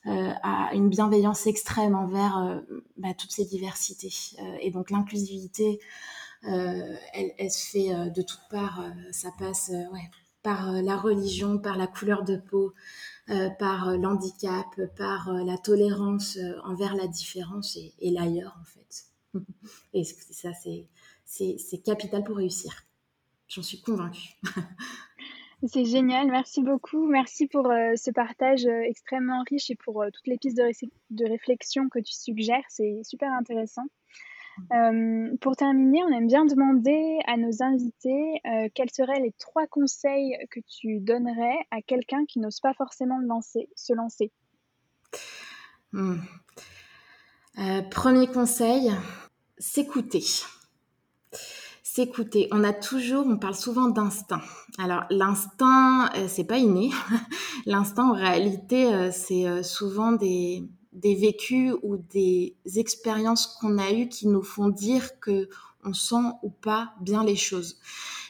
euh, 0.06 0.32
à 0.42 0.74
une 0.74 0.88
bienveillance 0.88 1.46
extrême 1.46 1.94
envers 1.94 2.62
bah, 2.96 3.14
toutes 3.16 3.32
ces 3.32 3.44
diversités. 3.44 4.12
et 4.60 4.70
donc 4.70 4.90
l'inclusivité, 4.90 5.80
elle, 6.42 7.50
se 7.50 7.70
fait 7.70 8.10
de 8.10 8.22
toutes 8.22 8.48
parts. 8.50 8.84
ça 9.12 9.30
passe 9.38 9.70
ouais, 9.70 10.10
par 10.46 10.70
la 10.70 10.96
religion, 10.96 11.58
par 11.58 11.76
la 11.76 11.88
couleur 11.88 12.22
de 12.22 12.36
peau, 12.36 12.72
euh, 13.30 13.50
par 13.50 13.88
euh, 13.88 13.96
l'handicap, 13.96 14.80
par 14.96 15.28
euh, 15.28 15.42
la 15.42 15.58
tolérance 15.58 16.38
envers 16.62 16.94
la 16.94 17.08
différence 17.08 17.76
et, 17.76 18.10
l'ailleurs 18.12 18.56
en 18.60 18.64
fait. 18.64 19.06
et 19.92 20.04
ça, 20.04 20.50
c'est 21.24 21.78
capital 21.78 22.22
pour 22.22 22.36
réussir. 22.36 22.84
J'en 23.48 23.62
suis 23.62 23.80
convaincue. 23.80 24.36
C'est 25.64 25.86
génial, 25.86 26.30
merci 26.30 26.62
beaucoup. 26.62 27.06
Merci 27.06 27.46
pour 27.46 27.70
euh, 27.70 27.94
ce 27.96 28.10
partage 28.10 28.66
extrêmement 28.66 29.42
riche 29.48 29.70
et 29.70 29.74
pour 29.74 30.02
euh, 30.02 30.10
toutes 30.12 30.26
les 30.26 30.36
pistes 30.36 30.58
de, 30.58 31.24
réflexion 31.24 31.88
que 31.88 31.98
tu 31.98 32.12
suggères. 32.12 32.64
C'est 32.68 33.00
super 33.04 33.32
intéressant. 33.32 33.86
Euh, 34.72 35.36
pour 35.40 35.56
terminer, 35.56 36.02
on 36.04 36.08
aime 36.08 36.26
bien 36.26 36.46
demander 36.46 37.18
à 37.26 37.36
nos 37.36 37.62
invités 37.62 38.40
euh, 38.46 38.68
quels 38.74 38.90
seraient 38.90 39.20
les 39.20 39.32
trois 39.38 39.66
conseils 39.66 40.36
que 40.50 40.60
tu 40.60 41.00
donnerais 41.00 41.58
à 41.70 41.82
quelqu'un 41.82 42.24
qui 42.26 42.40
n'ose 42.40 42.60
pas 42.60 42.74
forcément 42.74 43.18
se 43.76 43.92
lancer. 43.92 44.32
Hmm. 45.92 46.16
Euh, 47.58 47.82
premier 47.82 48.26
conseil, 48.26 48.90
s'écouter. 49.58 50.24
S'écouter. 51.82 52.48
On 52.50 52.64
a 52.64 52.72
toujours, 52.72 53.26
on 53.26 53.38
parle 53.38 53.54
souvent 53.54 53.88
d'instinct. 53.88 54.42
Alors 54.78 55.04
l'instinct, 55.10 56.10
c'est 56.28 56.44
pas 56.44 56.58
inné. 56.58 56.90
l'instinct, 57.66 58.10
en 58.10 58.12
réalité, 58.12 59.10
c'est 59.12 59.62
souvent 59.62 60.12
des, 60.12 60.68
des 60.96 61.14
vécus 61.14 61.74
ou 61.82 61.96
des 61.96 62.56
expériences 62.76 63.46
qu'on 63.46 63.78
a 63.78 63.92
eues 63.92 64.08
qui 64.08 64.26
nous 64.26 64.42
font 64.42 64.68
dire 64.68 65.20
que 65.20 65.48
on 65.84 65.92
sent 65.94 66.32
ou 66.42 66.50
pas 66.50 66.94
bien 67.00 67.24
les 67.24 67.36
choses. 67.36 67.78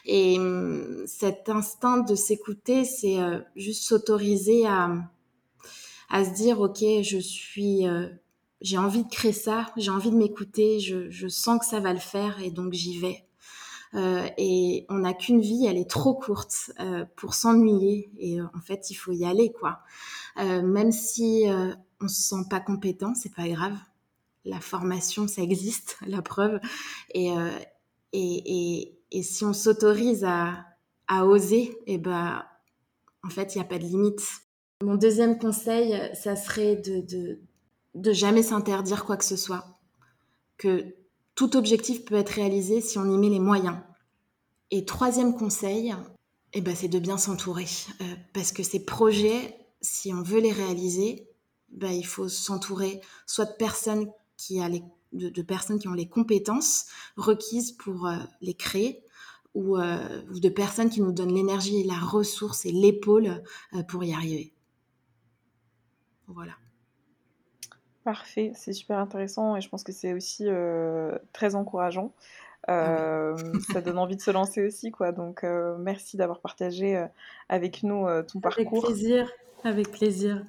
Et 0.05 0.37
hum, 0.37 1.03
cet 1.05 1.49
instinct 1.49 1.97
de 1.97 2.15
s'écouter, 2.15 2.85
c'est 2.85 3.19
euh, 3.19 3.39
juste 3.55 3.83
s'autoriser 3.83 4.65
à, 4.65 4.95
à 6.09 6.23
se 6.23 6.31
dire, 6.31 6.61
ok, 6.61 6.83
je 7.01 7.17
suis, 7.17 7.87
euh, 7.87 8.07
j'ai 8.61 8.77
envie 8.77 9.03
de 9.03 9.09
créer 9.09 9.33
ça, 9.33 9.67
j'ai 9.75 9.91
envie 9.91 10.11
de 10.11 10.15
m'écouter, 10.15 10.79
je, 10.79 11.27
sens 11.27 11.59
que 11.59 11.65
ça 11.65 11.79
va 11.79 11.93
le 11.93 11.99
faire 11.99 12.41
et 12.41 12.51
donc 12.51 12.73
j'y 12.73 12.99
vais. 12.99 13.23
Euh, 13.95 14.27
et 14.37 14.85
on 14.89 14.99
n'a 14.99 15.13
qu'une 15.13 15.41
vie, 15.41 15.65
elle 15.65 15.77
est 15.77 15.89
trop 15.89 16.13
courte 16.13 16.71
pour 17.15 17.33
s'ennuyer. 17.33 18.11
Et 18.17 18.41
en 18.41 18.61
fait, 18.63 18.89
il 18.91 18.95
faut 18.95 19.13
y 19.13 19.25
aller, 19.25 19.51
quoi. 19.51 19.79
même 20.37 20.91
si 20.91 21.45
on 22.01 22.07
se 22.07 22.21
sent 22.21 22.47
pas 22.49 22.59
compétent, 22.59 23.13
c'est 23.15 23.33
pas 23.33 23.47
grave. 23.47 23.77
La 24.45 24.59
formation, 24.59 25.27
ça 25.27 25.41
existe, 25.41 25.97
la 26.07 26.21
preuve. 26.21 26.59
Et, 27.13 27.31
euh, 27.31 27.59
et, 28.13 28.97
et, 29.11 29.23
si 29.23 29.43
on 29.45 29.53
s'autorise 29.53 30.25
à, 30.25 30.65
oser, 31.25 31.63
et 31.85 31.93
eh 31.93 31.97
ben, 31.97 32.43
en 33.23 33.29
fait, 33.29 33.55
il 33.55 33.59
n'y 33.59 33.63
a 33.63 33.67
pas 33.67 33.77
de 33.77 33.83
limite. 33.83 34.21
Mon 34.83 34.95
deuxième 34.95 35.39
conseil, 35.39 35.99
ça 36.13 36.35
serait 36.35 36.75
de 36.75 38.11
jamais 38.13 38.43
s'interdire 38.43 39.05
quoi 39.05 39.17
que 39.17 39.25
ce 39.25 39.37
soit. 39.37 39.79
Que 40.57 40.95
tout 41.35 41.55
objectif 41.55 42.03
peut 42.03 42.15
être 42.15 42.31
réalisé 42.31 42.81
si 42.81 42.97
on 42.97 43.05
y 43.05 43.17
met 43.17 43.29
les 43.29 43.39
moyens. 43.39 43.77
Et 44.71 44.85
troisième 44.85 45.35
conseil, 45.35 45.95
eh 46.53 46.61
ben, 46.61 46.75
c'est 46.75 46.87
de 46.87 46.99
bien 46.99 47.17
s'entourer. 47.17 47.67
Euh, 48.01 48.15
parce 48.33 48.51
que 48.51 48.63
ces 48.63 48.83
projets, 48.83 49.55
si 49.81 50.13
on 50.13 50.23
veut 50.23 50.39
les 50.39 50.51
réaliser, 50.51 51.26
bah, 51.69 51.91
il 51.91 52.05
faut 52.05 52.29
s'entourer 52.29 53.01
soit 53.25 53.45
de 53.45 53.53
personnes 53.53 54.09
qui 54.37 54.61
a 54.61 54.69
les, 54.69 54.83
de, 55.13 55.29
de, 55.29 55.41
personnes 55.41 55.79
qui 55.79 55.87
ont 55.87 55.93
les 55.93 56.07
compétences 56.07 56.87
requises 57.15 57.71
pour 57.71 58.07
euh, 58.07 58.17
les 58.41 58.53
créer 58.53 59.03
ou, 59.53 59.77
euh, 59.77 60.21
ou, 60.31 60.39
de 60.39 60.49
personnes 60.49 60.89
qui 60.89 61.01
nous 61.01 61.11
donnent 61.11 61.33
l'énergie 61.33 61.81
et 61.81 61.83
la 61.83 61.99
ressource 61.99 62.65
et 62.65 62.71
l'épaule 62.71 63.41
euh, 63.73 63.83
pour 63.83 64.03
y 64.03 64.13
arriver. 64.13 64.53
Voilà. 66.27 66.53
Parfait, 68.03 68.51
c'est 68.55 68.73
super 68.73 68.99
intéressant 68.99 69.55
et 69.55 69.61
je 69.61 69.67
pense 69.67 69.83
que 69.83 69.91
c'est 69.91 70.13
aussi 70.13 70.45
très 71.33 71.55
encourageant. 71.55 72.13
Euh, 72.69 73.35
ah 73.37 73.43
oui. 73.53 73.61
ça 73.73 73.81
donne 73.81 73.97
envie 73.97 74.15
de 74.15 74.21
se 74.21 74.31
lancer 74.31 74.65
aussi, 74.65 74.91
quoi. 74.91 75.11
Donc, 75.11 75.43
euh, 75.43 75.77
merci 75.77 76.17
d'avoir 76.17 76.39
partagé 76.39 77.05
avec 77.49 77.83
nous 77.83 78.05
ton 78.23 78.39
parcours. 78.39 78.85
Avec 78.85 78.95
plaisir, 78.95 79.31
avec 79.63 79.91
plaisir. 79.91 80.45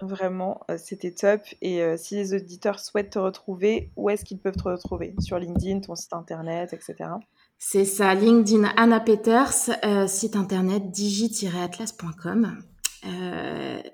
Vraiment, 0.00 0.60
euh, 0.70 0.76
c'était 0.78 1.12
top. 1.12 1.40
Et 1.62 1.82
euh, 1.82 1.96
si 1.96 2.16
les 2.16 2.34
auditeurs 2.34 2.78
souhaitent 2.78 3.10
te 3.10 3.18
retrouver, 3.18 3.90
où 3.96 4.10
est-ce 4.10 4.24
qu'ils 4.24 4.38
peuvent 4.38 4.56
te 4.56 4.68
retrouver? 4.68 5.14
Sur 5.20 5.38
LinkedIn, 5.38 5.80
ton 5.80 5.94
site 5.94 6.12
internet, 6.12 6.72
etc. 6.72 7.10
C'est 7.58 7.86
ça, 7.86 8.14
LinkedIn 8.14 8.64
Anna 8.76 9.00
Peters, 9.00 9.70
euh, 9.84 10.06
site 10.06 10.36
internet 10.36 10.90
digi-atlas.com. 10.90 12.58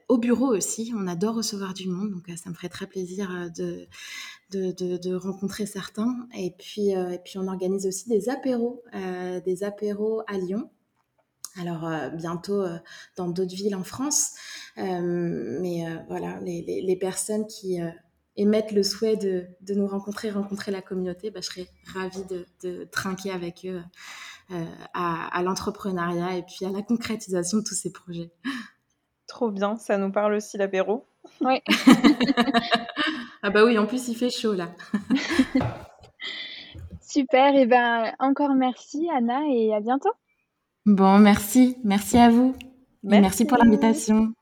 Au 0.08 0.18
bureau 0.18 0.56
aussi, 0.56 0.92
on 0.96 1.06
adore 1.06 1.36
recevoir 1.36 1.74
du 1.74 1.88
monde, 1.88 2.10
donc 2.10 2.24
ça 2.36 2.48
me 2.48 2.54
ferait 2.54 2.70
très 2.70 2.86
plaisir 2.86 3.50
de, 3.54 3.86
de, 4.50 4.72
de, 4.96 5.14
rencontrer 5.14 5.66
certains. 5.66 6.26
Et 6.34 6.54
puis, 6.58 6.92
et 6.92 7.18
puis 7.22 7.36
on 7.36 7.46
organise 7.46 7.86
aussi 7.86 8.08
des 8.08 8.30
apéros, 8.30 8.82
des 9.44 9.64
apéros 9.64 10.22
à 10.28 10.38
Lyon 10.38 10.70
alors 11.60 11.86
euh, 11.86 12.08
bientôt 12.08 12.62
euh, 12.62 12.78
dans 13.16 13.28
d'autres 13.28 13.54
villes 13.54 13.76
en 13.76 13.84
France. 13.84 14.32
Euh, 14.78 15.58
mais 15.60 15.84
voilà, 16.08 16.38
les, 16.40 16.62
les, 16.62 16.82
les, 16.82 16.96
personnes 16.96 17.46
qui 17.46 17.78
émettent 18.36 18.72
le 18.72 18.82
souhait 18.82 19.16
de, 19.16 19.46
de, 19.60 19.74
nous 19.74 19.86
rencontrer, 19.86 20.30
rencontrer 20.30 20.72
la 20.72 20.80
communauté, 20.80 21.30
bah, 21.30 21.40
je 21.42 21.46
serais 21.46 21.66
ravie 21.92 22.24
de, 22.24 22.46
de 22.62 22.84
trinquer 22.84 23.30
avec 23.30 23.66
eux 23.66 23.82
à, 24.94 25.36
à 25.36 25.42
l'entrepreneuriat 25.42 26.36
et 26.36 26.42
puis 26.42 26.64
à 26.66 26.70
la 26.70 26.82
concrétisation 26.82 27.58
de 27.58 27.64
tous 27.64 27.74
ces 27.74 27.92
projets. 27.92 28.30
Trop 29.26 29.50
bien, 29.50 29.76
ça 29.76 29.98
nous 29.98 30.10
parle 30.10 30.34
aussi 30.34 30.56
l'apéro. 30.56 31.06
Oui. 31.40 31.60
ah 33.42 33.50
bah 33.50 33.64
oui, 33.64 33.78
en 33.78 33.86
plus 33.86 34.08
il 34.08 34.16
fait 34.16 34.30
chaud 34.30 34.54
là. 34.54 34.70
Super, 37.00 37.54
et 37.54 37.66
ben 37.66 38.12
encore 38.18 38.54
merci 38.54 39.08
Anna 39.14 39.42
et 39.50 39.74
à 39.74 39.80
bientôt. 39.80 40.12
Bon, 40.86 41.18
merci. 41.18 41.76
Merci 41.84 42.18
à 42.18 42.30
vous. 42.30 42.54
Merci, 43.04 43.20
merci 43.22 43.44
pour 43.44 43.58
l'invitation. 43.58 44.32